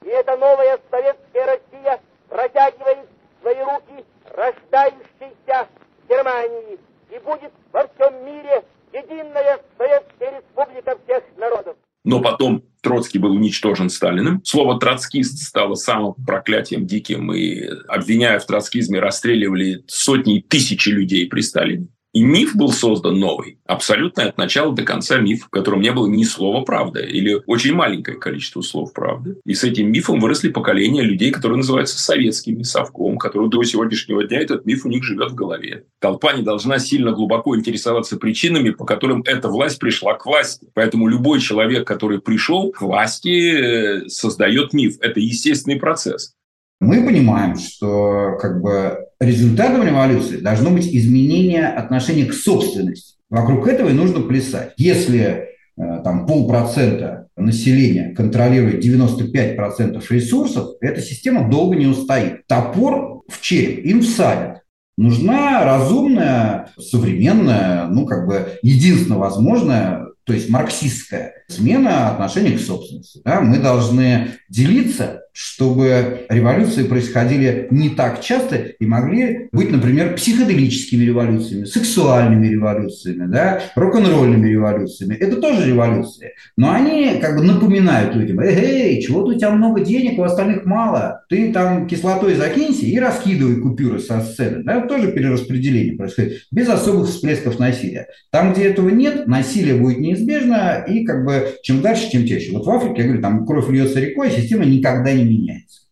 И 0.05 0.09
эта 0.09 0.37
новая 0.37 0.79
советская 0.91 1.47
Россия 1.47 2.01
протягивает 2.29 3.09
свои 3.41 3.57
руки 3.61 4.05
рождающейся 4.37 5.69
Германии 6.07 6.79
и 7.11 7.19
будет 7.19 7.53
во 7.73 7.87
всем 7.89 8.25
мире 8.25 8.65
единая 8.93 9.61
Советская 9.79 10.41
Республика 10.41 10.99
всех 11.05 11.25
народов. 11.37 11.77
Но 12.05 12.21
потом 12.21 12.63
Троцкий 12.83 13.19
был 13.19 13.33
уничтожен 13.33 13.89
Сталиным. 13.89 14.43
Слово 14.45 14.79
«троцкист» 14.79 15.39
стало 15.39 15.75
самым 15.75 16.15
проклятием 16.15 16.87
диким, 16.87 17.33
и, 17.33 17.67
обвиняя 17.89 18.39
в 18.39 18.47
троцкизме, 18.47 19.01
расстреливали 19.01 19.83
сотни 19.87 20.39
и 20.39 20.43
тысячи 20.43 20.91
людей 20.91 21.27
при 21.27 21.41
Сталине. 21.41 21.89
И 22.15 22.23
миф 22.23 22.55
был 22.55 22.71
создан 22.71 23.19
новый, 23.19 23.59
абсолютно 23.67 24.23
от 24.23 24.39
начала 24.39 24.73
до 24.73 24.85
конца 24.85 25.19
миф, 25.19 25.47
в 25.47 25.49
котором 25.49 25.81
не 25.81 25.91
было 25.91 26.07
ни 26.07 26.23
слова 26.23 26.65
правды 26.65 27.05
или 27.05 27.43
очень 27.47 27.75
маленькое 27.75 28.17
количество 28.17 28.61
слов 28.61 28.93
правды. 28.93 29.39
И 29.45 29.55
с 29.55 29.65
этим 29.65 29.91
мифом 29.91 30.21
выросли 30.21 30.49
поколения 30.51 31.03
людей, 31.03 31.33
которые 31.33 31.57
называются 31.57 31.99
советскими 31.99 32.63
совком, 32.63 33.19
которые 33.19 33.51
до 33.51 33.65
сегодняшнего 33.65 34.23
дня 34.23 34.41
этот 34.41 34.65
миф 34.65 34.87
у 34.87 34.89
них 34.89 35.03
живет 35.03 35.33
в 35.33 35.35
голове. 35.35 35.87
Толпа 35.99 36.35
не 36.35 36.43
должна 36.43 36.79
сильно 36.79 37.11
глубоко 37.11 37.57
интересоваться 37.57 38.17
причинами, 38.17 38.71
по 38.71 38.85
которым 38.85 39.23
эта 39.27 39.49
власть 39.49 39.81
пришла 39.81 40.15
к 40.15 40.25
власти. 40.25 40.69
Поэтому 40.73 41.09
любой 41.09 41.41
человек, 41.41 41.85
который 41.85 42.21
пришел 42.21 42.71
к 42.71 42.81
власти, 42.81 44.05
э, 44.05 44.09
создает 44.09 44.73
миф. 44.73 44.99
Это 45.01 45.19
естественный 45.19 45.81
процесс. 45.81 46.37
Мы 46.85 47.05
понимаем, 47.05 47.57
что 47.57 48.37
как 48.41 48.61
бы 48.61 48.99
результатом 49.19 49.83
революции 49.85 50.37
должно 50.37 50.71
быть 50.71 50.87
изменение 50.87 51.67
отношения 51.67 52.27
к 52.27 52.35
собственности. 52.35 53.15
Вокруг 53.31 53.67
этого 53.67 53.89
и 53.89 53.95
нужно 53.95 54.21
плясать. 54.21 54.75
Если 54.77 55.21
э, 55.21 55.43
там 55.77 56.27
полпроцента 56.27 57.29
населения 57.37 58.15
контролирует 58.15 58.85
95% 58.85 60.03
ресурсов, 60.11 60.69
эта 60.81 61.01
система 61.01 61.51
долго 61.51 61.75
не 61.75 61.87
устоит. 61.87 62.47
Топор 62.47 63.23
в 63.29 63.41
череп 63.41 63.85
им 63.85 64.03
всадят. 64.03 64.61
Нужна 64.97 65.65
разумная, 65.65 66.71
современная, 66.79 67.87
ну 67.87 68.07
как 68.07 68.27
бы 68.29 68.59
единственно 68.63 69.19
возможная 69.19 70.04
то 70.25 70.33
есть 70.33 70.49
марксистская 70.49 71.45
смена 71.49 72.11
отношения 72.11 72.57
к 72.57 72.61
собственности. 72.61 73.21
Да? 73.25 73.41
Мы 73.41 73.59
должны 73.59 74.29
делиться, 74.49 75.25
чтобы 75.33 76.27
революции 76.29 76.85
происходили 76.85 77.67
не 77.71 77.91
так 77.91 78.23
часто 78.23 78.57
и 78.57 78.87
могли 78.87 79.49
быть, 79.53 79.71
например, 79.71 80.15
психоделическими 80.15 81.05
революциями, 81.05 81.65
сексуальными 81.65 82.47
революциями, 82.47 83.31
да? 83.31 83.61
рок-н-ролльными 83.75 84.49
революциями. 84.49 85.17
Это 85.17 85.37
тоже 85.37 85.67
революции. 85.67 86.33
Но 86.57 86.73
они 86.73 87.19
как 87.21 87.37
бы 87.37 87.43
напоминают 87.43 88.15
людям, 88.15 88.41
эй, 88.41 89.03
чего-то 89.03 89.33
у 89.33 89.35
тебя 89.35 89.51
много 89.51 89.81
денег, 89.81 90.19
у 90.19 90.23
остальных 90.23 90.65
мало. 90.65 91.25
Ты 91.29 91.53
там 91.53 91.87
кислотой 91.87 92.35
закинься 92.35 92.87
и 92.87 92.99
раскидывай 92.99 93.57
купюры 93.57 93.99
со 93.99 94.21
сцены. 94.21 94.63
Да? 94.63 94.81
Тоже 94.87 95.13
перераспределение 95.13 95.97
происходит 95.97 96.45
без 96.51 96.69
особых 96.69 97.09
всплесков 97.09 97.59
насилия. 97.59 98.07
Там, 98.31 98.53
где 98.53 98.69
этого 98.69 98.89
нет, 98.89 99.27
насилие 99.27 99.75
будет 99.75 99.99
неизбежно, 100.15 100.85
и 100.87 101.05
как 101.05 101.25
бы 101.25 101.57
чем 101.63 101.81
дальше, 101.81 102.11
тем 102.11 102.27
чаще. 102.27 102.53
Вот 102.53 102.67
в 102.67 102.71
Африке, 102.71 103.03
я 103.03 103.05
говорю, 103.05 103.23
там 103.23 103.47
кровь 103.47 103.69
льется 103.71 104.01
рекой, 104.01 104.29
а 104.29 104.31
система 104.31 104.65
никогда 104.65 105.13
не 105.13 105.25
меняется. 105.25 105.84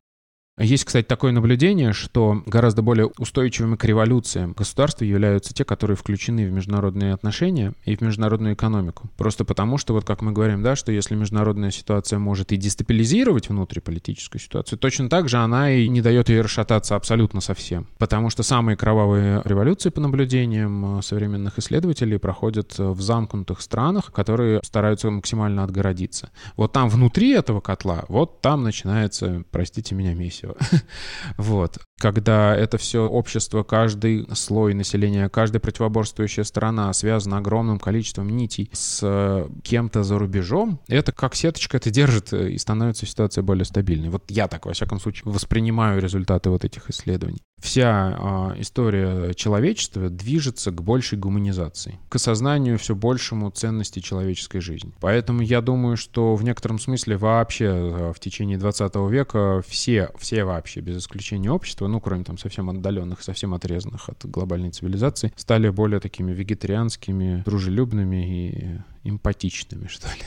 Есть, 0.58 0.84
кстати, 0.84 1.06
такое 1.06 1.32
наблюдение, 1.32 1.94
что 1.94 2.42
гораздо 2.44 2.82
более 2.82 3.06
устойчивыми 3.18 3.76
к 3.76 3.84
революциям 3.86 4.52
государства 4.52 5.04
являются 5.04 5.54
те, 5.54 5.64
которые 5.64 5.96
включены 5.96 6.46
в 6.46 6.52
международные 6.52 7.14
отношения 7.14 7.72
и 7.84 7.96
в 7.96 8.02
международную 8.02 8.52
экономику. 8.52 9.08
Просто 9.16 9.46
потому, 9.46 9.78
что, 9.78 9.94
вот 9.94 10.04
как 10.04 10.20
мы 10.20 10.32
говорим, 10.32 10.62
да, 10.62 10.76
что 10.76 10.92
если 10.92 11.14
международная 11.14 11.70
ситуация 11.70 12.18
может 12.18 12.52
и 12.52 12.58
дестабилизировать 12.58 13.48
внутриполитическую 13.48 14.42
ситуацию, 14.42 14.78
точно 14.78 15.08
так 15.08 15.30
же 15.30 15.38
она 15.38 15.72
и 15.72 15.88
не 15.88 16.02
дает 16.02 16.28
ей 16.28 16.42
расшататься 16.42 16.96
абсолютно 16.96 17.40
совсем. 17.40 17.88
Потому 17.96 18.28
что 18.28 18.42
самые 18.42 18.76
кровавые 18.76 19.40
революции, 19.46 19.88
по 19.88 20.02
наблюдениям 20.02 20.98
э, 20.98 21.02
современных 21.02 21.58
исследователей, 21.58 22.18
проходят 22.18 22.78
в 22.78 23.00
замкнутых 23.00 23.62
странах, 23.62 24.12
которые 24.12 24.60
стараются 24.62 25.10
максимально 25.10 25.64
отгородиться. 25.64 26.30
Вот 26.58 26.72
там 26.72 26.90
внутри 26.90 27.30
этого 27.30 27.62
котла, 27.62 28.04
вот 28.08 28.42
там 28.42 28.62
начинается, 28.64 29.44
простите 29.50 29.94
меня, 29.94 30.12
миссия 30.12 30.41
всего. 30.42 30.56
вот. 31.36 31.78
Когда 32.02 32.56
это 32.56 32.78
все 32.78 33.06
общество, 33.06 33.62
каждый 33.62 34.26
слой 34.34 34.74
населения, 34.74 35.28
каждая 35.28 35.60
противоборствующая 35.60 36.42
сторона 36.42 36.92
связана 36.94 37.38
огромным 37.38 37.78
количеством 37.78 38.28
нитей 38.28 38.68
с 38.72 38.98
э, 39.04 39.48
кем-то 39.62 40.02
за 40.02 40.18
рубежом, 40.18 40.80
это 40.88 41.12
как 41.12 41.36
сеточка 41.36 41.76
это 41.76 41.90
держит 41.90 42.32
э, 42.32 42.50
и 42.50 42.58
становится 42.58 43.06
ситуация 43.06 43.42
более 43.42 43.64
стабильной. 43.64 44.08
Вот 44.08 44.24
я 44.32 44.48
так, 44.48 44.66
во 44.66 44.72
всяком 44.72 44.98
случае, 44.98 45.30
воспринимаю 45.30 46.02
результаты 46.02 46.50
вот 46.50 46.64
этих 46.64 46.90
исследований 46.90 47.38
вся 47.62 48.52
э, 48.56 48.60
история 48.60 49.32
человечества 49.34 50.10
движется 50.10 50.72
к 50.72 50.82
большей 50.82 51.16
гуманизации, 51.16 51.98
к 52.08 52.16
осознанию 52.16 52.76
все 52.76 52.94
большему 52.94 53.50
ценности 53.50 54.00
человеческой 54.00 54.60
жизни. 54.60 54.92
Поэтому 55.00 55.42
я 55.42 55.60
думаю, 55.60 55.96
что 55.96 56.34
в 56.34 56.42
некотором 56.42 56.78
смысле 56.78 57.16
вообще 57.16 57.66
э, 57.66 58.12
в 58.12 58.18
течение 58.18 58.58
20 58.58 58.94
века 59.08 59.62
все, 59.66 60.10
все 60.18 60.44
вообще, 60.44 60.80
без 60.80 60.98
исключения 60.98 61.50
общества, 61.50 61.86
ну, 61.92 62.00
кроме 62.00 62.24
там 62.24 62.38
совсем 62.38 62.70
отдаленных, 62.70 63.22
совсем 63.22 63.52
отрезанных 63.52 64.08
от 64.08 64.24
глобальной 64.24 64.70
цивилизации, 64.70 65.32
стали 65.36 65.68
более 65.68 66.00
такими 66.00 66.32
вегетарианскими, 66.32 67.42
дружелюбными 67.44 68.26
и 68.26 69.08
эмпатичными, 69.08 69.88
что 69.88 70.08
ли. 70.08 70.24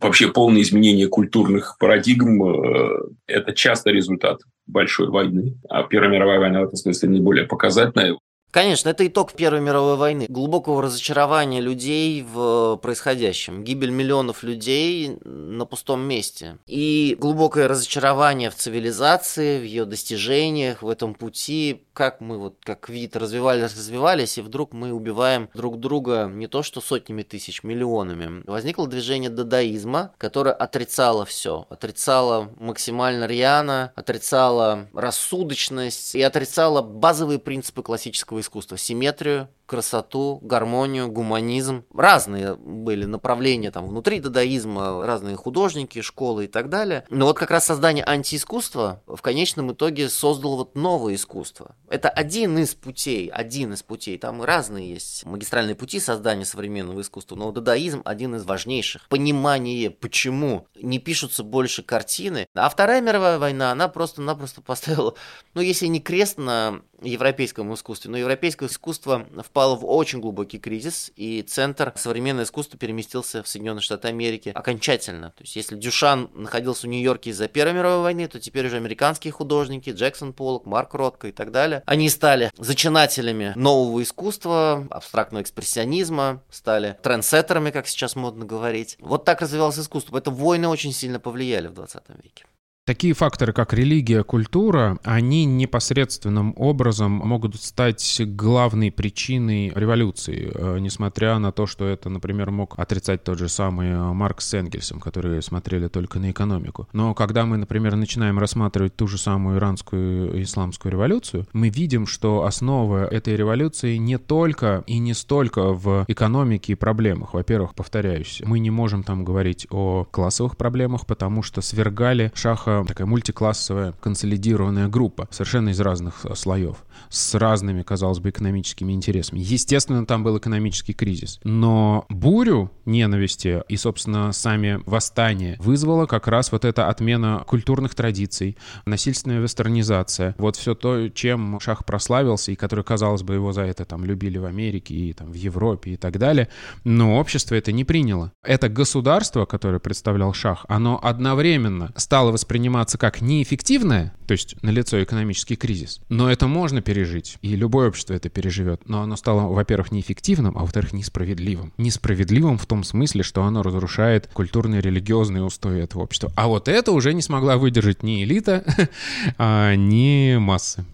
Вообще 0.00 0.32
полное 0.32 0.62
изменение 0.62 1.08
культурных 1.08 1.76
парадигм 1.78 2.42
э,– 2.42 3.00
это 3.26 3.52
часто 3.52 3.90
результат 3.90 4.38
большой 4.66 5.08
войны. 5.08 5.58
А 5.68 5.82
Первая 5.82 6.10
мировая 6.10 6.38
война 6.38 6.60
в 6.60 6.64
этом 6.64 6.76
смысле 6.76 7.08
не 7.10 7.20
более 7.20 7.46
показательная. 7.46 8.16
Конечно, 8.50 8.88
это 8.88 9.06
итог 9.06 9.32
Первой 9.32 9.60
мировой 9.60 9.96
войны, 9.96 10.26
глубокого 10.28 10.82
разочарования 10.82 11.60
людей 11.60 12.22
в 12.22 12.78
происходящем, 12.82 13.62
гибель 13.62 13.90
миллионов 13.90 14.42
людей 14.42 15.18
на 15.24 15.66
пустом 15.66 16.00
месте 16.00 16.58
и 16.66 17.16
глубокое 17.20 17.68
разочарование 17.68 18.50
в 18.50 18.56
цивилизации, 18.56 19.60
в 19.60 19.62
ее 19.62 19.84
достижениях, 19.84 20.82
в 20.82 20.88
этом 20.88 21.14
пути, 21.14 21.84
как 21.92 22.20
мы 22.20 22.38
вот 22.38 22.56
как 22.64 22.88
вид 22.88 23.14
развивались, 23.14 23.72
развивались, 23.72 24.38
и 24.38 24.40
вдруг 24.40 24.72
мы 24.72 24.92
убиваем 24.92 25.48
друг 25.54 25.78
друга 25.78 26.28
не 26.32 26.48
то 26.48 26.64
что 26.64 26.80
сотнями 26.80 27.22
тысяч, 27.22 27.62
миллионами. 27.62 28.42
Возникло 28.48 28.88
движение 28.88 29.30
дадаизма, 29.30 30.12
которое 30.18 30.54
отрицало 30.54 31.24
все, 31.24 31.66
отрицало 31.70 32.50
максимально 32.58 33.26
рьяно, 33.26 33.92
отрицало 33.94 34.88
рассудочность 34.92 36.16
и 36.16 36.22
отрицало 36.22 36.82
базовые 36.82 37.38
принципы 37.38 37.82
классического 37.84 38.39
искусства, 38.40 38.76
симметрию, 38.76 39.48
красоту, 39.70 40.40
гармонию, 40.42 41.06
гуманизм. 41.12 41.84
Разные 41.94 42.56
были 42.56 43.04
направления 43.04 43.70
там 43.70 43.86
внутри 43.86 44.18
дадаизма, 44.18 45.06
разные 45.06 45.36
художники, 45.36 46.02
школы 46.02 46.46
и 46.46 46.48
так 46.48 46.70
далее. 46.70 47.04
Но 47.08 47.26
вот 47.26 47.38
как 47.38 47.52
раз 47.52 47.66
создание 47.66 48.04
антиискусства 48.04 49.00
в 49.06 49.22
конечном 49.22 49.70
итоге 49.70 50.08
создало 50.08 50.56
вот 50.56 50.74
новое 50.74 51.14
искусство. 51.14 51.76
Это 51.88 52.08
один 52.08 52.58
из 52.58 52.74
путей, 52.74 53.28
один 53.28 53.72
из 53.72 53.84
путей. 53.84 54.18
Там 54.18 54.42
разные 54.42 54.90
есть 54.90 55.24
магистральные 55.24 55.76
пути 55.76 56.00
создания 56.00 56.44
современного 56.44 57.00
искусства, 57.00 57.36
но 57.36 57.52
дадаизм 57.52 58.02
один 58.04 58.34
из 58.34 58.44
важнейших. 58.44 59.08
Понимание, 59.08 59.90
почему 59.90 60.66
не 60.74 60.98
пишутся 60.98 61.44
больше 61.44 61.84
картины. 61.84 62.48
А 62.54 62.68
Вторая 62.68 63.00
мировая 63.00 63.38
война, 63.38 63.70
она 63.70 63.86
просто-напросто 63.86 64.62
поставила, 64.62 65.14
ну 65.54 65.60
если 65.60 65.86
не 65.86 66.00
крест 66.00 66.38
на 66.38 66.80
европейском 67.02 67.72
искусстве, 67.74 68.10
но 68.10 68.18
европейское 68.18 68.68
искусство 68.68 69.26
впало 69.60 69.76
в 69.76 69.84
очень 69.84 70.20
глубокий 70.20 70.58
кризис, 70.58 71.12
и 71.16 71.42
центр 71.42 71.92
современного 71.94 72.44
искусства 72.44 72.78
переместился 72.78 73.42
в 73.42 73.48
Соединенные 73.48 73.82
Штаты 73.82 74.08
Америки 74.08 74.52
окончательно. 74.54 75.32
То 75.36 75.42
есть, 75.42 75.54
если 75.54 75.76
Дюшан 75.76 76.30
находился 76.32 76.86
в 76.86 76.90
Нью-Йорке 76.90 77.28
из-за 77.28 77.46
Первой 77.46 77.74
мировой 77.74 78.00
войны, 78.00 78.26
то 78.26 78.40
теперь 78.40 78.68
уже 78.68 78.78
американские 78.78 79.34
художники, 79.34 79.90
Джексон 79.90 80.32
Поллок, 80.32 80.64
Марк 80.64 80.94
Ротко 80.94 81.28
и 81.28 81.32
так 81.32 81.50
далее, 81.50 81.82
они 81.84 82.08
стали 82.08 82.50
зачинателями 82.56 83.52
нового 83.54 84.02
искусства, 84.02 84.86
абстрактного 84.88 85.42
экспрессионизма, 85.42 86.42
стали 86.48 86.96
трендсеттерами, 87.02 87.70
как 87.70 87.86
сейчас 87.86 88.16
модно 88.16 88.46
говорить. 88.46 88.96
Вот 88.98 89.26
так 89.26 89.42
развивалось 89.42 89.78
искусство. 89.78 90.16
Это 90.16 90.30
войны 90.30 90.68
очень 90.68 90.94
сильно 90.94 91.20
повлияли 91.20 91.66
в 91.66 91.74
20 91.74 92.02
веке. 92.22 92.46
Такие 92.90 93.14
факторы, 93.14 93.52
как 93.52 93.72
религия, 93.72 94.24
культура, 94.24 94.98
они 95.04 95.44
непосредственным 95.44 96.54
образом 96.56 97.12
могут 97.12 97.54
стать 97.54 98.20
главной 98.24 98.90
причиной 98.90 99.70
революции, 99.72 100.50
э, 100.52 100.78
несмотря 100.80 101.38
на 101.38 101.52
то, 101.52 101.68
что 101.68 101.86
это, 101.86 102.08
например, 102.08 102.50
мог 102.50 102.76
отрицать 102.76 103.22
тот 103.22 103.38
же 103.38 103.48
самый 103.48 103.90
э, 103.90 104.12
Маркс 104.12 104.48
с 104.48 104.54
Энгельсом, 104.54 104.98
которые 104.98 105.40
смотрели 105.40 105.86
только 105.86 106.18
на 106.18 106.32
экономику. 106.32 106.88
Но 106.92 107.14
когда 107.14 107.46
мы, 107.46 107.58
например, 107.58 107.94
начинаем 107.94 108.40
рассматривать 108.40 108.96
ту 108.96 109.06
же 109.06 109.18
самую 109.18 109.58
иранскую 109.58 110.42
исламскую 110.42 110.90
революцию, 110.90 111.46
мы 111.52 111.68
видим, 111.68 112.08
что 112.08 112.42
основа 112.42 113.04
этой 113.04 113.36
революции 113.36 113.98
не 113.98 114.18
только 114.18 114.82
и 114.88 114.98
не 114.98 115.14
столько 115.14 115.74
в 115.74 116.06
экономике 116.08 116.72
и 116.72 116.74
проблемах. 116.74 117.34
Во-первых, 117.34 117.76
повторяюсь, 117.76 118.42
мы 118.44 118.58
не 118.58 118.70
можем 118.70 119.04
там 119.04 119.24
говорить 119.24 119.68
о 119.70 120.08
классовых 120.10 120.56
проблемах, 120.56 121.06
потому 121.06 121.44
что 121.44 121.60
свергали 121.60 122.32
шаха 122.34 122.79
такая 122.86 123.06
мультиклассовая 123.06 123.92
консолидированная 124.00 124.88
группа, 124.88 125.28
совершенно 125.30 125.70
из 125.70 125.80
разных 125.80 126.24
э, 126.24 126.34
слоев, 126.34 126.84
с 127.08 127.34
разными, 127.34 127.82
казалось 127.82 128.18
бы, 128.18 128.30
экономическими 128.30 128.92
интересами. 128.92 129.40
Естественно, 129.40 130.06
там 130.06 130.22
был 130.22 130.38
экономический 130.38 130.92
кризис. 130.92 131.40
Но 131.44 132.06
бурю 132.08 132.70
ненависти 132.84 133.62
и, 133.68 133.76
собственно, 133.76 134.32
сами 134.32 134.80
восстания 134.86 135.56
вызвала 135.58 136.06
как 136.06 136.28
раз 136.28 136.52
вот 136.52 136.64
эта 136.64 136.88
отмена 136.88 137.44
культурных 137.46 137.94
традиций, 137.94 138.56
насильственная 138.84 139.40
вестернизация. 139.40 140.34
Вот 140.38 140.56
все 140.56 140.74
то, 140.74 141.08
чем 141.08 141.58
Шах 141.60 141.84
прославился, 141.84 142.52
и 142.52 142.56
который, 142.56 142.84
казалось 142.84 143.22
бы, 143.22 143.34
его 143.34 143.52
за 143.52 143.62
это 143.62 143.84
там 143.84 144.04
любили 144.04 144.38
в 144.38 144.44
Америке 144.44 144.94
и 144.94 145.12
там 145.12 145.30
в 145.30 145.34
Европе 145.34 145.92
и 145.92 145.96
так 145.96 146.18
далее. 146.18 146.48
Но 146.84 147.18
общество 147.18 147.54
это 147.54 147.72
не 147.72 147.84
приняло. 147.84 148.32
Это 148.42 148.68
государство, 148.68 149.46
которое 149.46 149.78
представлял 149.78 150.32
Шах, 150.32 150.64
оно 150.68 151.00
одновременно 151.02 151.92
стало 151.96 152.32
воспринимать 152.32 152.50
восприниматься 152.50 152.98
как 152.98 153.20
неэффективное, 153.20 154.12
то 154.26 154.32
есть 154.32 154.60
налицо 154.62 155.02
экономический 155.02 155.56
кризис, 155.56 156.00
но 156.08 156.30
это 156.30 156.46
можно 156.46 156.82
пережить, 156.90 157.38
и 157.40 157.54
любое 157.54 157.86
общество 157.86 158.14
это 158.14 158.28
переживет, 158.28 158.88
но 158.88 159.02
оно 159.02 159.14
стало, 159.14 159.42
во-первых, 159.42 159.92
неэффективным, 159.92 160.58
а 160.58 160.62
во-вторых, 160.62 160.92
несправедливым. 160.92 161.72
Несправедливым 161.78 162.58
в 162.58 162.66
том 162.66 162.82
смысле, 162.82 163.22
что 163.22 163.44
оно 163.44 163.62
разрушает 163.62 164.26
культурные 164.32 164.80
религиозные 164.80 165.44
устои 165.44 165.84
этого 165.84 166.02
общества. 166.02 166.32
А 166.34 166.48
вот 166.48 166.66
это 166.66 166.90
уже 166.90 167.14
не 167.14 167.22
смогла 167.22 167.58
выдержать 167.58 168.02
ни 168.02 168.24
элита, 168.24 168.64
а, 169.38 169.76
ни 169.76 170.36
массы. 170.36 170.84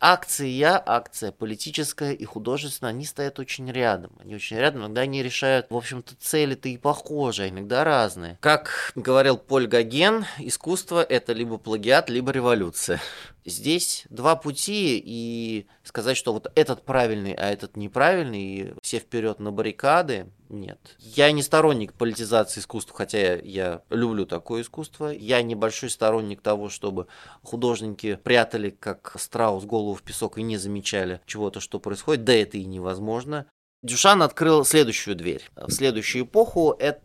Акция, 0.00 0.82
акция 0.84 1.32
политическая 1.32 2.12
и 2.12 2.24
художественная, 2.24 2.90
они 2.90 3.04
стоят 3.04 3.38
очень 3.38 3.70
рядом. 3.70 4.12
Они 4.20 4.34
очень 4.34 4.56
рядом, 4.56 4.82
иногда 4.82 5.02
они 5.02 5.22
решают, 5.22 5.66
в 5.70 5.76
общем-то, 5.76 6.14
цели-то 6.20 6.68
и 6.68 6.76
похожие, 6.76 7.50
иногда 7.50 7.84
разные. 7.84 8.38
Как 8.40 8.92
говорил 8.94 9.36
Поль 9.36 9.66
Гоген, 9.66 10.24
искусство– 10.38 11.02
это 11.08 11.32
либо 11.32 11.58
плагиат, 11.58 12.10
либо 12.10 12.30
революция. 12.30 13.00
Здесь 13.48 14.06
два 14.10 14.36
пути, 14.36 15.02
и 15.04 15.66
сказать, 15.82 16.16
что 16.16 16.32
вот 16.32 16.50
этот 16.54 16.84
правильный, 16.84 17.32
а 17.32 17.50
этот 17.50 17.76
неправильный, 17.76 18.42
и 18.42 18.74
все 18.82 18.98
вперед 18.98 19.40
на 19.40 19.52
баррикады, 19.52 20.26
нет. 20.48 20.78
Я 20.98 21.30
не 21.32 21.42
сторонник 21.42 21.92
политизации 21.92 22.60
искусства, 22.60 22.96
хотя 22.96 23.36
я 23.36 23.82
люблю 23.90 24.26
такое 24.26 24.62
искусство. 24.62 25.08
Я 25.10 25.42
небольшой 25.42 25.90
сторонник 25.90 26.40
того, 26.40 26.68
чтобы 26.68 27.06
художники 27.42 28.16
прятали, 28.22 28.70
как 28.70 29.16
страус, 29.18 29.64
голову 29.64 29.94
в 29.94 30.02
песок 30.02 30.38
и 30.38 30.42
не 30.42 30.56
замечали 30.56 31.20
чего-то, 31.26 31.60
что 31.60 31.78
происходит. 31.80 32.24
Да 32.24 32.32
это 32.32 32.56
и 32.56 32.64
невозможно. 32.64 33.46
Дюшан 33.82 34.22
открыл 34.22 34.64
следующую 34.64 35.14
дверь. 35.14 35.48
В 35.54 35.70
следующую 35.70 36.24
эпоху 36.24 36.74
это 36.78 37.00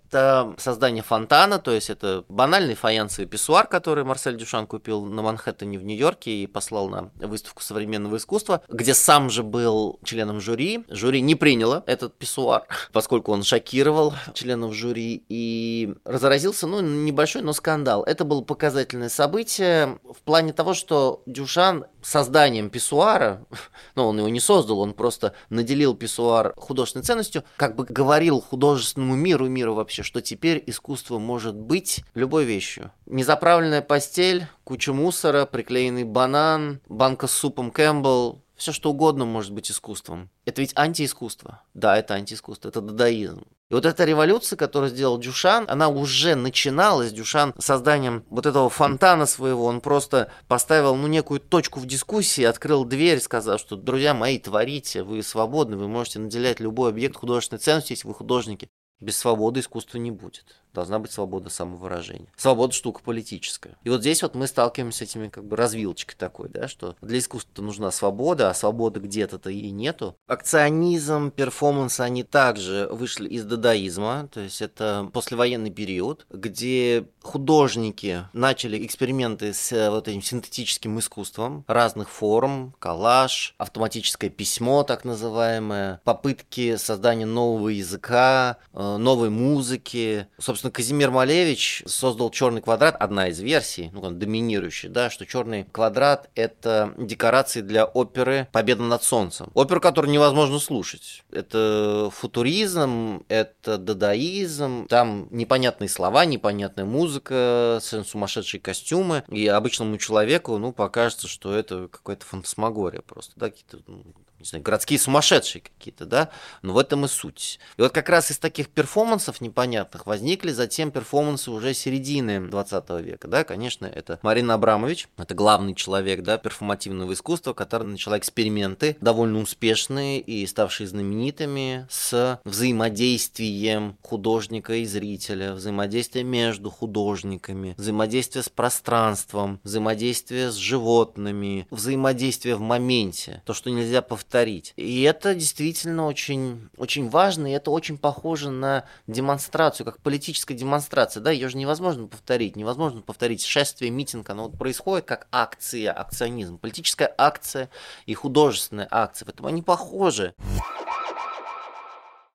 создание 0.57 1.03
фонтана, 1.03 1.59
то 1.59 1.71
есть 1.71 1.89
это 1.89 2.23
банальный 2.29 2.75
фаянсовый 2.75 3.27
писсуар, 3.27 3.67
который 3.67 4.03
Марсель 4.03 4.37
Дюшан 4.37 4.67
купил 4.67 5.05
на 5.05 5.21
Манхэттене 5.21 5.77
в 5.77 5.83
Нью-Йорке 5.83 6.31
и 6.43 6.47
послал 6.47 6.89
на 6.89 7.11
выставку 7.15 7.61
современного 7.61 8.17
искусства, 8.17 8.61
где 8.69 8.93
сам 8.93 9.29
же 9.29 9.43
был 9.43 9.99
членом 10.03 10.39
жюри. 10.39 10.85
Жюри 10.89 11.21
не 11.21 11.35
приняло 11.35 11.83
этот 11.87 12.15
писсуар, 12.17 12.63
поскольку 12.91 13.31
он 13.31 13.43
шокировал 13.43 14.13
членов 14.33 14.73
жюри 14.73 15.23
и 15.29 15.93
разразился, 16.05 16.67
ну, 16.67 16.81
небольшой, 16.81 17.41
но 17.41 17.53
скандал. 17.53 18.03
Это 18.03 18.25
было 18.25 18.41
показательное 18.41 19.09
событие 19.09 19.99
в 20.03 20.21
плане 20.23 20.53
того, 20.53 20.73
что 20.73 21.23
Дюшан 21.25 21.85
созданием 22.01 22.69
писсуара, 22.69 23.45
ну, 23.95 24.07
он 24.07 24.17
его 24.17 24.29
не 24.29 24.39
создал, 24.39 24.79
он 24.79 24.93
просто 24.93 25.33
наделил 25.49 25.95
писсуар 25.95 26.53
художественной 26.57 27.03
ценностью, 27.03 27.43
как 27.57 27.75
бы 27.75 27.85
говорил 27.85 28.41
художественному 28.41 29.15
миру, 29.15 29.47
миру 29.47 29.73
вообще, 29.73 30.02
что 30.03 30.21
теперь 30.21 30.63
искусство 30.67 31.19
может 31.19 31.55
быть 31.55 32.03
любой 32.13 32.45
вещью. 32.45 32.91
Незаправленная 33.05 33.81
постель, 33.81 34.47
куча 34.63 34.93
мусора, 34.93 35.45
приклеенный 35.45 36.03
банан, 36.03 36.79
банка 36.87 37.27
с 37.27 37.31
супом 37.31 37.71
Кэмпбелл, 37.71 38.43
все 38.55 38.71
что 38.71 38.91
угодно 38.91 39.25
может 39.25 39.51
быть 39.51 39.71
искусством. 39.71 40.29
Это 40.45 40.61
ведь 40.61 40.73
антиискусство. 40.75 41.61
Да, 41.73 41.97
это 41.97 42.13
антиискусство, 42.13 42.69
это 42.69 42.81
дадаизм. 42.81 43.45
И 43.69 43.73
вот 43.73 43.85
эта 43.85 44.05
революция, 44.05 44.55
которую 44.55 44.91
сделал 44.91 45.17
Дюшан, 45.17 45.65
она 45.67 45.87
уже 45.87 46.35
начиналась. 46.35 47.11
Дюшан 47.11 47.55
созданием 47.57 48.23
вот 48.29 48.45
этого 48.45 48.69
фонтана 48.69 49.25
своего, 49.25 49.65
он 49.65 49.81
просто 49.81 50.31
поставил 50.47 50.95
ну, 50.95 51.07
некую 51.07 51.39
точку 51.39 51.79
в 51.79 51.87
дискуссии, 51.87 52.43
открыл 52.43 52.85
дверь, 52.85 53.19
сказав, 53.19 53.59
что, 53.59 53.75
друзья 53.75 54.13
мои, 54.13 54.37
творите, 54.37 55.01
вы 55.01 55.23
свободны, 55.23 55.75
вы 55.75 55.87
можете 55.87 56.19
наделять 56.19 56.59
любой 56.59 56.91
объект 56.91 57.15
художественной 57.15 57.59
ценностью, 57.59 57.95
если 57.95 58.07
вы 58.07 58.13
художники. 58.13 58.69
Без 59.03 59.17
свободы 59.17 59.59
искусства 59.59 59.97
не 59.97 60.11
будет 60.11 60.62
должна 60.73 60.99
быть 60.99 61.11
свобода 61.11 61.49
самовыражения. 61.49 62.27
Свобода 62.35 62.73
штука 62.73 63.01
политическая. 63.03 63.77
И 63.83 63.89
вот 63.89 64.01
здесь 64.01 64.21
вот 64.21 64.35
мы 64.35 64.47
сталкиваемся 64.47 64.99
с 64.99 65.01
этими 65.01 65.29
как 65.29 65.45
бы 65.45 65.55
развилочкой 65.55 66.15
такой, 66.17 66.49
да, 66.49 66.67
что 66.67 66.95
для 67.01 67.19
искусства 67.19 67.61
нужна 67.61 67.91
свобода, 67.91 68.49
а 68.49 68.53
свободы 68.53 68.99
где-то-то 68.99 69.49
и 69.49 69.71
нету. 69.71 70.15
Акционизм, 70.27 71.31
перформанс, 71.31 71.99
они 71.99 72.23
также 72.23 72.87
вышли 72.91 73.27
из 73.27 73.45
дадаизма, 73.45 74.27
то 74.31 74.39
есть 74.39 74.61
это 74.61 75.09
послевоенный 75.13 75.71
период, 75.71 76.25
где 76.29 77.07
художники 77.21 78.25
начали 78.33 78.85
эксперименты 78.85 79.53
с 79.53 79.71
э, 79.71 79.89
вот 79.89 80.07
этим 80.07 80.21
синтетическим 80.21 80.99
искусством 80.99 81.63
разных 81.67 82.09
форм, 82.09 82.75
коллаж, 82.79 83.55
автоматическое 83.57 84.29
письмо 84.29 84.83
так 84.83 85.05
называемое, 85.05 86.01
попытки 86.03 86.75
создания 86.75 87.25
нового 87.25 87.69
языка, 87.69 88.57
э, 88.73 88.97
новой 88.97 89.29
музыки, 89.29 90.27
собственно, 90.37 90.62
собственно, 90.63 90.71
Казимир 90.71 91.11
Малевич 91.11 91.83
создал 91.85 92.29
черный 92.29 92.61
квадрат, 92.61 92.95
одна 92.99 93.27
из 93.27 93.39
версий, 93.39 93.89
ну, 93.93 94.01
он 94.01 94.17
доминирующий, 94.17 94.87
да, 94.89 95.09
что 95.09 95.25
черный 95.25 95.65
квадрат— 95.65 96.29
это 96.35 96.93
декорации 96.97 97.61
для 97.61 97.85
оперы 97.85 98.47
«Победа 98.51 98.83
над 98.83 99.03
солнцем». 99.03 99.51
Оперу, 99.53 99.81
которую 99.81 100.11
невозможно 100.11 100.59
слушать. 100.59 101.23
Это 101.31 102.09
футуризм, 102.13 103.25
это 103.27 103.77
дадаизм, 103.77 104.87
там 104.87 105.27
непонятные 105.31 105.89
слова, 105.89 106.25
непонятная 106.25 106.85
музыка, 106.85 107.79
сумасшедшие 107.81 108.61
костюмы, 108.61 109.23
и 109.27 109.47
обычному 109.47 109.97
человеку, 109.97 110.57
ну, 110.57 110.71
покажется, 110.71 111.27
что 111.27 111.53
это 111.53 111.89
какая-то 111.89 112.25
фантасмагория 112.25 113.01
просто, 113.01 113.33
да, 113.35 113.49
какие-то 113.49 113.79
ну, 113.87 114.03
не 114.43 114.49
знаю, 114.49 114.63
городские 114.63 114.99
сумасшедшие 114.99 115.61
какие-то, 115.61 116.05
да, 116.05 116.29
но 116.61 116.73
в 116.73 116.77
этом 116.77 117.05
и 117.05 117.07
суть. 117.07 117.59
И 117.77 117.81
вот 117.81 117.93
как 117.93 118.09
раз 118.09 118.29
из 118.29 118.37
таких 118.37 118.69
перформансов 118.69 119.39
непонятных 119.39 120.05
возникли 120.05 120.51
затем 120.51 120.91
перформансы 120.91 121.49
уже 121.49 121.73
середины 121.73 122.45
20 122.49 122.89
века, 123.01 123.27
да, 123.29 123.45
конечно, 123.45 123.85
это 123.85 124.19
Марина 124.21 124.55
Абрамович, 124.55 125.07
это 125.17 125.33
главный 125.33 125.75
человек, 125.75 126.23
да, 126.23 126.37
перформативного 126.37 127.13
искусства, 127.13 127.53
который 127.53 127.87
начала 127.87 128.17
эксперименты, 128.17 128.97
довольно 128.99 129.39
успешные 129.39 130.19
и 130.19 130.45
ставшие 130.45 130.87
знаменитыми 130.87 131.87
с 131.89 132.41
взаимодействием 132.43 133.97
художника 134.01 134.73
и 134.73 134.85
зрителя, 134.85 135.53
взаимодействие 135.53 136.25
между 136.25 136.69
художниками, 136.69 137.75
взаимодействие 137.77 138.43
с 138.43 138.49
пространством, 138.49 139.61
взаимодействие 139.63 140.51
с 140.51 140.55
животными, 140.55 141.65
взаимодействие 141.71 142.55
в 142.55 142.61
моменте, 142.61 143.41
то, 143.45 143.53
что 143.53 143.69
нельзя 143.69 144.01
повторить 144.01 144.32
повторить. 144.33 144.73
И 144.77 145.03
это 145.03 145.35
действительно 145.35 146.07
очень, 146.07 146.69
очень 146.77 147.07
важно, 147.07 147.45
и 147.45 147.51
это 147.55 147.69
очень 147.69 147.99
похоже 147.99 148.49
на 148.49 148.85
демонстрацию, 149.05 149.85
как 149.85 149.99
политическая 150.01 150.55
демонстрация. 150.55 151.21
Да, 151.21 151.29
ее 151.29 151.49
же 151.49 151.57
невозможно 151.57 152.07
повторить. 152.07 152.55
Невозможно 152.55 153.01
повторить 153.01 153.45
шествие, 153.45 153.91
митинг, 153.91 154.27
оно 154.31 154.47
вот 154.47 154.57
происходит 154.57 155.05
как 155.05 155.27
акция, 155.31 155.91
акционизм. 155.91 156.57
Политическая 156.57 157.13
акция 157.15 157.69
и 158.07 158.15
художественная 158.15 158.87
акция. 158.89 159.27
Поэтому 159.27 159.49
они 159.49 159.61
похожи. 159.61 160.33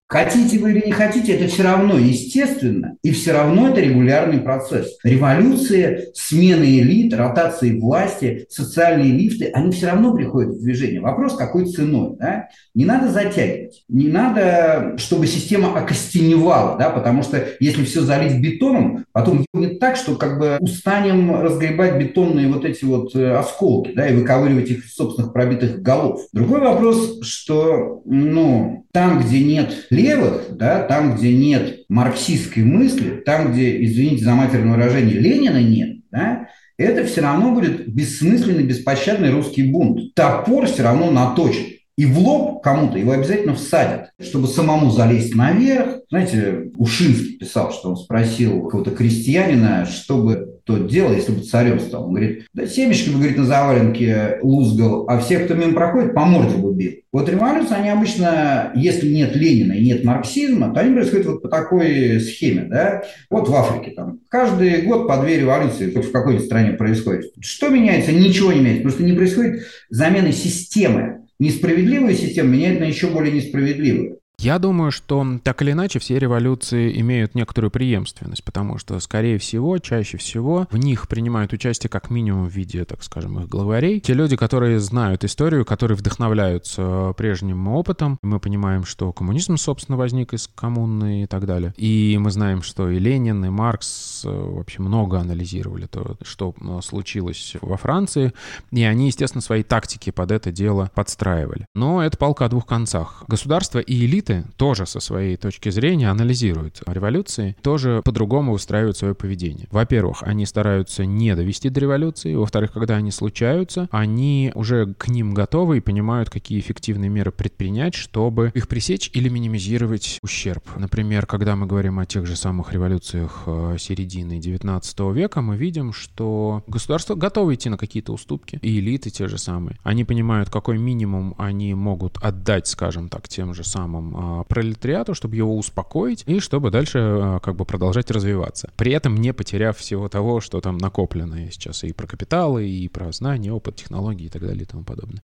Хотите 0.09 0.59
вы 0.59 0.70
или 0.70 0.86
не 0.86 0.92
хотите, 0.92 1.34
это 1.34 1.48
все 1.48 1.64
равно 1.64 1.98
естественно, 1.98 2.96
и 3.02 3.12
все 3.12 3.32
равно 3.32 3.68
это 3.68 3.82
регулярный 3.82 4.38
процесс. 4.38 4.96
Революции, 5.04 6.09
смены 6.14 6.78
элит, 6.78 7.12
ротации 7.12 7.78
власти, 7.78 8.46
социальные 8.48 9.12
лифты, 9.12 9.50
они 9.52 9.70
все 9.70 9.88
равно 9.88 10.14
приходят 10.14 10.54
в 10.54 10.62
движение. 10.62 11.02
Вопрос, 11.02 11.36
какой 11.36 11.66
ценой. 11.66 12.16
Да? 12.18 12.48
Не 12.74 12.86
надо 12.86 13.09
затягивать, 13.09 13.84
не 13.90 14.09
надо, 14.09 14.94
чтобы 14.96 15.26
система 15.26 15.78
окостеневала, 15.78 16.78
да? 16.78 16.88
потому 16.88 17.22
что 17.22 17.44
если 17.61 17.84
все 17.84 18.00
залить 18.00 18.40
бетоном, 18.40 19.04
потом 19.12 19.44
будет 19.52 19.78
так, 19.78 19.96
что 19.96 20.14
как 20.14 20.38
бы 20.38 20.56
устанем 20.61 21.38
разгребать 21.38 21.98
бетонные 21.98 22.48
вот 22.48 22.64
эти 22.64 22.86
вот 22.86 23.14
э, 23.14 23.32
осколки 23.32 23.92
да, 23.94 24.09
и 24.09 24.16
выковыривать 24.16 24.70
их 24.70 24.86
из 24.86 24.94
собственных 24.94 25.34
пробитых 25.34 25.82
голов. 25.82 26.22
Другой 26.32 26.61
вопрос, 26.61 27.20
что 27.22 28.00
ну, 28.06 28.86
там, 28.93 29.20
где 29.20 29.41
нет 29.45 29.86
левых, 29.91 30.57
да, 30.57 30.82
там, 30.82 31.16
где 31.16 31.32
нет 31.32 31.84
марксистской 31.89 32.62
мысли, 32.62 33.22
там, 33.24 33.53
где, 33.53 33.84
извините 33.84 34.24
за 34.24 34.34
матерное 34.34 34.76
выражение, 34.76 35.18
Ленина 35.18 35.61
нет, 35.62 35.99
да, 36.11 36.49
это 36.78 37.05
все 37.05 37.20
равно 37.20 37.53
будет 37.53 37.89
бессмысленный, 37.89 38.62
беспощадный 38.62 39.30
русский 39.30 39.64
бунт. 39.64 40.14
Топор 40.14 40.66
все 40.66 40.84
равно 40.84 41.11
наточен. 41.11 41.78
И 41.99 42.07
в 42.07 42.16
лоб 42.20 42.62
кому-то 42.62 42.96
его 42.96 43.11
обязательно 43.11 43.57
всадят, 43.57 44.12
чтобы 44.20 44.46
самому 44.46 44.92
залезть 44.92 45.34
наверх. 45.34 45.96
Знаете, 46.11 46.70
Ушинский 46.76 47.38
писал, 47.38 47.72
что 47.72 47.90
он 47.90 47.96
спросил 47.96 48.62
какого-то 48.62 48.92
крестьянина, 48.92 49.84
что 49.84 50.22
бы 50.22 50.61
тот 50.62 50.86
делал, 50.86 51.12
если 51.12 51.32
бы 51.32 51.40
царем 51.40 51.80
стал. 51.80 52.05
Он 52.05 52.11
говорит, 52.11 52.46
да 52.55 52.68
семечки 52.68 53.11
бы, 53.11 53.16
говорит, 53.16 53.36
на 53.36 53.46
заваленке 53.46 54.38
лузгал, 54.42 55.07
а 55.09 55.18
всех, 55.18 55.46
кто 55.46 55.55
мимо 55.55 55.72
проходит, 55.72 56.14
по 56.14 56.24
морде 56.24 56.57
бы 56.57 56.72
бил. 56.72 56.92
Вот 57.11 57.28
революции, 57.28 57.74
они 57.74 57.88
обычно, 57.88 58.70
если 58.76 59.12
нет 59.12 59.34
Ленина 59.34 59.72
и 59.72 59.84
нет 59.84 60.05
марксизма, 60.05 60.72
то 60.72 60.78
они 60.78 60.94
происходят 60.94 61.26
вот 61.26 61.42
по 61.42 61.49
такой 61.49 62.20
схеме, 62.20 62.66
да. 62.70 63.03
Вот 63.28 63.49
в 63.49 63.55
Африке 63.57 63.90
там 63.90 64.20
каждый 64.28 64.82
год 64.82 65.09
по 65.09 65.16
две 65.16 65.40
революции 65.40 65.90
хоть 65.90 66.05
в 66.07 66.12
какой-то 66.12 66.44
стране 66.44 66.74
происходит. 66.74 67.32
Что 67.40 67.70
меняется? 67.70 68.12
Ничего 68.12 68.53
не 68.53 68.61
меняется. 68.61 68.82
Просто 68.82 69.03
не 69.03 69.14
происходит 69.14 69.64
замены 69.90 70.30
системы 70.30 71.22
несправедливую 71.39 72.14
систему 72.14 72.51
меняет 72.51 72.80
на 72.80 72.84
еще 72.84 73.09
более 73.09 73.32
несправедливую. 73.32 74.20
Я 74.41 74.61
думаю, 74.61 74.93
что 74.93 75.26
так 75.43 75.62
или 75.62 75.72
иначе 75.72 75.99
все 75.99 76.16
революции 76.16 77.01
имеют 77.01 77.34
некоторую 77.34 77.72
преемственность, 77.72 78.45
потому 78.45 78.78
что, 78.78 79.01
скорее 79.01 79.36
всего, 79.39 79.78
чаще 79.78 80.16
всего 80.16 80.68
в 80.70 80.76
них 80.76 81.09
принимают 81.09 81.53
участие 81.53 81.91
как 81.91 82.09
минимум 82.09 82.47
в 82.47 82.53
виде, 82.53 82.84
так 82.84 83.03
скажем, 83.03 83.41
их 83.41 83.49
главарей. 83.49 83.99
Те 83.99 84.14
люди, 84.14 84.36
которые 84.36 84.78
знают 84.78 85.24
историю, 85.24 85.64
которые 85.64 85.97
вдохновляются 85.99 87.14
прежним 87.16 87.66
опытом. 87.66 88.16
Мы 88.22 88.39
понимаем, 88.39 88.84
что 88.84 89.12
коммунизм, 89.12 89.57
собственно, 89.57 89.99
возник 89.99 90.32
из 90.32 90.47
коммуны 90.47 91.24
и 91.24 91.26
так 91.26 91.45
далее. 91.45 91.74
И 91.76 92.16
мы 92.20 92.30
знаем, 92.30 92.62
что 92.62 92.89
и 92.91 93.01
Ленин, 93.01 93.45
и 93.45 93.49
Маркс 93.49 94.22
э, 94.24 94.30
вообще 94.30 94.80
много 94.82 95.18
анализировали 95.18 95.86
то, 95.86 96.16
что 96.22 96.55
э, 96.61 96.78
случилось 96.84 97.57
во 97.61 97.76
Франции, 97.76 98.32
и 98.70 98.84
они, 98.84 99.07
естественно, 99.07 99.43
свои 99.43 99.64
тактики 99.64 100.11
под 100.11 100.30
это 100.30 100.53
дело 100.53 100.93
подстраивали. 100.95 101.66
Но 101.74 102.05
это 102.05 102.16
палка 102.16 102.45
о 102.45 102.49
двух 102.49 102.66
концах. 102.66 103.24
Государство 103.26 103.80
и 103.80 104.07
элита 104.07 104.28
элиты 104.29 104.45
тоже 104.57 104.87
со 104.87 105.01
своей 105.01 105.37
точки 105.37 105.70
зрения 105.70 106.11
анализируют 106.11 106.83
революции, 106.87 107.57
тоже 107.62 108.03
по-другому 108.05 108.53
выстраивают 108.53 108.97
свое 108.97 109.14
поведение. 109.14 109.66
Во-первых, 109.70 110.22
они 110.22 110.47
стараются 110.47 111.05
не 111.05 111.35
довести 111.35 111.68
до 111.68 111.81
революции. 111.81 112.35
Во-вторых, 112.35 112.72
когда 112.72 112.97
они 112.97 113.11
случаются, 113.11 113.89
они 113.91 114.53
уже 114.55 114.95
к 114.95 115.09
ним 115.09 115.35
готовы 115.35 115.79
и 115.79 115.81
понимают, 115.81 116.31
какие 116.31 116.61
эффективные 116.61 117.11
меры 117.11 117.31
предпринять, 117.31 117.95
чтобы 117.95 118.53
их 118.55 118.68
пресечь 118.68 119.11
или 119.14 119.29
минимизировать 119.29 120.18
ущерб. 120.22 120.64
Например, 120.76 121.26
когда 121.26 121.57
мы 121.57 121.66
говорим 121.66 121.99
о 121.99 122.07
тех 122.07 122.26
же 122.26 122.37
самых 122.37 122.72
революциях 122.72 123.43
э, 123.47 123.76
середины 123.79 124.39
19 124.39 125.01
века, 125.14 125.41
мы 125.41 125.57
видим, 125.57 125.93
что 125.93 126.62
государство 126.66 127.14
готово 127.14 127.55
идти 127.55 127.68
на 127.68 127.76
какие-то 127.76 128.12
уступки, 128.12 128.59
и 128.62 128.79
элиты 128.79 129.11
те 129.11 129.29
же 129.29 129.39
самые. 129.39 129.79
Они 129.83 130.05
понимают, 130.05 130.51
какой 130.51 130.79
минимум 130.79 131.35
они 131.39 131.74
могут 131.74 132.18
отдать, 132.18 132.66
скажем 132.66 133.09
так, 133.09 133.29
тем 133.29 133.55
же 133.55 133.64
самым 133.64 134.17
э, 134.18 134.44
пролетариату, 134.48 135.14
чтобы 135.14 135.36
его 135.36 135.56
успокоить, 135.56 136.24
и 136.26 136.40
чтобы 136.40 136.70
дальше 136.70 136.98
э, 136.98 137.38
как 137.42 137.56
бы 137.56 137.64
продолжать 137.64 138.10
развиваться. 138.10 138.70
При 138.76 138.92
этом 138.92 139.14
не 139.14 139.32
потеряв 139.32 139.76
всего 139.78 140.08
того, 140.08 140.40
что 140.40 140.60
там 140.60 140.78
накоплено 140.78 141.50
сейчас 141.50 141.84
и 141.84 141.92
про 141.92 142.06
капиталы, 142.06 142.68
и 142.68 142.88
про 142.88 143.12
знания, 143.12 143.52
опыт, 143.52 143.76
технологии 143.76 144.26
и 144.26 144.30
так 144.30 144.42
далее 144.42 144.62
и 144.62 144.66
тому 144.66 144.84
подобное. 144.84 145.22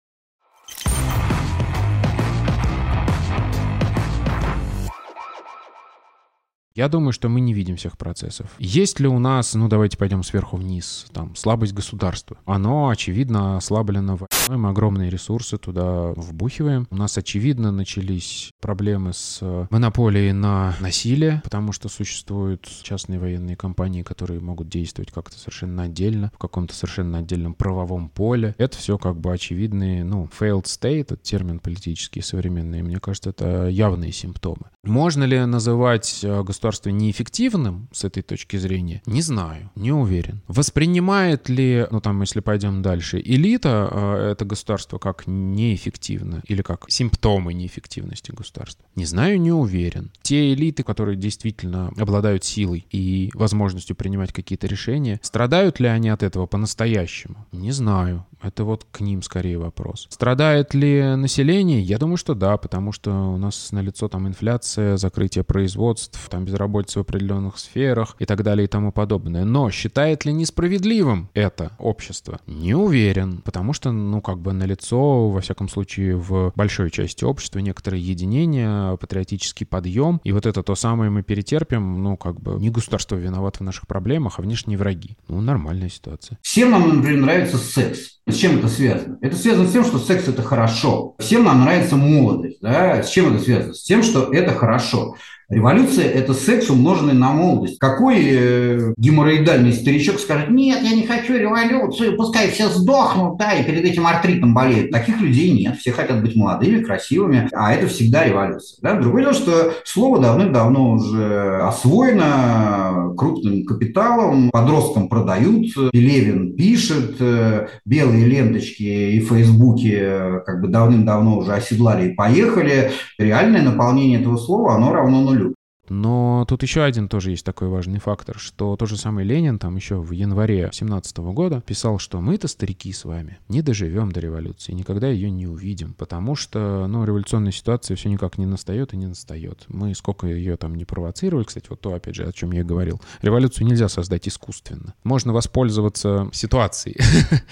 Я 6.77 6.89
думаю, 6.89 7.13
что 7.13 7.29
мы 7.29 7.41
не 7.41 7.55
видим 7.55 7.77
всех 7.77 7.97
процессов. 7.97 8.51
Есть 8.59 8.99
ли 8.99 9.07
у 9.07 9.21
нас, 9.21 9.55
ну 9.55 9.69
давайте 9.69 9.97
пойдем 9.97 10.25
сверху 10.25 10.57
вниз, 10.57 11.07
там, 11.13 11.37
слабость 11.37 11.73
государства? 11.73 12.37
Оно, 12.47 12.89
очевидно, 12.89 13.57
ослаблено 13.59 14.19
мы 14.49 14.69
огромные 14.71 15.09
ресурсы 15.09 15.57
туда 15.57 16.13
вбухиваем. 16.17 16.89
У 16.91 16.97
нас, 16.97 17.17
очевидно, 17.17 17.71
начались 17.71 18.51
проблемы 18.61 19.13
с 19.13 19.39
э, 19.41 19.67
монополией 19.71 20.33
на 20.33 20.75
насилие, 20.81 21.41
потому 21.45 21.71
что 21.71 21.89
существуют 21.89 22.69
частные 22.83 23.21
военные 23.21 23.57
компании, 23.57 24.03
которые 24.03 24.41
могут 24.41 24.69
действовать 24.69 25.13
как-то 25.13 25.39
совершенно 25.39 25.85
отдельно, 25.85 26.33
в 26.35 26.39
каком-то 26.39 26.75
совершенно 26.75 27.19
отдельном 27.19 27.55
правовом 27.55 28.09
поле. 28.09 28.57
Это 28.59 28.77
все 28.77 28.99
как 28.99 29.21
бы 29.21 29.33
очевидные, 29.33 30.03
ну, 30.03 30.29
failed 30.39 30.65
state, 30.65 31.03
это 31.03 31.17
термин 31.17 31.61
политический 31.61 32.21
современный, 32.21 32.83
мне 32.83 32.99
кажется, 32.99 33.31
это 33.31 33.69
явные 33.69 34.11
симптомы. 34.11 34.71
Можно 34.83 35.25
ли 35.25 35.45
называть 35.45 36.21
э, 36.25 36.43
государство 36.43 36.64
государство 36.65 36.89
неэффективным 36.89 37.89
с 37.93 38.05
этой 38.05 38.23
точки 38.23 38.57
зрения? 38.57 39.03
Не 39.05 39.21
знаю, 39.21 39.71
не 39.75 39.93
уверен. 39.93 40.41
Воспринимает 40.49 41.51
ли, 41.51 41.87
ну 41.91 42.01
там, 42.01 42.23
если 42.23 42.41
пойдем 42.41 42.81
дальше, 42.81 43.21
элита 43.23 43.87
э, 43.91 44.31
это 44.33 44.47
государство 44.47 44.97
как 44.97 45.27
неэффективно 45.27 46.43
или 46.49 46.63
как 46.63 46.87
симптомы 46.89 47.53
неэффективности 47.53 48.31
государства? 48.31 48.87
Не 48.97 49.05
знаю, 49.05 49.39
не 49.39 49.53
уверен. 49.53 50.11
Те 50.23 50.55
элиты, 50.55 50.85
которые 50.85 51.17
действительно 51.17 51.93
обладают 51.99 52.45
силой 52.45 52.87
и 52.91 53.31
возможностью 53.35 53.95
принимать 53.95 54.33
какие-то 54.33 54.67
решения, 54.67 55.21
страдают 55.23 55.81
ли 55.81 55.89
они 55.89 56.09
от 56.09 56.23
этого 56.23 56.47
по-настоящему? 56.47 57.47
Не 57.53 57.73
знаю. 57.73 58.25
Это 58.45 58.65
вот 58.65 58.87
к 58.91 59.01
ним 59.01 59.23
скорее 59.23 59.59
вопрос. 59.59 60.07
Страдает 60.11 60.75
ли 60.75 61.17
население? 61.17 61.81
Я 61.81 61.99
думаю, 61.99 62.19
что 62.19 62.35
да, 62.35 62.59
потому 62.59 62.93
что 62.93 63.11
у 63.11 63.39
нас 63.39 63.73
налицо 63.73 64.09
там 64.09 64.29
инфляция, 64.29 64.99
закрытие 64.99 65.45
производств, 65.45 66.29
там 66.29 66.45
безработица 66.55 67.01
в 67.01 67.03
определенных 67.03 67.59
сферах 67.59 68.17
и 68.19 68.25
так 68.25 68.43
далее 68.43 68.65
и 68.65 68.69
тому 68.69 68.93
подобное. 68.93 69.45
Но 69.45 69.71
считает 69.71 70.25
ли 70.25 70.33
несправедливым 70.33 71.29
это 71.35 71.73
общество? 71.79 72.39
Не 72.47 72.75
уверен, 72.75 73.43
потому 73.45 73.73
что, 73.73 73.91
ну, 73.91 74.21
как 74.21 74.39
бы 74.39 74.53
налицо, 74.53 75.29
во 75.29 75.41
всяком 75.41 75.69
случае, 75.69 76.17
в 76.17 76.53
большой 76.55 76.91
части 76.91 77.25
общества 77.25 77.59
некоторые 77.59 78.03
единения, 78.03 78.97
патриотический 78.97 79.67
подъем, 79.67 80.21
и 80.25 80.33
вот 80.33 80.47
это 80.47 80.63
то 80.63 80.75
самое 80.75 81.11
мы 81.11 81.23
перетерпим, 81.23 82.03
ну, 82.03 82.17
как 82.17 82.41
бы 82.41 82.55
не 82.61 82.71
государство 82.71 83.17
виновато 83.17 83.59
в 83.59 83.63
наших 83.63 83.87
проблемах, 83.87 84.39
а 84.39 84.43
внешние 84.43 84.79
враги. 84.79 85.17
Ну, 85.29 85.41
нормальная 85.41 85.89
ситуация. 85.89 86.39
Всем 86.43 86.71
нам, 86.71 86.97
например, 86.97 87.23
нравится 87.23 87.59
секс. 87.59 88.21
С 88.27 88.37
чем 88.37 88.59
это 88.59 88.69
связано? 88.69 89.19
Это 89.21 89.37
связано 89.37 89.69
с 89.69 89.73
тем, 89.73 89.85
что 89.85 89.99
секс– 89.99 90.29
это 90.29 90.43
хорошо. 90.43 91.15
Всем 91.19 91.45
нам 91.45 91.61
нравится 91.61 91.97
молодость. 91.97 92.59
Да? 92.63 93.03
С 93.03 93.11
чем 93.11 93.35
это 93.35 93.45
связано? 93.45 93.75
С 93.75 93.83
тем, 93.83 94.03
что 94.03 94.33
это 94.33 94.53
хорошо. 94.55 95.17
Революция– 95.55 96.11
это 96.11 96.35
секс, 96.35 96.69
умноженный 96.69 97.15
на 97.15 97.33
молодость. 97.33 97.79
Какой 97.79 98.17
э, 98.29 98.93
геморроидальный 98.97 99.73
старичок 99.73 100.19
скажет, 100.19 100.51
нет, 100.51 100.81
я 100.83 100.97
не 100.97 101.07
хочу 101.07 101.37
революцию, 101.39 102.17
пускай 102.17 102.51
все 102.51 102.69
сдохнут, 102.69 103.39
да, 103.39 103.53
и 103.53 103.63
перед 103.63 103.85
этим 103.85 104.05
артритом 104.05 104.53
болеют. 104.53 104.91
Таких 104.91 105.21
людей 105.21 105.53
нет, 105.53 105.77
все 105.77 105.93
хотят 105.93 106.21
быть 106.23 106.35
молодыми, 106.35 106.83
красивыми, 106.83 107.49
а 107.53 107.73
это 107.73 107.87
всегда 107.87 108.25
революция. 108.25 108.79
Да? 108.83 108.95
Другое 108.95 109.23
дело, 109.23 109.35
что 109.35 109.75
слово 109.85 110.19
давным-давно 110.19 110.91
уже 110.95 111.61
освоено 111.63 113.15
крупным 113.17 113.65
капиталом, 113.65 114.51
подросткам 114.51 115.09
продают, 115.09 115.67
Пелевин 115.93 116.57
пишет, 116.57 117.15
э, 117.21 117.69
белые 117.85 118.27
ленточки 118.27 118.83
и 118.83 119.21
фейсбуки 119.21 119.97
э, 119.97 120.41
как 120.45 120.61
бы 120.61 120.67
давным-давно 120.67 121.39
уже 121.39 121.53
оседлали 121.53 122.09
и 122.09 122.15
поехали. 122.15 122.91
Реальное 123.19 123.63
наполнение 123.63 124.21
этого 124.21 124.37
слова, 124.37 124.75
оно 124.75 124.93
равно 124.93 125.21
нулю. 125.21 125.44
Но 125.89 126.45
тут 126.49 126.63
еще 126.63 126.83
один 126.83 127.09
тоже 127.09 127.31
есть 127.31 127.45
такой 127.45 127.69
важный 127.69 127.99
фактор, 127.99 128.39
что 128.39 128.77
тот 128.77 128.89
же 128.89 128.97
самый 128.97 129.25
Ленин 129.25 129.59
там 129.59 129.77
еще 129.77 129.97
в 129.97 130.11
январе 130.13 130.71
17 130.73 131.19
года 131.19 131.61
писал, 131.61 131.99
что 131.99 132.21
мы-то 132.21 132.49
старики 132.49 132.93
с 132.93 133.05
вами 133.05 133.39
не 133.49 133.63
доживем 133.63 134.13
до 134.13 134.21
революции, 134.21 134.73
никогда 134.73 135.09
ее 135.09 135.31
не 135.31 135.47
увидим, 135.47 135.95
потому 135.95 136.37
что, 136.37 136.87
ну, 136.89 137.05
революционная 137.05 137.53
ситуация 137.53 137.97
все 137.97 138.09
никак 138.09 138.39
не 138.39 138.47
настает 138.47 138.95
и 138.95 138.97
не 138.97 139.07
настает. 139.07 139.65
Мы 139.69 139.95
сколько 139.95 140.27
ее 140.27 140.57
там 140.57 140.75
не 140.75 140.85
провоцировали, 140.85 141.45
кстати, 141.45 141.67
вот 141.69 141.81
то, 141.81 141.95
опять 141.95 142.15
же, 142.15 142.25
о 142.25 142.33
чем 142.33 142.53
я 142.53 142.65
говорил. 142.65 143.01
Революцию 143.23 143.67
нельзя 143.67 143.89
создать 143.89 144.27
искусственно. 144.29 144.95
Можно 145.05 145.33
воспользоваться 145.33 146.29
ситуацией. 146.33 147.01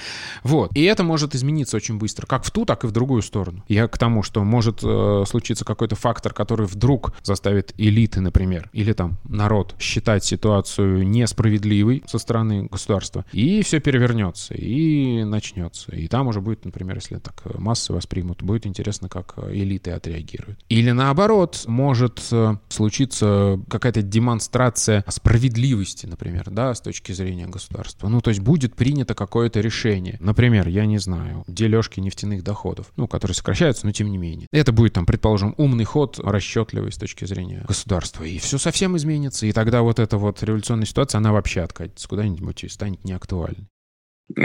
Вот. 0.42 0.74
И 0.74 0.82
это 0.82 1.04
может 1.04 1.34
измениться 1.34 1.76
очень 1.76 1.98
быстро, 1.98 2.26
как 2.26 2.44
в 2.44 2.50
ту, 2.50 2.64
так 2.64 2.84
и 2.84 2.86
в 2.86 2.90
другую 2.90 3.22
сторону. 3.22 3.64
Я 3.68 3.86
к 3.86 3.96
тому, 3.98 4.22
что 4.22 4.42
может 4.42 4.80
э, 4.82 5.24
случиться 5.26 5.64
какой-то 5.64 5.94
фактор, 5.94 6.32
который 6.32 6.66
вдруг 6.66 7.12
заставит 7.22 7.72
элиты 7.78 8.20
например, 8.22 8.70
или 8.72 8.92
там 8.92 9.18
народ 9.24 9.74
считать 9.78 10.24
ситуацию 10.24 11.06
несправедливой 11.06 12.02
со 12.06 12.18
стороны 12.18 12.66
государства, 12.66 13.24
и 13.32 13.62
все 13.62 13.80
перевернется, 13.80 14.54
и 14.54 15.24
начнется. 15.24 15.92
И 15.94 16.08
там 16.08 16.28
уже 16.28 16.40
будет, 16.40 16.64
например, 16.64 16.96
если 16.96 17.16
так 17.16 17.42
массы 17.58 17.92
воспримут, 17.92 18.42
будет 18.42 18.66
интересно, 18.66 19.08
как 19.08 19.34
элиты 19.50 19.90
отреагируют. 19.90 20.58
Или 20.68 20.90
наоборот, 20.90 21.64
может 21.66 22.20
э, 22.30 22.56
случиться 22.68 23.60
какая-то 23.68 24.02
демонстрация 24.02 25.04
справедливости, 25.08 26.06
например, 26.06 26.50
да, 26.50 26.74
с 26.74 26.80
точки 26.80 27.12
зрения 27.12 27.46
государства. 27.46 28.08
Ну, 28.08 28.20
то 28.20 28.30
есть 28.30 28.40
будет 28.40 28.74
принято 28.74 29.14
какое-то 29.14 29.60
решение. 29.60 30.16
Например, 30.20 30.68
я 30.68 30.86
не 30.86 30.98
знаю, 30.98 31.44
дележки 31.46 32.00
нефтяных 32.00 32.42
доходов, 32.42 32.92
ну, 32.96 33.06
которые 33.06 33.34
сокращаются, 33.34 33.86
но 33.86 33.92
тем 33.92 34.10
не 34.10 34.18
менее. 34.18 34.48
Это 34.52 34.72
будет 34.72 34.92
там, 34.94 35.06
предположим, 35.06 35.54
умный 35.56 35.84
ход, 35.84 36.20
расчетливый 36.22 36.92
с 36.92 36.96
точки 36.96 37.24
зрения 37.24 37.64
государства 37.66 38.11
государства, 38.12 38.24
и 38.24 38.38
все 38.38 38.58
совсем 38.58 38.96
изменится. 38.96 39.46
И 39.46 39.52
тогда 39.52 39.82
вот 39.82 39.98
эта 39.98 40.18
вот 40.18 40.42
революционная 40.42 40.86
ситуация, 40.86 41.18
она 41.18 41.32
вообще 41.32 41.62
откатится 41.62 42.08
куда-нибудь 42.08 42.64
и 42.64 42.68
станет 42.68 43.04
неактуальной. 43.04 43.68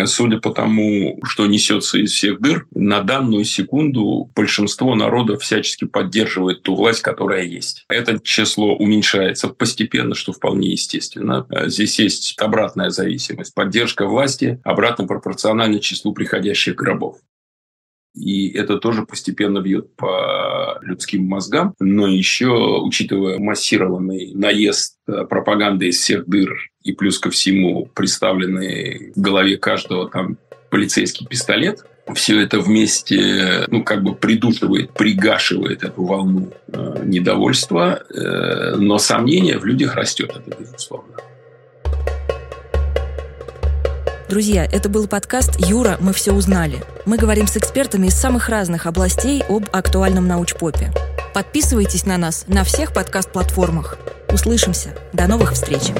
Судя 0.05 0.39
по 0.39 0.51
тому, 0.51 1.17
что 1.23 1.47
несется 1.47 1.97
из 1.99 2.11
всех 2.11 2.41
дыр, 2.41 2.67
на 2.71 3.01
данную 3.01 3.45
секунду 3.45 4.29
большинство 4.35 4.95
народа 4.95 5.37
всячески 5.37 5.85
поддерживает 5.85 6.63
ту 6.63 6.75
власть, 6.75 7.01
которая 7.01 7.45
есть. 7.45 7.85
Это 7.87 8.19
число 8.19 8.75
уменьшается 8.75 9.47
постепенно, 9.47 10.13
что 10.13 10.33
вполне 10.33 10.71
естественно. 10.71 11.47
Здесь 11.67 11.99
есть 11.99 12.35
обратная 12.37 12.89
зависимость. 12.89 13.53
Поддержка 13.53 14.07
власти 14.07 14.59
обратно 14.65 15.07
пропорциональна 15.07 15.79
числу 15.79 16.13
приходящих 16.13 16.75
гробов 16.75 17.19
и 18.15 18.49
это 18.49 18.77
тоже 18.77 19.05
постепенно 19.05 19.59
бьет 19.59 19.95
по 19.95 20.79
людским 20.81 21.25
мозгам. 21.25 21.73
Но 21.79 22.07
еще, 22.07 22.79
учитывая 22.81 23.37
массированный 23.37 24.33
наезд 24.33 24.97
э, 25.07 25.25
пропаганды 25.29 25.87
из 25.87 25.97
всех 25.97 26.27
дыр 26.27 26.57
и 26.83 26.93
плюс 26.93 27.19
ко 27.19 27.29
всему 27.29 27.87
представленный 27.93 29.11
в 29.15 29.21
голове 29.21 29.57
каждого 29.57 30.09
там 30.09 30.37
полицейский 30.69 31.27
пистолет, 31.27 31.85
все 32.15 32.41
это 32.41 32.59
вместе, 32.59 33.65
ну, 33.67 33.83
как 33.83 34.03
бы 34.03 34.15
придушивает, 34.15 34.91
пригашивает 34.93 35.83
эту 35.83 36.03
волну 36.03 36.51
э, 36.67 37.01
недовольства, 37.05 38.01
э, 38.09 38.75
но 38.77 38.97
сомнение 38.97 39.57
в 39.57 39.65
людях 39.65 39.95
растет, 39.95 40.31
это 40.35 40.57
безусловно. 40.57 41.15
Друзья, 44.29 44.65
это 44.65 44.89
был 44.89 45.07
подкаст 45.07 45.51
«Юра, 45.57 45.95
мы 46.01 46.11
все 46.11 46.33
узнали». 46.33 46.83
Мы 47.05 47.17
говорим 47.17 47.47
с 47.47 47.55
экспертами 47.55 48.07
из 48.07 48.13
самых 48.13 48.49
разных 48.49 48.85
областей 48.85 49.41
об 49.47 49.69
актуальном 49.71 50.27
научпопе. 50.27 50.91
Подписывайтесь 51.33 52.05
на 52.05 52.17
нас 52.17 52.43
на 52.47 52.65
всех 52.65 52.93
подкаст-платформах. 52.93 53.97
Услышимся. 54.29 54.89
До 55.13 55.27
новых 55.27 55.53
встреч. 55.53 55.93